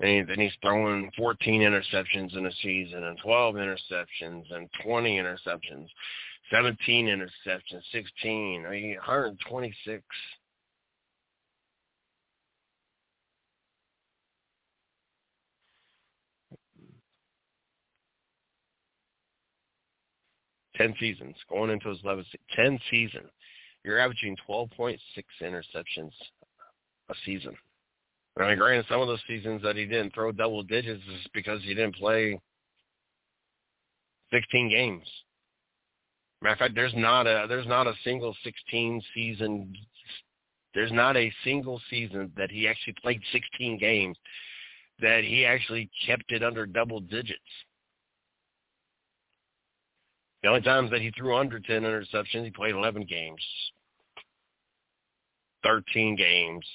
And 0.00 0.28
then 0.28 0.40
he's 0.40 0.52
throwing 0.60 1.10
14 1.16 1.60
interceptions 1.60 2.36
in 2.36 2.46
a 2.46 2.52
season 2.62 3.04
and 3.04 3.18
12 3.22 3.54
interceptions 3.54 4.52
and 4.52 4.68
20 4.82 5.18
interceptions, 5.18 5.86
17 6.50 7.06
interceptions, 7.06 7.82
16, 7.92 8.66
I 8.66 8.70
mean, 8.70 8.96
126. 8.96 10.02
Ten 20.76 20.94
seasons 20.98 21.36
going 21.48 21.70
into 21.70 21.88
his 21.88 22.00
11th, 22.02 22.24
ten 22.54 22.78
season. 22.90 23.22
You're 23.84 23.98
averaging 23.98 24.36
12.6 24.48 24.98
interceptions 25.42 26.12
a 27.10 27.14
season. 27.24 27.56
I 28.38 28.48
mean, 28.48 28.58
granted, 28.58 28.86
some 28.88 29.00
of 29.00 29.06
those 29.06 29.22
seasons 29.28 29.62
that 29.62 29.76
he 29.76 29.84
didn't 29.84 30.14
throw 30.14 30.32
double 30.32 30.62
digits 30.62 31.02
is 31.02 31.26
because 31.32 31.62
he 31.62 31.74
didn't 31.74 31.94
play 31.94 32.40
16 34.32 34.70
games. 34.70 35.06
Matter 36.42 36.52
of 36.54 36.58
fact, 36.58 36.74
there's 36.74 36.94
not 36.94 37.26
a 37.26 37.46
there's 37.48 37.66
not 37.66 37.86
a 37.86 37.94
single 38.02 38.36
16 38.42 39.02
season. 39.14 39.72
There's 40.74 40.92
not 40.92 41.16
a 41.16 41.32
single 41.44 41.80
season 41.88 42.32
that 42.36 42.50
he 42.50 42.66
actually 42.66 42.94
played 43.00 43.20
16 43.32 43.78
games 43.78 44.16
that 45.00 45.24
he 45.24 45.44
actually 45.44 45.88
kept 46.06 46.32
it 46.32 46.42
under 46.42 46.66
double 46.66 47.00
digits. 47.00 47.40
The 50.44 50.50
only 50.50 50.60
times 50.60 50.90
that 50.90 51.00
he 51.00 51.10
threw 51.10 51.34
under 51.34 51.58
10 51.58 51.82
interceptions, 51.82 52.44
he 52.44 52.50
played 52.50 52.74
11 52.74 53.06
games, 53.06 53.40
13 55.62 56.16
games, 56.16 56.66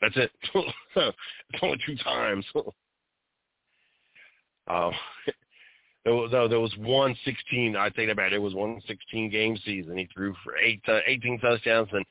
that's 0.00 0.16
it. 0.16 0.30
it's 0.96 1.62
only 1.62 1.78
two 1.84 1.96
times. 1.96 2.46
uh, 4.68 4.90
there 6.04 6.14
was 6.14 6.30
there 6.30 6.60
was 6.60 6.74
one 6.78 7.16
sixteen. 7.24 7.76
I 7.76 7.90
think 7.90 8.10
about 8.10 8.32
it. 8.32 8.34
It 8.34 8.38
was 8.38 8.54
one 8.54 8.80
sixteen 8.86 9.30
game 9.30 9.58
season. 9.64 9.96
He 9.96 10.08
threw 10.14 10.34
for 10.44 10.56
eight 10.56 10.82
uh, 10.86 11.00
eighteen 11.06 11.38
touchdowns 11.40 11.88
and 11.92 12.04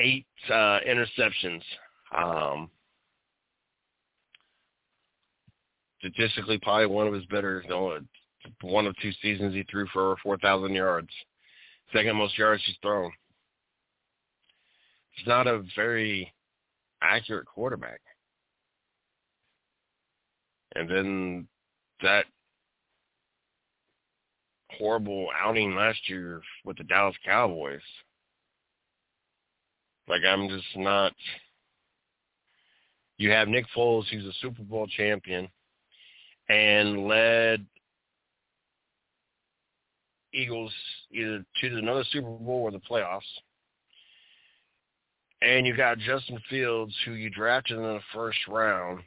eight 0.00 0.26
uh, 0.50 0.80
interceptions. 0.86 1.62
Um, 2.16 2.70
statistically, 6.00 6.58
probably 6.58 6.86
one 6.86 7.06
of 7.06 7.14
his 7.14 7.24
better. 7.26 7.62
You 7.64 7.70
know, 7.70 7.98
one 8.60 8.86
of 8.86 8.94
two 9.00 9.12
seasons 9.22 9.54
he 9.54 9.64
threw 9.70 9.86
for 9.92 10.16
four 10.22 10.38
thousand 10.38 10.74
yards. 10.74 11.08
Second 11.92 12.16
most 12.16 12.36
yards 12.38 12.62
he's 12.66 12.76
thrown. 12.82 13.10
He's 15.10 15.26
not 15.26 15.46
a 15.46 15.62
very 15.76 16.32
accurate 17.02 17.46
quarterback. 17.46 18.00
And 20.74 20.90
then 20.90 21.48
that 22.02 22.24
horrible 24.72 25.28
outing 25.40 25.74
last 25.74 26.08
year 26.08 26.42
with 26.64 26.78
the 26.78 26.84
Dallas 26.84 27.14
Cowboys. 27.24 27.80
Like 30.08 30.22
I'm 30.28 30.48
just 30.48 30.76
not 30.76 31.12
you 33.16 33.30
have 33.30 33.48
Nick 33.48 33.66
Foles 33.76 34.06
who's 34.10 34.24
a 34.24 34.32
Super 34.40 34.62
Bowl 34.62 34.86
champion 34.86 35.48
and 36.48 37.06
led 37.06 37.64
Eagles 40.34 40.72
either 41.12 41.44
to 41.60 41.76
another 41.76 42.04
Super 42.10 42.28
Bowl 42.28 42.62
or 42.62 42.70
the 42.70 42.78
playoffs. 42.78 43.20
And 45.42 45.66
you 45.66 45.76
got 45.76 45.98
Justin 45.98 46.38
Fields, 46.48 46.94
who 47.04 47.12
you 47.12 47.30
drafted 47.30 47.76
in 47.76 47.82
the 47.82 48.00
first 48.12 48.38
round. 48.48 49.00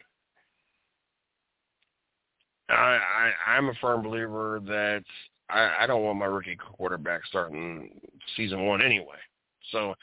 I, 2.70 2.74
I 2.76 3.32
I'm 3.48 3.70
a 3.70 3.74
firm 3.76 4.04
believer 4.04 4.62
that 4.66 5.04
I, 5.50 5.72
I 5.82 5.88
don't 5.88 6.04
want 6.04 6.20
my 6.20 6.26
rookie 6.26 6.58
quarterback 6.58 7.26
starting 7.26 7.90
season 8.36 8.66
one 8.66 8.82
anyway. 8.82 9.18
So 9.72 9.96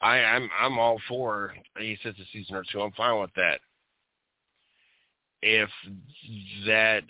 I, 0.00 0.18
I'm 0.18 0.48
I'm 0.58 0.78
all 0.78 1.00
for 1.08 1.54
he 1.78 1.96
sits 2.02 2.18
a 2.18 2.24
season 2.32 2.56
or 2.56 2.64
two. 2.70 2.80
I'm 2.80 2.92
fine 2.92 3.20
with 3.20 3.32
that. 3.36 3.60
If 5.42 5.68
that 6.66 7.02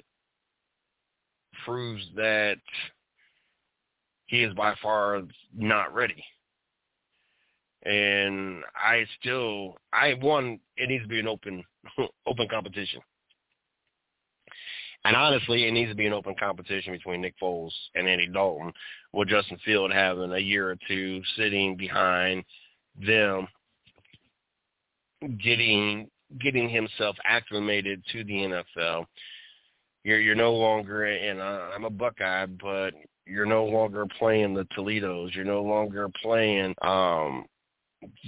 proves 1.64 2.02
that 2.16 2.58
he 4.26 4.42
is 4.42 4.54
by 4.54 4.74
far 4.82 5.22
not 5.54 5.94
ready 5.94 6.24
and 7.86 8.64
I 8.74 9.06
still 9.20 9.76
I 9.92 10.14
one 10.14 10.58
it 10.76 10.88
needs 10.88 11.04
to 11.04 11.08
be 11.08 11.20
an 11.20 11.28
open 11.28 11.64
open 12.26 12.48
competition. 12.48 13.00
And 15.04 15.14
honestly, 15.14 15.68
it 15.68 15.70
needs 15.70 15.92
to 15.92 15.96
be 15.96 16.06
an 16.06 16.12
open 16.12 16.34
competition 16.36 16.92
between 16.92 17.20
Nick 17.20 17.34
Foles 17.40 17.70
and 17.94 18.08
Andy 18.08 18.26
Dalton, 18.26 18.72
with 19.12 19.28
Justin 19.28 19.58
Field 19.64 19.92
having 19.92 20.32
a 20.32 20.38
year 20.38 20.68
or 20.70 20.76
two 20.88 21.22
sitting 21.36 21.76
behind 21.76 22.42
them, 23.06 23.46
getting 25.42 26.10
getting 26.40 26.68
himself 26.68 27.14
acclimated 27.24 28.02
to 28.12 28.24
the 28.24 28.32
NFL. 28.32 29.06
You're 30.02 30.18
you're 30.18 30.34
no 30.34 30.54
longer, 30.54 31.04
and 31.04 31.40
I'm 31.40 31.84
a 31.84 31.90
Buckeye, 31.90 32.46
but 32.46 32.92
you're 33.26 33.46
no 33.46 33.64
longer 33.64 34.06
playing 34.18 34.54
the 34.54 34.66
Toledos. 34.74 35.34
You're 35.34 35.44
no 35.44 35.62
longer 35.62 36.08
playing 36.22 36.74
um 36.82 37.46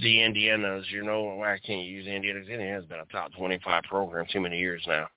the 0.01 0.17
Indianas, 0.17 0.83
you 0.91 1.03
know, 1.03 1.41
I 1.41 1.59
can't 1.65 1.85
use 1.85 2.07
Indiana. 2.07 2.39
Indiana's 2.39 2.85
been 2.85 2.99
a 2.99 3.05
top 3.05 3.31
25 3.37 3.83
program 3.83 4.25
too 4.31 4.41
many 4.41 4.57
years 4.57 4.83
now. 4.87 5.07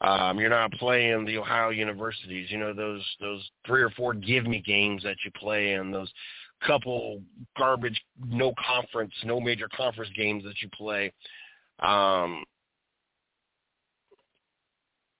Um, 0.00 0.38
you're 0.38 0.48
not 0.48 0.72
playing 0.72 1.26
the 1.26 1.36
Ohio 1.36 1.68
universities, 1.68 2.50
you 2.50 2.58
know, 2.58 2.72
those 2.72 3.04
those 3.20 3.48
three 3.66 3.82
or 3.82 3.90
four 3.90 4.14
give 4.14 4.46
me 4.46 4.62
games 4.64 5.02
that 5.02 5.16
you 5.24 5.30
play 5.32 5.74
and 5.74 5.92
those 5.92 6.10
couple 6.66 7.22
garbage 7.56 8.00
no 8.26 8.52
conference, 8.66 9.12
no 9.24 9.40
major 9.40 9.68
conference 9.76 10.10
games 10.16 10.42
that 10.44 10.62
you 10.62 10.68
play. 10.70 11.12
Um 11.80 12.44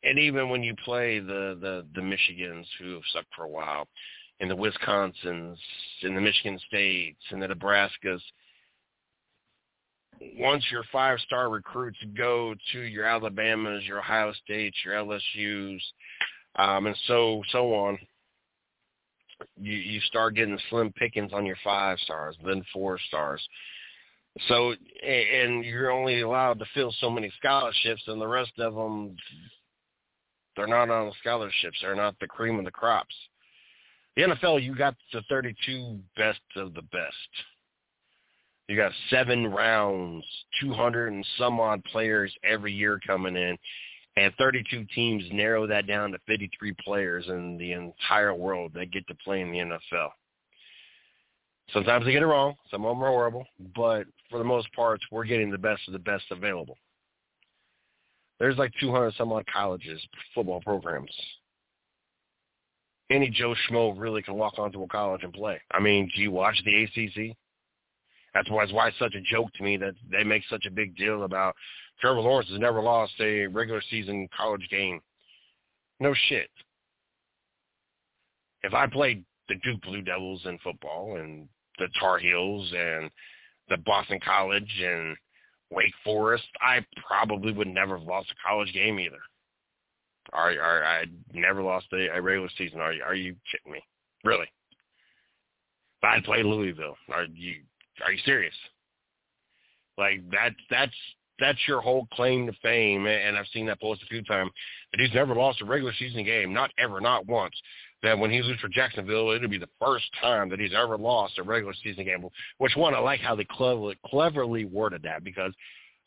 and 0.02 0.18
even 0.18 0.48
when 0.48 0.62
you 0.62 0.74
play 0.84 1.18
the 1.18 1.58
the 1.60 1.86
the 1.94 2.00
Michigans 2.00 2.66
who 2.78 2.94
have 2.94 3.02
sucked 3.12 3.34
for 3.36 3.44
a 3.44 3.48
while, 3.48 3.86
and 4.40 4.50
the 4.50 4.56
Wisconsins, 4.56 5.56
and 6.02 6.16
the 6.16 6.20
Michigan 6.20 6.58
States, 6.66 7.20
and 7.30 7.42
the 7.42 7.48
Nebraskas, 7.48 8.20
once 10.38 10.64
your 10.70 10.84
five-star 10.92 11.50
recruits 11.50 11.98
go 12.16 12.54
to 12.72 12.80
your 12.80 13.04
Alabamas, 13.04 13.84
your 13.84 13.98
Ohio 13.98 14.32
States, 14.44 14.76
your 14.84 14.94
LSU's, 14.94 15.82
um, 16.56 16.86
and 16.86 16.96
so 17.06 17.42
so 17.52 17.74
on, 17.74 17.98
you 19.56 19.74
you 19.74 20.00
start 20.00 20.34
getting 20.34 20.58
slim 20.70 20.92
pickings 20.92 21.32
on 21.32 21.46
your 21.46 21.58
five 21.62 21.98
stars, 22.00 22.36
then 22.44 22.64
four 22.72 22.98
stars. 23.08 23.46
So 24.48 24.74
and 25.02 25.64
you're 25.64 25.90
only 25.90 26.20
allowed 26.20 26.58
to 26.60 26.66
fill 26.74 26.94
so 27.00 27.10
many 27.10 27.32
scholarships, 27.38 28.02
and 28.06 28.20
the 28.20 28.26
rest 28.26 28.52
of 28.58 28.74
them 28.74 29.16
they're 30.60 30.66
not 30.66 30.90
on 30.90 31.10
scholarships. 31.20 31.78
They're 31.80 31.96
not 31.96 32.16
the 32.20 32.26
cream 32.26 32.58
of 32.58 32.66
the 32.66 32.70
crops. 32.70 33.14
The 34.14 34.22
NFL, 34.22 34.62
you 34.62 34.74
got 34.74 34.94
the 35.12 35.22
32 35.30 35.98
best 36.16 36.40
of 36.56 36.74
the 36.74 36.82
best. 36.82 37.14
You 38.68 38.76
got 38.76 38.92
seven 39.08 39.46
rounds, 39.46 40.24
200 40.60 41.12
and 41.12 41.26
some 41.38 41.58
odd 41.58 41.82
players 41.84 42.32
every 42.44 42.72
year 42.72 43.00
coming 43.06 43.36
in, 43.36 43.56
and 44.16 44.34
32 44.36 44.84
teams 44.94 45.24
narrow 45.32 45.66
that 45.66 45.86
down 45.86 46.12
to 46.12 46.18
53 46.26 46.74
players 46.84 47.24
in 47.28 47.56
the 47.56 47.72
entire 47.72 48.34
world 48.34 48.72
that 48.74 48.92
get 48.92 49.06
to 49.08 49.14
play 49.24 49.40
in 49.40 49.50
the 49.50 49.58
NFL. 49.58 50.10
Sometimes 51.72 52.04
they 52.04 52.12
get 52.12 52.22
it 52.22 52.26
wrong. 52.26 52.54
Some 52.70 52.84
of 52.84 52.94
them 52.94 53.02
are 53.02 53.08
horrible, 53.08 53.46
but 53.74 54.04
for 54.28 54.38
the 54.38 54.44
most 54.44 54.70
part, 54.74 55.00
we're 55.10 55.24
getting 55.24 55.50
the 55.50 55.58
best 55.58 55.80
of 55.86 55.94
the 55.94 55.98
best 55.98 56.24
available. 56.30 56.76
There's 58.40 58.56
like 58.56 58.72
200 58.80 59.14
some 59.14 59.32
odd 59.32 59.44
colleges, 59.52 60.00
football 60.34 60.62
programs. 60.62 61.14
Any 63.10 63.28
Joe 63.28 63.54
Schmo 63.68 63.94
really 63.98 64.22
can 64.22 64.34
walk 64.34 64.58
onto 64.58 64.82
a 64.82 64.88
college 64.88 65.22
and 65.22 65.32
play. 65.32 65.60
I 65.70 65.78
mean, 65.78 66.10
do 66.16 66.22
you 66.22 66.30
watch 66.30 66.60
the 66.64 66.84
ACC? 66.84 67.36
That's 68.32 68.50
why, 68.50 68.64
that's 68.64 68.72
why 68.72 68.88
it's 68.88 68.98
such 68.98 69.14
a 69.14 69.20
joke 69.20 69.52
to 69.54 69.62
me 69.62 69.76
that 69.76 69.94
they 70.10 70.24
make 70.24 70.42
such 70.48 70.64
a 70.64 70.70
big 70.70 70.96
deal 70.96 71.24
about 71.24 71.54
Trevor 72.00 72.20
Lawrence 72.20 72.48
has 72.48 72.58
never 72.58 72.80
lost 72.80 73.12
a 73.20 73.46
regular 73.48 73.82
season 73.90 74.28
college 74.34 74.66
game. 74.70 75.00
No 75.98 76.14
shit. 76.28 76.48
If 78.62 78.72
I 78.72 78.86
played 78.86 79.24
the 79.48 79.56
Duke 79.56 79.82
Blue 79.82 80.00
Devils 80.00 80.42
in 80.46 80.58
football 80.58 81.16
and 81.16 81.48
the 81.78 81.88
Tar 81.98 82.18
Heels 82.18 82.72
and 82.74 83.10
the 83.68 83.76
Boston 83.78 84.20
College 84.24 84.82
and 84.82 85.16
Wake 85.70 85.94
Forest, 86.04 86.44
I 86.60 86.84
probably 87.06 87.52
would 87.52 87.68
never 87.68 87.98
have 87.98 88.06
lost 88.06 88.30
a 88.30 88.48
college 88.48 88.72
game 88.72 88.98
either. 88.98 89.20
Are, 90.32 90.50
are 90.50 90.84
I 90.84 91.04
never 91.32 91.62
lost 91.62 91.86
a, 91.92 92.08
a 92.08 92.20
regular 92.20 92.50
season? 92.56 92.80
Are 92.80 92.92
you, 92.92 93.02
are 93.02 93.14
you 93.14 93.34
kidding 93.50 93.72
me? 93.72 93.82
Really? 94.24 94.46
If 96.02 96.04
I 96.04 96.20
played 96.24 96.46
Louisville, 96.46 96.96
are 97.12 97.24
you 97.24 97.56
are 98.04 98.12
you 98.12 98.20
serious? 98.24 98.54
Like 99.98 100.28
that 100.30 100.52
that's 100.70 100.94
that's 101.38 101.58
your 101.66 101.80
whole 101.80 102.06
claim 102.12 102.46
to 102.46 102.52
fame, 102.62 103.06
and 103.06 103.36
I've 103.36 103.46
seen 103.52 103.66
that 103.66 103.80
post 103.80 104.02
a 104.02 104.06
few 104.06 104.22
times. 104.24 104.50
That 104.92 105.00
he's 105.00 105.14
never 105.14 105.34
lost 105.34 105.62
a 105.62 105.64
regular 105.64 105.92
season 105.98 106.24
game, 106.24 106.52
not 106.52 106.70
ever, 106.78 107.00
not 107.00 107.26
once. 107.26 107.54
That 108.02 108.18
when 108.18 108.30
he 108.30 108.40
loses 108.40 108.60
for 108.60 108.68
Jacksonville, 108.68 109.30
it'll 109.30 109.48
be 109.48 109.58
the 109.58 109.68
first 109.80 110.06
time 110.20 110.48
that 110.48 110.58
he's 110.58 110.72
ever 110.74 110.96
lost 110.96 111.38
a 111.38 111.42
regular 111.42 111.74
season 111.82 112.04
game. 112.04 112.24
Which 112.58 112.74
one 112.74 112.94
I 112.94 112.98
like 112.98 113.20
how 113.20 113.34
they 113.34 113.46
cleverly, 113.50 113.98
cleverly 114.06 114.64
worded 114.64 115.02
that 115.02 115.22
because 115.22 115.52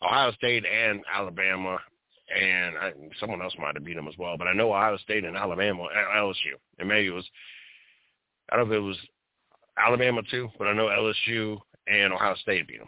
Ohio 0.02 0.32
State 0.32 0.66
and 0.66 1.02
Alabama 1.14 1.78
and 2.36 2.78
I, 2.78 2.94
someone 3.20 3.42
else 3.42 3.54
might 3.60 3.76
have 3.76 3.84
beat 3.84 3.96
them 3.96 4.08
as 4.08 4.18
well, 4.18 4.38
but 4.38 4.48
I 4.48 4.54
know 4.54 4.74
Ohio 4.74 4.98
State 4.98 5.24
and 5.24 5.38
Alabama, 5.38 5.88
LSU, 6.16 6.56
and 6.80 6.88
maybe 6.88 7.08
it 7.08 7.12
was 7.12 7.30
I 8.52 8.56
don't 8.58 8.70
know 8.70 8.76
if 8.76 8.80
it 8.80 8.82
was 8.82 8.98
Alabama 9.78 10.22
too, 10.32 10.50
but 10.58 10.68
I 10.68 10.74
know 10.74 10.88
LSU 10.88 11.60
and 11.88 12.12
Ohio 12.12 12.36
State 12.36 12.68
beat 12.68 12.80
them 12.80 12.88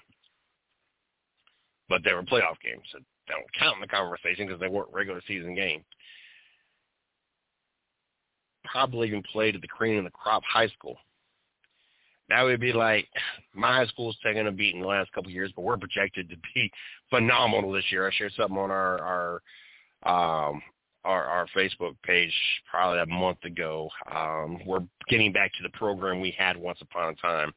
but 1.89 2.01
they 2.03 2.14
were 2.14 2.24
playoff 2.24 2.60
games. 2.64 2.84
So 2.91 2.99
don't 3.28 3.45
count 3.60 3.76
in 3.76 3.82
the 3.82 3.88
conversation 3.88 4.47
because 4.47 4.60
they 4.60 4.68
weren't 4.68 4.93
regular 4.93 5.22
season 5.28 5.56
games. 5.56 5.86
Probably 8.72 9.07
even 9.07 9.24
played 9.32 9.55
at 9.55 9.61
the 9.61 9.68
cream 9.68 9.97
of 9.97 10.03
the 10.03 10.11
crop 10.11 10.43
high 10.43 10.68
school. 10.68 10.97
That 12.30 12.41
would 12.41 12.59
be 12.59 12.74
like 12.74 13.07
my 13.53 13.76
high 13.76 13.86
school's 13.88 14.18
taken 14.24 14.47
a 14.47 14.51
beating 14.51 14.82
the 14.82 14.88
last 14.88 15.11
couple 15.11 15.30
of 15.30 15.36
years, 15.36 15.51
but 15.55 15.61
we're 15.61 15.78
projected 15.78 16.30
to 16.30 16.36
be 16.53 16.72
phenomenal 17.09 17.72
this 17.72 17.91
year. 17.91 18.07
I 18.07 18.11
shared 18.13 18.34
something 18.36 18.57
on 18.57 18.72
our 18.72 19.41
our 20.05 20.51
um 20.51 20.61
our, 21.05 21.24
our 21.24 21.45
Facebook 21.55 21.95
page 22.03 22.34
probably 22.70 22.99
a 22.99 23.05
month 23.05 23.43
ago. 23.43 23.89
Um, 24.11 24.59
we're 24.66 24.84
getting 25.07 25.32
back 25.32 25.51
to 25.53 25.63
the 25.63 25.78
program 25.78 26.20
we 26.20 26.32
had 26.32 26.57
once 26.57 26.80
upon 26.82 27.13
a 27.13 27.16
time 27.16 27.53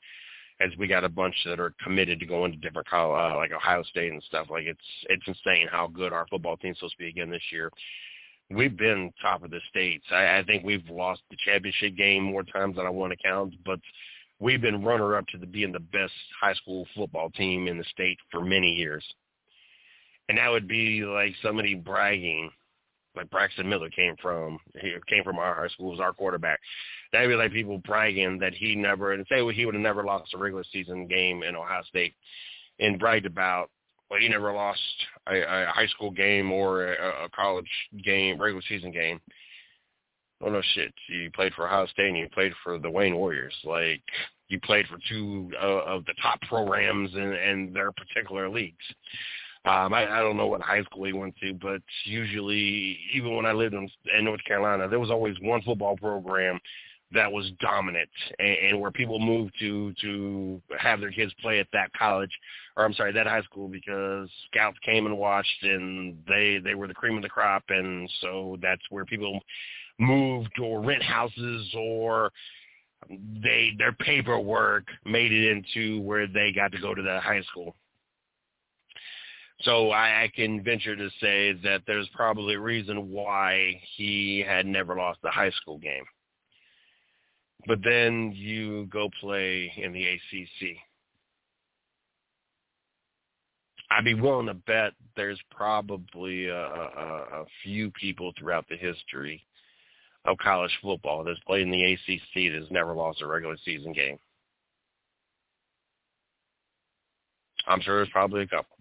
as 0.60 0.70
we 0.78 0.86
got 0.86 1.04
a 1.04 1.08
bunch 1.08 1.34
that 1.44 1.60
are 1.60 1.74
committed 1.82 2.20
to 2.20 2.26
going 2.26 2.52
to 2.52 2.58
different 2.58 2.88
college, 2.88 3.32
uh, 3.32 3.36
like 3.36 3.52
Ohio 3.52 3.82
State 3.84 4.12
and 4.12 4.22
stuff. 4.24 4.48
Like 4.50 4.64
it's 4.64 4.80
it's 5.08 5.26
insane 5.26 5.68
how 5.70 5.86
good 5.86 6.12
our 6.12 6.26
football 6.28 6.56
team's 6.56 6.78
supposed 6.78 6.96
to 6.96 7.02
be 7.04 7.08
again 7.08 7.30
this 7.30 7.42
year. 7.50 7.70
We've 8.50 8.76
been 8.76 9.12
top 9.20 9.42
of 9.42 9.50
the 9.50 9.60
states. 9.68 10.04
I, 10.10 10.38
I 10.38 10.44
think 10.44 10.64
we've 10.64 10.88
lost 10.88 11.20
the 11.30 11.36
championship 11.44 11.96
game 11.96 12.24
more 12.24 12.42
times 12.42 12.76
than 12.76 12.86
I 12.86 12.90
want 12.90 13.12
to 13.12 13.18
count, 13.22 13.54
but 13.64 13.80
we've 14.40 14.60
been 14.60 14.84
runner 14.84 15.16
up 15.16 15.26
to 15.28 15.38
the, 15.38 15.46
being 15.46 15.72
the 15.72 15.80
best 15.80 16.12
high 16.40 16.54
school 16.54 16.86
football 16.94 17.30
team 17.30 17.68
in 17.68 17.78
the 17.78 17.84
state 17.84 18.18
for 18.30 18.40
many 18.40 18.72
years. 18.74 19.04
And 20.28 20.38
that 20.38 20.50
would 20.50 20.68
be 20.68 21.02
like 21.04 21.34
somebody 21.42 21.74
bragging 21.74 22.50
like 23.18 23.30
Braxton 23.30 23.68
Miller 23.68 23.90
came 23.90 24.14
from. 24.22 24.58
Came 25.08 25.24
from 25.24 25.38
our 25.38 25.54
high 25.54 25.68
school, 25.68 25.90
was 25.90 26.00
our 26.00 26.12
quarterback. 26.12 26.60
That'd 27.12 27.28
be 27.28 27.34
like 27.34 27.52
people 27.52 27.78
bragging 27.78 28.38
that 28.38 28.54
he 28.54 28.74
never 28.74 29.12
and 29.12 29.26
say 29.28 29.42
well, 29.42 29.54
he 29.54 29.66
would 29.66 29.74
have 29.74 29.82
never 29.82 30.04
lost 30.04 30.34
a 30.34 30.38
regular 30.38 30.64
season 30.72 31.06
game 31.06 31.42
in 31.42 31.56
Ohio 31.56 31.82
State, 31.82 32.14
and 32.78 32.98
bragged 32.98 33.26
about 33.26 33.70
well 34.10 34.20
he 34.20 34.28
never 34.28 34.52
lost 34.52 34.80
a, 35.28 35.40
a 35.40 35.66
high 35.66 35.86
school 35.88 36.10
game 36.10 36.50
or 36.52 36.92
a, 36.92 37.24
a 37.24 37.28
college 37.30 37.70
game, 38.04 38.40
regular 38.40 38.62
season 38.68 38.90
game. 38.90 39.20
Oh 40.40 40.50
no 40.50 40.62
shit! 40.74 40.94
You 41.08 41.30
played 41.32 41.52
for 41.54 41.66
Ohio 41.66 41.86
State 41.86 42.08
and 42.08 42.18
you 42.18 42.28
played 42.32 42.52
for 42.62 42.78
the 42.78 42.90
Wayne 42.90 43.16
Warriors. 43.16 43.54
Like 43.64 44.02
you 44.48 44.60
played 44.60 44.86
for 44.86 44.98
two 45.08 45.50
uh, 45.60 45.84
of 45.84 46.04
the 46.06 46.14
top 46.22 46.40
programs 46.42 47.12
in, 47.14 47.32
in 47.32 47.72
their 47.72 47.92
particular 47.92 48.48
leagues. 48.48 48.76
Um, 49.64 49.92
I, 49.92 50.06
I 50.06 50.20
don't 50.20 50.36
know 50.36 50.46
what 50.46 50.62
high 50.62 50.82
school 50.84 51.04
he 51.04 51.12
went 51.12 51.36
to, 51.42 51.52
but 51.54 51.82
usually, 52.04 52.98
even 53.12 53.36
when 53.36 53.44
I 53.44 53.52
lived 53.52 53.74
in, 53.74 53.88
in 54.16 54.24
North 54.24 54.42
Carolina, 54.44 54.88
there 54.88 55.00
was 55.00 55.10
always 55.10 55.36
one 55.40 55.60
football 55.62 55.96
program 55.96 56.58
that 57.12 57.30
was 57.30 57.50
dominant 57.60 58.08
and, 58.38 58.56
and 58.70 58.80
where 58.80 58.90
people 58.90 59.18
moved 59.18 59.52
to 59.58 59.92
to 60.00 60.60
have 60.78 61.00
their 61.00 61.10
kids 61.10 61.32
play 61.40 61.58
at 61.58 61.66
that 61.72 61.92
college 61.92 62.30
or 62.76 62.84
I'm 62.84 62.92
sorry 62.94 63.12
that 63.12 63.26
high 63.26 63.42
school 63.42 63.68
because 63.68 64.28
scouts 64.50 64.78
came 64.84 65.06
and 65.06 65.16
watched 65.16 65.62
and 65.62 66.18
they 66.28 66.58
they 66.62 66.74
were 66.74 66.88
the 66.88 66.94
cream 66.94 67.16
of 67.16 67.22
the 67.22 67.28
crop 67.28 67.64
and 67.68 68.10
so 68.20 68.58
that's 68.60 68.82
where 68.90 69.04
people 69.04 69.40
moved 69.98 70.58
or 70.60 70.80
rent 70.80 71.02
houses 71.02 71.74
or 71.76 72.30
they 73.42 73.72
their 73.78 73.92
paperwork 73.92 74.84
made 75.04 75.32
it 75.32 75.50
into 75.50 76.00
where 76.02 76.26
they 76.26 76.52
got 76.52 76.72
to 76.72 76.80
go 76.80 76.94
to 76.94 77.02
that 77.02 77.22
high 77.22 77.42
school 77.42 77.74
so 79.62 79.90
I, 79.90 80.24
I 80.24 80.32
can 80.34 80.62
venture 80.62 80.94
to 80.94 81.08
say 81.20 81.52
that 81.64 81.82
there's 81.86 82.08
probably 82.14 82.54
a 82.54 82.60
reason 82.60 83.10
why 83.10 83.80
he 83.96 84.44
had 84.46 84.66
never 84.66 84.94
lost 84.94 85.18
a 85.24 85.30
high 85.30 85.50
school 85.50 85.78
game. 85.78 86.04
But 87.66 87.80
then 87.82 88.32
you 88.34 88.86
go 88.86 89.10
play 89.20 89.72
in 89.76 89.92
the 89.92 90.06
ACC. 90.06 90.76
I'd 93.90 94.04
be 94.04 94.14
willing 94.14 94.46
to 94.46 94.54
bet 94.54 94.92
there's 95.16 95.40
probably 95.50 96.46
a, 96.46 96.56
a, 96.56 97.24
a 97.32 97.44
few 97.64 97.90
people 97.92 98.32
throughout 98.38 98.66
the 98.68 98.76
history 98.76 99.44
of 100.24 100.36
college 100.38 100.76
football 100.82 101.24
that's 101.24 101.40
played 101.40 101.62
in 101.62 101.70
the 101.70 101.92
ACC 101.94 102.52
that's 102.52 102.70
never 102.70 102.94
lost 102.94 103.22
a 103.22 103.26
regular 103.26 103.56
season 103.64 103.92
game. 103.92 104.18
I'm 107.66 107.80
sure 107.80 107.96
there's 107.96 108.10
probably 108.10 108.42
a 108.42 108.46
couple 108.46 108.78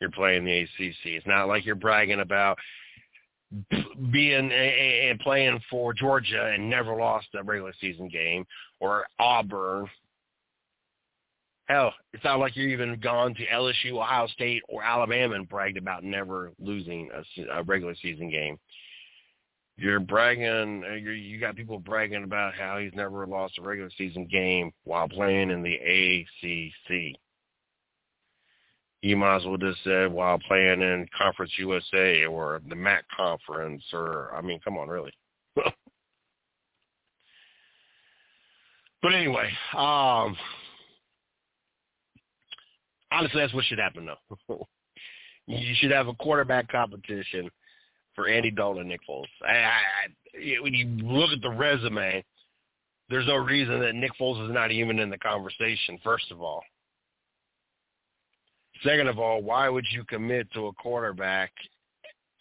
you're 0.00 0.10
playing 0.10 0.44
the 0.44 0.60
ACC. 0.60 0.96
It's 1.04 1.26
not 1.26 1.48
like 1.48 1.64
you're 1.66 1.74
bragging 1.74 2.20
about 2.20 2.58
being 4.12 4.52
and 4.52 5.18
playing 5.20 5.60
for 5.70 5.92
Georgia 5.94 6.52
and 6.52 6.68
never 6.68 6.94
lost 6.94 7.28
a 7.34 7.42
regular 7.42 7.72
season 7.80 8.08
game 8.08 8.44
or 8.80 9.06
Auburn 9.18 9.88
Hell, 11.68 11.92
it's 12.14 12.24
not 12.24 12.38
like 12.38 12.56
you're 12.56 12.68
even 12.68 12.98
gone 12.98 13.34
to 13.34 13.46
LSU, 13.46 13.92
Ohio 13.92 14.26
State, 14.28 14.62
or 14.70 14.82
Alabama 14.82 15.34
and 15.34 15.46
bragged 15.46 15.76
about 15.76 16.02
never 16.02 16.50
losing 16.58 17.10
a, 17.14 17.58
a 17.58 17.62
regular 17.62 17.94
season 18.00 18.30
game. 18.30 18.58
You're 19.76 20.00
bragging. 20.00 20.82
uh, 20.82 20.94
You're, 20.94 21.14
you 21.14 21.38
got 21.38 21.56
people 21.56 21.78
bragging 21.78 22.24
about 22.24 22.54
how 22.54 22.78
he's 22.78 22.94
never 22.94 23.26
lost 23.26 23.58
a 23.58 23.62
regular 23.62 23.90
season 23.98 24.26
game 24.26 24.72
while 24.84 25.08
playing 25.08 25.50
in 25.50 25.62
the 25.62 25.74
ACC. 25.74 27.14
You 29.00 29.16
might 29.16 29.36
as 29.36 29.44
well 29.44 29.56
just 29.56 29.82
say 29.84 30.06
while 30.06 30.38
playing 30.40 30.82
in 30.82 31.06
Conference 31.16 31.52
USA 31.58 32.24
or 32.24 32.60
the 32.68 32.74
MAC 32.74 33.04
conference, 33.16 33.84
or 33.92 34.34
I 34.34 34.42
mean, 34.42 34.58
come 34.64 34.76
on, 34.76 34.88
really. 34.88 35.12
but 35.54 35.72
anyway, 39.14 39.50
um, 39.76 40.36
honestly, 43.12 43.40
that's 43.40 43.54
what 43.54 43.64
should 43.66 43.78
happen, 43.78 44.08
though. 44.48 44.66
you 45.46 45.74
should 45.76 45.92
have 45.92 46.08
a 46.08 46.14
quarterback 46.14 46.68
competition 46.68 47.48
for 48.16 48.28
Andy 48.28 48.50
Dalton 48.50 48.80
and 48.80 48.88
Nick 48.88 49.00
Foles. 49.08 49.26
I, 49.46 49.52
I, 49.52 49.70
I, 50.34 50.60
when 50.60 50.74
you 50.74 50.86
look 51.06 51.30
at 51.30 51.40
the 51.40 51.50
resume, 51.50 52.24
there's 53.08 53.28
no 53.28 53.36
reason 53.36 53.78
that 53.80 53.94
Nick 53.94 54.10
Foles 54.20 54.44
is 54.44 54.52
not 54.52 54.72
even 54.72 54.98
in 54.98 55.08
the 55.08 55.18
conversation. 55.18 55.98
First 56.02 56.32
of 56.32 56.42
all, 56.42 56.62
second 58.82 59.08
of 59.08 59.18
all, 59.18 59.42
why 59.42 59.68
would 59.68 59.86
you 59.92 60.04
commit 60.04 60.50
to 60.52 60.66
a 60.66 60.72
quarterback 60.74 61.52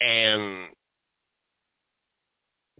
and 0.02 0.68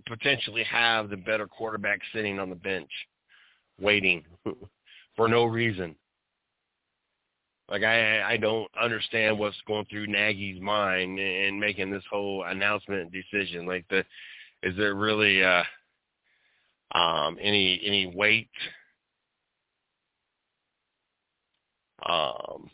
potentially 0.06 0.64
have 0.64 1.10
the 1.10 1.18
better 1.18 1.48
quarterback 1.48 2.00
sitting 2.14 2.40
on 2.40 2.50
the 2.50 2.56
bench 2.56 2.90
waiting 3.80 4.24
for 5.16 5.28
no 5.28 5.46
reason? 5.46 5.96
Like 7.70 7.84
I 7.84 8.24
I 8.24 8.38
don't 8.38 8.70
understand 8.82 9.38
what's 9.38 9.58
going 9.68 9.86
through 9.90 10.08
Nagy's 10.08 10.62
mind 10.62 11.20
in 11.20 11.60
making 11.60 11.92
this 11.92 12.04
whole 12.10 12.44
announcement 12.46 13.12
decision. 13.12 13.66
Like 13.66 13.86
the 13.90 14.06
is 14.64 14.76
there 14.78 14.96
really 14.96 15.44
uh 15.44 15.64
um 16.94 17.38
any 17.42 17.82
any 17.86 18.08
weight 18.16 18.50
um 22.08 22.70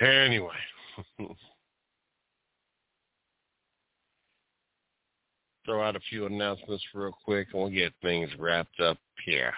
anyway 0.00 0.54
throw 5.66 5.82
out 5.82 5.96
a 5.96 6.00
few 6.08 6.24
announcements 6.26 6.84
real 6.94 7.12
quick 7.24 7.48
and 7.52 7.60
we'll 7.60 7.70
get 7.70 7.92
things 8.00 8.30
wrapped 8.38 8.78
up 8.80 8.96
here. 9.26 9.52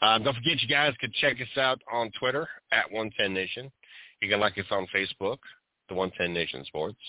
Um, 0.00 0.22
don't 0.22 0.36
forget 0.36 0.62
you 0.62 0.68
guys 0.68 0.94
can 1.00 1.10
check 1.20 1.40
us 1.40 1.58
out 1.58 1.82
on 1.90 2.12
Twitter 2.20 2.46
at 2.70 2.84
110 2.92 3.34
Nation. 3.34 3.72
You 4.20 4.28
can 4.28 4.38
like 4.38 4.56
us 4.58 4.66
on 4.70 4.86
Facebook, 4.94 5.38
the 5.88 5.94
110 5.94 6.32
Nation 6.32 6.64
Sports. 6.66 7.00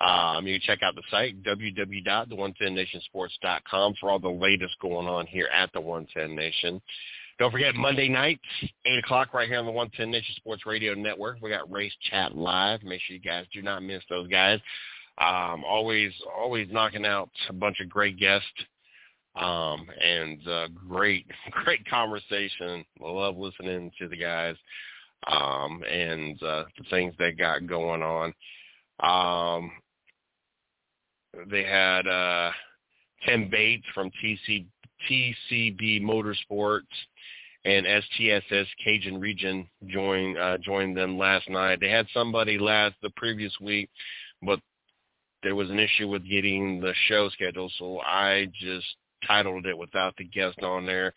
Um, 0.00 0.46
you 0.46 0.60
can 0.60 0.66
check 0.66 0.80
out 0.82 0.94
the 0.94 1.02
site, 1.10 1.42
www.the110nationsports.com 1.42 3.94
for 4.00 4.10
all 4.10 4.20
the 4.20 4.28
latest 4.28 4.78
going 4.80 5.08
on 5.08 5.26
here 5.26 5.48
at 5.52 5.72
the 5.72 5.80
110 5.80 6.36
Nation. 6.36 6.80
Don't 7.38 7.50
forget 7.50 7.74
Monday 7.74 8.08
nights, 8.08 8.44
8 8.84 8.98
o'clock 9.00 9.34
right 9.34 9.48
here 9.48 9.58
on 9.58 9.66
the 9.66 9.72
110 9.72 10.08
Nation 10.08 10.36
Sports 10.36 10.66
Radio 10.66 10.94
Network. 10.94 11.38
We 11.42 11.50
got 11.50 11.70
Race 11.70 11.92
Chat 12.08 12.36
Live. 12.36 12.84
Make 12.84 13.00
sure 13.00 13.16
you 13.16 13.20
guys 13.20 13.46
do 13.52 13.60
not 13.60 13.82
miss 13.82 14.04
those 14.08 14.28
guys. 14.28 14.60
Um, 15.18 15.64
always, 15.64 16.12
always 16.36 16.68
knocking 16.70 17.04
out 17.04 17.30
a 17.48 17.52
bunch 17.52 17.80
of 17.80 17.88
great 17.88 18.18
guests 18.20 18.46
um, 19.34 19.84
and 20.00 20.46
uh, 20.46 20.68
great, 20.88 21.26
great 21.64 21.84
conversation. 21.88 22.84
I 23.04 23.10
love 23.10 23.36
listening 23.36 23.90
to 23.98 24.06
the 24.06 24.16
guys 24.16 24.54
um, 25.26 25.82
and 25.90 26.40
uh, 26.40 26.64
the 26.78 26.84
things 26.88 27.14
they 27.18 27.32
got 27.32 27.66
going 27.66 28.02
on. 28.02 28.32
Um, 29.00 29.72
they 31.50 31.64
had 31.64 32.06
uh, 32.06 32.52
Tim 33.26 33.50
Bates 33.50 33.86
from 33.92 34.12
TC, 34.22 34.66
TCB 35.10 36.00
Motorsports 36.00 36.82
and 37.64 37.86
STSS 37.86 38.66
Cajun 38.82 39.18
Region 39.20 39.68
join 39.86 40.36
uh, 40.36 40.58
joined 40.58 40.96
them 40.96 41.18
last 41.18 41.48
night. 41.48 41.80
They 41.80 41.90
had 41.90 42.06
somebody 42.12 42.58
last 42.58 42.96
the 43.02 43.10
previous 43.16 43.52
week, 43.60 43.88
but 44.42 44.60
there 45.42 45.54
was 45.54 45.70
an 45.70 45.78
issue 45.78 46.08
with 46.08 46.28
getting 46.28 46.80
the 46.80 46.92
show 47.08 47.28
scheduled, 47.30 47.72
so 47.78 48.00
I 48.00 48.48
just 48.60 48.86
titled 49.26 49.66
it 49.66 49.76
without 49.76 50.14
the 50.16 50.24
guest 50.24 50.58
on 50.62 50.86
there. 50.86 51.12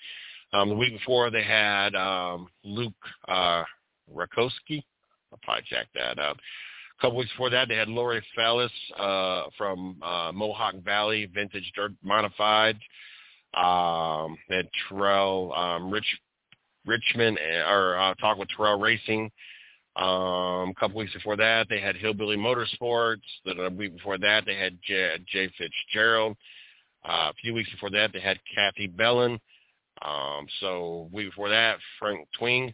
Um, 0.54 0.70
the 0.70 0.76
week 0.76 0.94
before 0.94 1.30
they 1.30 1.44
had 1.44 1.96
um, 1.96 2.48
Luke 2.64 2.94
uh, 3.28 3.64
Rakowski. 4.14 4.84
I'll 5.32 5.40
probably 5.44 5.64
check 5.70 5.88
that 5.96 6.20
up. 6.20 6.38
A 6.98 7.02
couple 7.02 7.18
weeks 7.18 7.32
before 7.32 7.50
that, 7.50 7.68
they 7.68 7.76
had 7.76 7.90
Lori 7.90 8.24
Fellis 8.38 8.70
uh, 8.98 9.50
from 9.58 10.02
uh, 10.02 10.32
Mohawk 10.34 10.76
Valley 10.84 11.30
Vintage 11.34 11.70
Dirt 11.76 11.92
Modified. 12.02 12.78
Um, 13.54 14.38
they 14.50 14.58
had 14.58 14.70
Terrell 14.88 15.54
um, 15.54 15.92
Rich 15.92 16.06
Richmond, 16.88 17.38
or 17.68 17.98
uh, 17.98 18.14
talk 18.16 18.38
with 18.38 18.50
Terrell 18.56 18.80
Racing. 18.80 19.30
Um, 19.96 20.70
a 20.70 20.74
couple 20.80 20.98
weeks 20.98 21.14
before 21.14 21.36
that, 21.38 21.68
they 21.70 21.80
had 21.80 21.96
Hillbilly 21.96 22.38
Motorsports. 22.38 23.22
The 23.46 23.74
week 23.76 23.96
before 23.96 24.18
that, 24.20 24.46
they 24.46 24.56
had 24.56 24.78
Jay, 24.84 25.18
Jay 25.28 25.52
Fitzgerald. 25.58 26.38
Uh, 27.04 27.32
a 27.32 27.34
few 27.42 27.54
weeks 27.54 27.72
before 27.72 27.90
that, 27.92 28.12
they 28.14 28.20
had 28.20 28.38
Kathy 28.54 28.88
Bellin. 28.88 29.40
Um, 30.04 30.46
so 30.60 31.10
week 31.12 31.30
before 31.30 31.50
that, 31.50 31.78
Frank 32.00 32.28
Twing. 32.40 32.74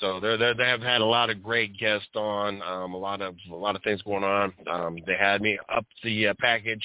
So 0.00 0.18
they're, 0.18 0.36
they're, 0.36 0.54
they 0.54 0.64
have 0.64 0.80
had 0.80 1.00
a 1.00 1.06
lot 1.06 1.30
of 1.30 1.42
great 1.42 1.78
guests 1.78 2.08
on, 2.16 2.60
um, 2.62 2.94
a 2.94 2.98
lot 2.98 3.20
of 3.20 3.36
a 3.50 3.54
lot 3.54 3.76
of 3.76 3.82
things 3.82 4.02
going 4.02 4.24
on. 4.24 4.52
Um, 4.68 4.98
they 5.06 5.14
had 5.16 5.40
me 5.40 5.58
up 5.72 5.86
the 6.02 6.28
uh, 6.28 6.34
package 6.40 6.84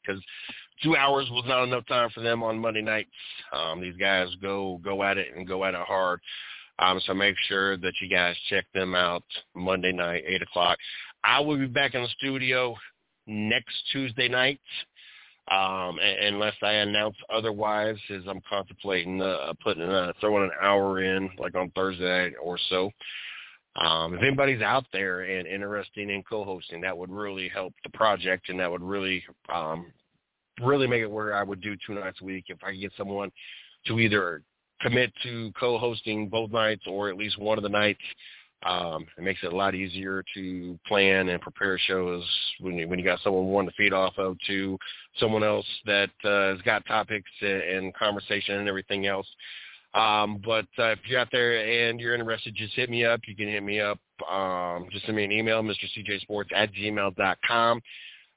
because 0.00 0.22
two 0.82 0.96
hours 0.96 1.28
was 1.30 1.44
not 1.46 1.64
enough 1.64 1.86
time 1.86 2.10
for 2.10 2.20
them 2.20 2.42
on 2.42 2.58
Monday 2.58 2.82
nights. 2.82 3.10
Um, 3.52 3.80
these 3.80 3.96
guys 3.96 4.28
go 4.40 4.80
go 4.84 5.02
at 5.02 5.18
it 5.18 5.28
and 5.36 5.46
go 5.46 5.64
at 5.64 5.74
it 5.74 5.80
hard. 5.80 6.20
Um, 6.78 7.00
so 7.06 7.14
make 7.14 7.34
sure 7.48 7.76
that 7.76 7.92
you 8.00 8.08
guys 8.08 8.36
check 8.48 8.64
them 8.72 8.94
out 8.94 9.24
Monday 9.54 9.90
night, 9.90 10.22
8 10.26 10.42
o'clock. 10.42 10.78
I 11.24 11.40
will 11.40 11.58
be 11.58 11.66
back 11.66 11.94
in 11.94 12.02
the 12.02 12.08
studio 12.16 12.76
next 13.26 13.74
Tuesday 13.90 14.28
night, 14.28 14.60
um, 15.50 15.98
unless 16.00 16.54
I 16.62 16.72
announce 16.74 17.16
otherwise, 17.34 17.96
as 18.10 18.22
I'm 18.28 18.40
contemplating 18.48 19.20
uh, 19.20 19.52
putting 19.62 19.82
uh, 19.82 20.12
throwing 20.20 20.44
an 20.44 20.50
hour 20.62 21.02
in, 21.02 21.30
like 21.38 21.54
on 21.54 21.70
Thursday 21.70 22.32
or 22.40 22.58
so. 22.70 22.90
Um, 23.76 24.14
if 24.14 24.22
anybody's 24.22 24.62
out 24.62 24.86
there 24.92 25.20
and 25.20 25.46
interested 25.46 26.08
in 26.08 26.22
co-hosting, 26.24 26.80
that 26.80 26.96
would 26.96 27.10
really 27.10 27.48
help 27.48 27.74
the 27.84 27.90
project, 27.90 28.48
and 28.48 28.58
that 28.58 28.70
would 28.70 28.82
really, 28.82 29.22
um, 29.54 29.86
really 30.60 30.86
make 30.86 31.02
it 31.02 31.10
where 31.10 31.34
I 31.34 31.42
would 31.42 31.60
do 31.60 31.76
two 31.86 31.94
nights 31.94 32.18
a 32.20 32.24
week. 32.24 32.46
If 32.48 32.58
I 32.62 32.72
could 32.72 32.80
get 32.80 32.92
someone 32.96 33.30
to 33.86 33.98
either 33.98 34.42
commit 34.80 35.12
to 35.22 35.52
co-hosting 35.58 36.28
both 36.28 36.50
nights 36.50 36.82
or 36.86 37.08
at 37.08 37.16
least 37.16 37.38
one 37.38 37.58
of 37.58 37.62
the 37.62 37.68
nights. 37.68 38.00
Um, 38.64 39.06
it 39.16 39.22
makes 39.22 39.40
it 39.44 39.52
a 39.52 39.56
lot 39.56 39.76
easier 39.76 40.24
to 40.34 40.78
plan 40.86 41.28
and 41.28 41.40
prepare 41.40 41.78
shows 41.78 42.24
when 42.58 42.74
you, 42.74 42.88
when 42.88 42.98
you 42.98 43.04
got 43.04 43.20
someone 43.22 43.46
one 43.46 43.66
to 43.66 43.72
feed 43.76 43.92
off 43.92 44.14
of 44.18 44.36
to 44.48 44.76
someone 45.18 45.44
else 45.44 45.66
that 45.86 46.10
uh, 46.24 46.54
has 46.54 46.62
got 46.62 46.84
topics 46.86 47.30
and 47.40 47.62
and 47.62 47.94
conversation 47.94 48.56
and 48.56 48.68
everything 48.68 49.06
else. 49.06 49.26
Um, 49.94 50.42
but 50.44 50.66
uh, 50.78 50.90
if 50.90 50.98
you're 51.06 51.20
out 51.20 51.28
there 51.30 51.88
and 51.88 52.00
you're 52.00 52.14
interested, 52.14 52.54
just 52.54 52.74
hit 52.74 52.90
me 52.90 53.04
up. 53.04 53.20
You 53.26 53.36
can 53.36 53.46
hit 53.46 53.62
me 53.62 53.80
up. 53.80 53.98
Um, 54.28 54.88
just 54.90 55.06
send 55.06 55.16
me 55.16 55.24
an 55.24 55.32
email, 55.32 55.62
mrcjsports 55.62 56.52
at 56.54 56.72
gmail.com. 56.74 57.80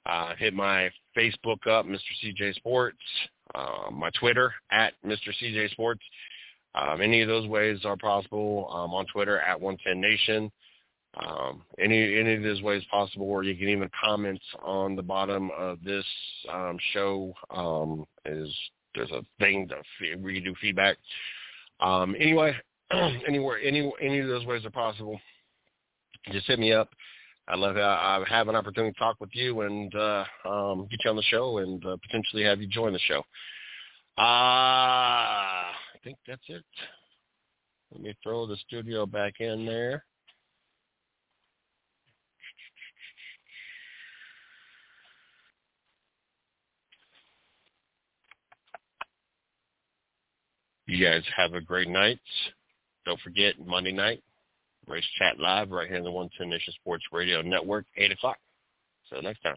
Uh, 0.06 0.36
hit 0.38 0.54
my 0.54 0.90
Facebook 1.18 1.68
up, 1.68 1.86
Mr. 1.86 2.00
CJ 2.24 2.56
Sports. 2.56 2.98
Uh, 3.54 3.92
my 3.92 4.10
Twitter 4.20 4.54
at 4.72 4.94
Mr. 5.06 5.30
CJ 5.42 5.72
Sports. 5.72 6.02
Um, 6.74 7.02
any 7.02 7.22
of 7.22 7.28
those 7.28 7.48
ways 7.48 7.80
are 7.84 7.98
possible 7.98 8.70
um, 8.72 8.94
on 8.94 9.06
Twitter 9.08 9.40
at 9.40 9.60
110 9.60 10.00
Nation. 10.00 10.52
Um, 11.18 11.64
any 11.78 12.18
any 12.18 12.36
of 12.36 12.44
those 12.44 12.62
ways 12.62 12.84
possible, 12.90 13.26
or 13.30 13.44
you 13.44 13.56
can 13.58 13.68
even 13.68 13.90
comment 14.02 14.42
on 14.64 14.96
the 14.96 15.02
bottom 15.02 15.52
of 15.58 15.84
this 15.84 16.06
um, 16.50 16.78
show. 16.94 17.34
Um, 17.50 18.06
is 18.26 18.50
there's 18.96 19.12
a 19.12 19.26
thing 19.38 19.68
that 19.70 20.22
we 20.22 20.36
can 20.36 20.44
do 20.46 20.56
feedback. 20.62 20.96
Anyway, 21.82 22.56
anywhere 23.28 23.60
any 23.62 23.92
any 24.02 24.20
of 24.20 24.28
those 24.28 24.46
ways 24.46 24.66
are 24.66 24.70
possible. 24.72 25.20
Just 26.32 26.48
hit 26.48 26.60
me 26.60 26.72
up. 26.72 26.90
I 27.48 27.56
love 27.56 27.76
I 27.76 28.24
have 28.30 28.48
an 28.48 28.56
opportunity 28.56 28.94
to 28.94 29.00
talk 29.00 29.18
with 29.20 29.32
you 29.34 29.62
and 29.62 29.94
uh, 29.96 30.24
um, 30.46 30.88
get 30.90 31.00
you 31.04 31.10
on 31.10 31.16
the 31.16 31.24
show 31.24 31.58
and 31.58 31.86
uh, 31.86 31.98
potentially 32.02 32.44
have 32.44 32.62
you 32.62 32.68
join 32.68 32.94
the 32.94 33.00
show. 33.00 33.20
Uh, 34.18 34.22
I 34.22 35.74
think 36.04 36.18
that's 36.28 36.42
it. 36.48 36.64
Let 37.92 38.02
me 38.02 38.16
throw 38.24 38.46
the 38.46 38.56
studio 38.68 39.06
back 39.06 39.34
in 39.40 39.66
there. 39.66 40.06
You 50.88 51.06
guys 51.06 51.24
have 51.38 51.54
a 51.54 51.62
great 51.62 51.88
night. 51.88 52.20
Don't 53.06 53.20
forget 53.22 53.56
Monday 53.66 53.94
night, 53.94 54.22
Race 54.92 55.06
Chat 55.18 55.40
Live 55.40 55.72
right 55.72 55.88
here 55.88 55.98
on 55.98 56.04
the 56.04 56.12
110 56.12 56.50
Nation 56.50 56.74
Sports 56.74 57.06
Radio 57.12 57.42
Network, 57.42 57.86
8 57.96 58.12
o'clock. 58.12 58.38
So 59.10 59.20
next 59.22 59.42
time. 59.42 59.56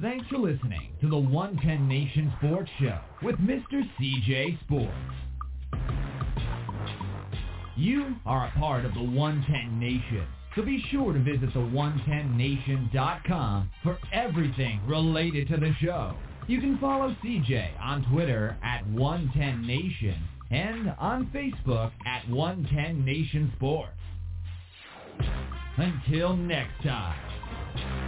Thanks 0.00 0.26
for 0.28 0.38
listening 0.38 0.92
to 1.00 1.08
the 1.08 1.18
110 1.18 1.88
Nation 1.88 2.32
Sports 2.38 2.70
Show 2.80 3.00
with 3.22 3.36
Mr. 3.36 3.82
CJ 4.00 4.60
Sports. 4.60 4.92
You 7.76 8.16
are 8.24 8.46
a 8.46 8.50
part 8.58 8.84
of 8.84 8.94
the 8.94 9.02
110 9.02 9.78
Nation, 9.78 10.26
so 10.56 10.62
be 10.62 10.82
sure 10.90 11.12
to 11.12 11.18
visit 11.18 11.52
the 11.52 11.60
110nation.com 11.60 13.70
for 13.82 13.98
everything 14.12 14.80
related 14.86 15.48
to 15.48 15.56
the 15.58 15.74
show. 15.80 16.14
You 16.46 16.60
can 16.60 16.78
follow 16.78 17.14
CJ 17.22 17.78
on 17.80 18.04
Twitter 18.10 18.56
at 18.62 18.86
110nation 18.86 20.16
and 20.50 20.94
on 20.98 21.26
Facebook 21.34 21.92
at 22.06 22.28
110 22.28 23.04
Nation 23.04 23.52
Sports. 23.56 23.92
Until 25.76 26.36
next 26.36 26.82
time. 26.82 28.07